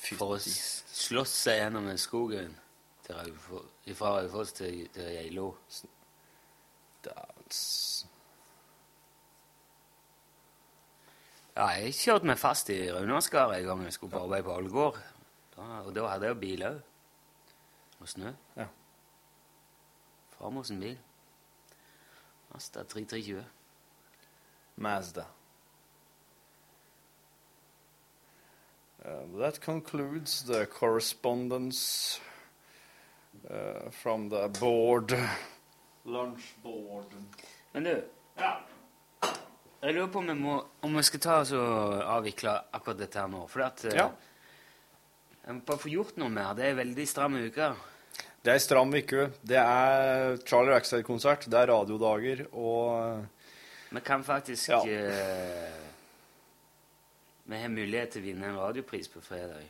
for 0.00 0.36
å 0.36 0.38
slåss 0.40 1.32
seg 1.46 1.62
gjennom 1.62 1.88
skogen 2.00 2.52
fra 3.08 4.12
Raufoss 4.20 4.52
til, 4.60 4.84
til 4.92 5.08
Geilo. 5.16 5.48
Ja, 11.56 11.66
jeg 11.80 11.96
kjørte 11.96 12.28
meg 12.28 12.38
fast 12.40 12.70
i 12.72 12.78
Raunaskaret 12.92 13.58
en 13.58 13.72
gang 13.72 13.88
jeg 13.88 13.96
skulle 13.96 14.14
på 14.14 14.22
arbeid 14.28 14.46
på 14.46 14.60
Ålgård. 14.60 15.02
Og 15.56 15.92
da 15.96 16.06
hadde 16.12 16.28
jeg 16.28 16.36
jo 16.36 16.40
bil 16.44 16.68
òg. 16.70 16.78
Og 18.00 18.08
snø. 18.08 18.32
Ja. 18.56 18.66
Farmor 20.38 20.62
sin 20.62 20.80
bil. 20.80 20.98
Mazda 22.52 22.82
3320. 22.84 23.44
Mazda. 24.76 25.24
Uh, 29.04 29.38
that 29.40 29.60
concludes 29.60 30.42
the 30.44 30.66
correspondence 30.66 32.20
uh, 33.50 33.90
from 33.90 34.28
the 34.30 34.48
board. 34.60 35.14
Lunch 36.04 36.54
board. 36.62 37.06
Men 37.72 37.84
du 37.84 38.02
Jeg 39.82 39.94
lurer 39.94 40.10
på 40.12 40.18
om 40.18 40.26
vi, 40.28 40.34
må, 40.34 40.54
om 40.84 40.96
vi 40.96 41.02
skal 41.02 41.20
ta 41.24 41.38
oss 41.40 41.52
og 41.56 41.94
avvikle 42.04 42.52
akkurat 42.76 42.98
dette 43.00 43.16
her 43.20 43.30
nå. 43.32 43.46
For 43.48 43.64
at, 43.64 43.84
uh, 43.88 43.94
Ja. 43.96 44.10
jeg 45.46 45.54
må 45.54 45.60
bare 45.64 45.78
få 45.78 45.88
gjort 45.88 46.16
noe 46.20 46.28
mer. 46.28 46.52
Det 46.54 46.66
er 46.68 46.74
veldig 46.76 47.06
stramme 47.08 47.46
uke. 47.46 47.70
Det 48.40 48.48
er 48.48 48.56
ei 48.56 48.62
stram 48.64 48.94
uke. 48.96 49.26
Det 49.44 49.58
er 49.60 50.38
Charlie 50.48 50.72
Rackstead-konsert, 50.72 51.44
det 51.52 51.58
er 51.60 51.68
radiodager, 51.68 52.46
og 52.56 53.26
Vi 53.90 54.00
kan 54.00 54.24
faktisk 54.24 54.68
Ja. 54.68 54.78
uh, 54.80 55.88
Vi 57.44 57.56
har 57.60 57.68
mulighet 57.68 58.12
til 58.12 58.22
å 58.22 58.24
vinne 58.24 58.46
en 58.46 58.56
radiopris 58.56 59.08
på 59.08 59.20
fredag. 59.20 59.66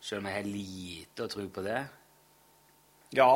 Selv 0.00 0.20
om 0.20 0.26
jeg 0.26 0.34
har 0.34 0.42
lite 0.42 1.24
å 1.24 1.28
tro 1.28 1.48
på 1.48 1.62
det. 1.62 1.86
Ja. 3.12 3.32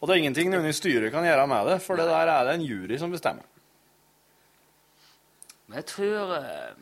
Og 0.00 0.08
det 0.08 0.14
er 0.14 0.18
ingenting 0.22 0.50
noen 0.50 0.66
i 0.70 0.72
styret 0.72 1.12
kan 1.12 1.24
gjøre 1.26 1.46
med 1.46 1.66
det, 1.66 1.82
for 1.82 1.96
det 1.96 2.06
der 2.06 2.28
er 2.28 2.44
det 2.46 2.54
en 2.54 2.64
jury 2.64 2.98
som 2.98 3.10
bestemmer. 3.10 3.44
Men 5.66 5.82
jeg 5.82 5.86
tror 5.86 6.38
uh... 6.38 6.74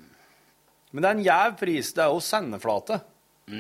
Men 0.93 1.03
det 1.03 1.09
er 1.09 1.17
en 1.17 1.25
gjev 1.25 1.57
pris. 1.59 1.93
Det 1.93 2.05
er 2.05 2.13
jo 2.13 2.21
sendeflate. 2.21 3.01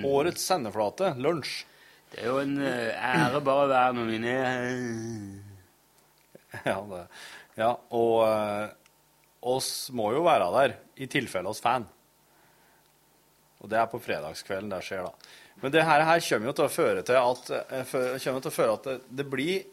Årets 0.04 0.44
sendeflate. 0.44 1.16
Lunsj. 1.18 1.64
Det 2.12 2.22
er 2.22 2.30
jo 2.30 2.38
en 2.40 2.56
eh, 2.62 2.94
ære 2.94 3.42
bare 3.44 3.66
å 3.66 3.70
være 3.72 3.96
nominert. 3.98 5.42
Ja, 6.64 6.78
det. 6.88 7.02
ja 7.58 7.72
og 7.98 8.14
eh, 8.24 8.68
oss 9.46 9.70
må 9.92 10.10
jo 10.14 10.22
være 10.26 10.46
der, 10.54 10.76
i 10.96 11.08
tilfelle 11.10 11.50
oss 11.50 11.60
fan. 11.60 11.84
Og 13.60 13.70
det 13.72 13.80
er 13.80 13.90
på 13.90 14.00
fredagskvelden 14.02 14.72
det 14.72 14.82
skjer, 14.86 15.04
da. 15.08 15.34
Men 15.62 15.72
det 15.72 15.84
her, 15.88 16.04
her 16.04 16.20
kommer 16.20 16.50
jo 16.50 16.56
til 16.56 16.66
å 16.66 16.72
føre 16.72 17.02
til 17.06 17.18
at, 17.20 17.50
eh, 17.72 17.94
til 18.20 18.52
føre 18.52 18.76
at 18.76 18.88
det, 18.88 18.96
det 19.20 19.26
blir 19.32 19.64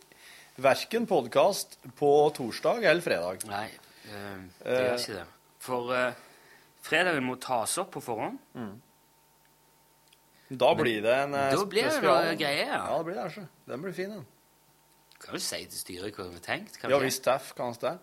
verken 0.64 1.08
podkast 1.10 1.80
på 2.00 2.12
torsdag 2.38 2.86
eller 2.86 3.04
fredag. 3.04 3.44
Nei, 3.50 3.68
det 4.62 4.80
gjør 4.80 4.98
ikke 5.00 5.18
det. 5.18 5.28
For 5.64 5.94
eh, 5.98 6.24
fredagen 6.84 7.28
må 7.28 7.38
tas 7.42 7.78
opp 7.82 7.94
på 7.96 8.04
forhånd. 8.04 8.40
Da 10.60 10.70
blir 10.78 11.02
det 11.02 11.14
en 11.26 11.34
eh, 11.34 11.52
Da 11.56 11.66
blir 11.66 11.84
det 11.88 11.92
spesial. 11.98 12.26
noe 12.30 12.38
greier. 12.40 12.72
Ja, 12.76 12.98
det 12.98 13.06
blir 13.08 13.16
det. 13.18 13.24
altså. 13.28 13.46
Den 13.70 13.82
blir 13.86 13.94
fin, 13.98 14.10
den. 14.18 14.26
Kan 15.24 15.38
du 15.38 15.40
si 15.40 15.62
til 15.66 15.80
styret 15.80 16.18
hva 16.18 16.26
vi 16.28 16.38
har 16.40 16.44
tenkt? 16.46 16.80
Kan 16.82 16.92
Ja 16.92 17.00
vi 17.00 17.08
visst, 17.08 17.24
Teff, 17.24 17.54
kan 17.56 17.74
det. 17.80 17.98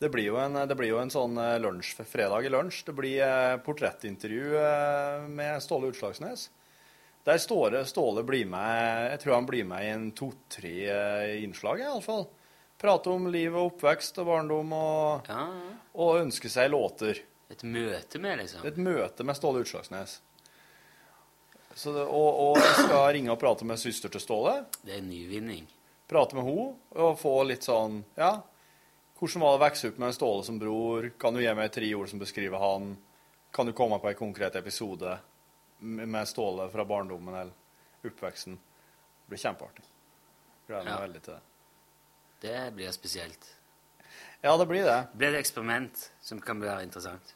Det 0.00 0.10
blir 0.10 0.26
jo 0.26 0.36
en, 0.40 0.56
det 0.68 0.74
blir 0.76 0.90
jo 0.90 0.98
en 0.98 1.12
sånn 1.12 1.36
eh, 1.38 1.58
lunsj, 1.62 1.94
fredag 2.08 2.44
i 2.44 2.50
lunsj. 2.50 2.82
Det 2.88 2.94
blir 2.96 3.20
eh, 3.22 3.56
portrettintervju 3.64 4.56
eh, 4.58 5.26
med 5.28 5.62
Ståle 5.62 5.92
Utslagsnes. 5.92 6.48
Der 7.24 7.38
Ståle, 7.40 7.84
Ståle 7.88 8.24
blir 8.26 8.44
med 8.46 9.12
Jeg 9.14 9.20
tror 9.22 9.34
han 9.38 9.46
blir 9.48 9.64
med 9.64 9.84
i 9.84 9.92
en 9.94 10.10
to-tre 10.12 10.74
eh, 10.92 11.44
innslag, 11.44 11.80
i 11.80 11.86
alle 11.88 12.02
fall. 12.04 12.26
Prate 12.80 13.08
om 13.14 13.30
liv 13.32 13.54
og 13.54 13.70
oppvekst 13.74 14.18
og 14.20 14.26
barndom 14.28 14.72
og, 14.76 15.30
og 15.94 16.18
ønske 16.20 16.50
seg 16.52 16.72
låter. 16.74 17.22
Et 17.54 17.62
møte 17.62 18.18
med, 18.20 18.40
liksom? 18.42 18.64
Et 18.66 18.76
møte 18.82 19.24
med 19.24 19.38
Ståle 19.38 19.62
Utslagsnes. 19.64 20.18
Så 21.74 21.92
det, 21.92 22.04
og, 22.06 22.40
og 22.44 22.58
jeg 22.60 22.74
skal 22.86 23.06
ringe 23.16 23.32
og 23.34 23.40
prate 23.40 23.66
med 23.66 23.80
søster 23.82 24.12
til 24.14 24.22
Ståle. 24.22 24.60
Det 24.84 24.94
er 24.94 25.00
en 25.02 25.08
nyvinning. 25.10 25.64
Prate 26.10 26.36
med 26.38 26.46
henne 26.46 26.74
og 27.02 27.16
få 27.18 27.32
litt 27.48 27.64
sånn 27.66 28.02
Ja, 28.18 28.36
hvordan 29.18 29.40
var 29.42 29.54
det 29.54 29.58
å 29.58 29.62
vokse 29.64 29.88
opp 29.90 29.98
med 30.02 30.14
Ståle 30.14 30.44
som 30.46 30.58
bror? 30.60 31.08
Kan 31.18 31.34
du 31.34 31.40
gi 31.42 31.54
meg 31.56 31.72
tre 31.74 31.88
ord 31.96 32.10
som 32.12 32.20
beskriver 32.22 32.60
han? 32.62 32.92
Kan 33.54 33.66
du 33.66 33.72
komme 33.76 33.98
på 34.02 34.10
en 34.10 34.18
konkret 34.18 34.54
episode 34.60 35.16
med 35.80 36.08
med 36.08 36.28
Ståle 36.30 36.68
fra 36.70 36.84
barndommen 36.86 37.34
eller 37.34 38.06
oppveksten? 38.06 38.54
Det 39.24 39.32
blir 39.32 39.42
kjempeartig. 39.42 39.84
Gleder 40.68 40.84
meg 40.84 40.92
Ja. 40.94 41.00
veldig 41.06 41.22
til 41.22 41.34
det. 41.34 41.42
Det 42.44 42.74
blir 42.76 42.90
spesielt. 42.92 43.50
Ja, 44.44 44.56
det 44.60 44.66
blir 44.68 44.84
det. 44.84 44.98
Det 45.12 45.18
blir 45.18 45.32
et 45.34 45.40
eksperiment 45.40 46.10
som 46.20 46.40
kan 46.40 46.60
være 46.60 46.82
interessant. 46.84 47.34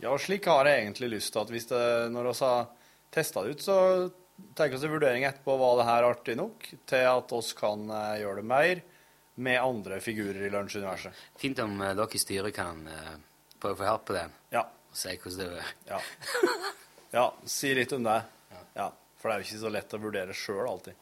Ja, 0.00 0.10
og 0.14 0.20
slik 0.20 0.46
har 0.48 0.64
jeg 0.64 0.86
egentlig 0.86 1.10
lyst 1.12 1.32
til 1.34 1.42
at 1.42 1.50
hvis 1.52 1.66
det, 1.68 1.82
når 2.10 2.30
vi 2.30 2.34
har 2.40 2.68
testa 3.10 3.42
det 3.42 3.56
ut, 3.56 3.62
så 3.62 3.76
tenker 4.54 4.70
vi 4.70 4.78
oss 4.78 4.84
en 4.84 4.94
vurdering 4.94 5.24
etterpå 5.24 5.56
var 5.56 5.76
det 5.80 5.88
her 5.88 6.08
artig 6.08 6.36
nok 6.38 6.68
til 6.88 7.06
at 7.10 7.32
oss 7.36 7.52
kan 7.58 7.90
eh, 7.90 8.20
gjøre 8.22 8.40
det 8.40 8.48
mer 8.48 8.82
med 9.40 9.60
andre 9.60 10.00
figurer 10.04 10.46
i 10.46 10.50
lunsjuniverset. 10.52 11.16
Fint 11.40 11.58
om 11.64 11.78
uh, 11.80 11.92
dere 11.96 12.12
i 12.12 12.20
styret 12.20 12.52
kan 12.52 12.82
uh, 12.84 13.14
prøve 13.60 13.78
å 13.78 13.78
få 13.78 13.86
hjelp 13.88 14.04
på 14.10 14.16
den. 14.18 14.34
Ja. 14.52 14.66
Og 14.90 14.98
si 15.00 15.14
hvordan 15.14 15.38
det 15.40 15.62
er. 15.62 15.70
Ja. 15.88 16.00
ja, 17.18 17.24
si 17.48 17.70
litt 17.78 17.94
om 17.96 18.04
det. 18.04 18.18
Ja, 18.76 18.90
For 19.20 19.30
det 19.30 19.36
er 19.36 19.40
jo 19.40 19.48
ikke 19.48 19.62
så 19.62 19.72
lett 19.72 19.96
å 19.96 20.02
vurdere 20.02 20.36
sjøl 20.36 20.66
alltid. 20.66 20.98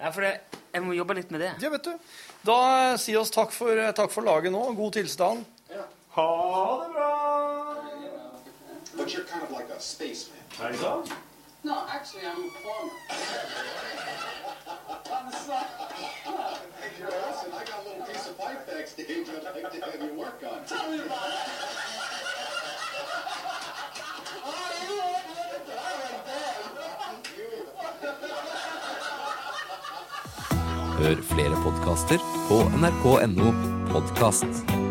Ja, 0.00 0.12
for 0.12 0.24
det, 0.24 0.32
jeg 0.70 0.84
må 0.84 0.94
jobbe 0.96 1.18
litt 1.18 1.32
med 1.34 1.42
det. 1.44 1.50
Ja, 1.60 1.72
vet 1.74 1.90
du. 1.90 2.12
Da 2.46 2.60
sier 2.94 3.02
si 3.02 3.18
oss 3.20 3.34
takk 3.34 3.50
for, 3.56 3.82
takk 3.96 4.14
for 4.14 4.24
laget 4.24 4.54
nå. 4.54 4.62
God 4.78 4.94
tilstand. 5.00 5.44
Ha 6.14 6.30
det 6.84 6.94
bra! 6.94 7.69
But 9.00 9.14
you're 9.14 9.24
kind 9.24 9.42
of 9.42 9.50
like 9.50 9.70
a 9.70 9.80
spaceman. 9.80 10.44
Er 10.60 10.68
det 10.72 10.78
sant? 10.78 11.08
No, 11.64 11.74
actually, 11.88 12.26
I'm 12.26 12.36
a 12.36 12.50
plumber. 12.60 12.92
On 15.16 15.30
the 15.30 15.36
side. 15.36 15.66
Hey, 16.80 16.90
Joe, 16.98 17.08
listen, 17.28 17.50
I 17.50 17.64
got 17.64 17.78
a 17.80 17.88
little 17.88 18.06
piece 18.06 18.28
of 18.28 18.36
pipe 18.38 18.66
backstage 18.66 19.26
I'd 19.28 19.62
like 19.62 19.72
to 19.72 19.80
have 19.86 20.02
you 20.04 20.12
work 20.20 20.40
on. 20.52 20.64
Tell 20.66 20.90
me 20.90 20.96
about 20.96 21.30
it. 21.32 21.48
Hør 31.00 31.16
flere 31.22 31.56
podkaster 31.64 32.18
på 32.48 32.62
nrk.no 32.76 33.54
podkast. 33.92 34.89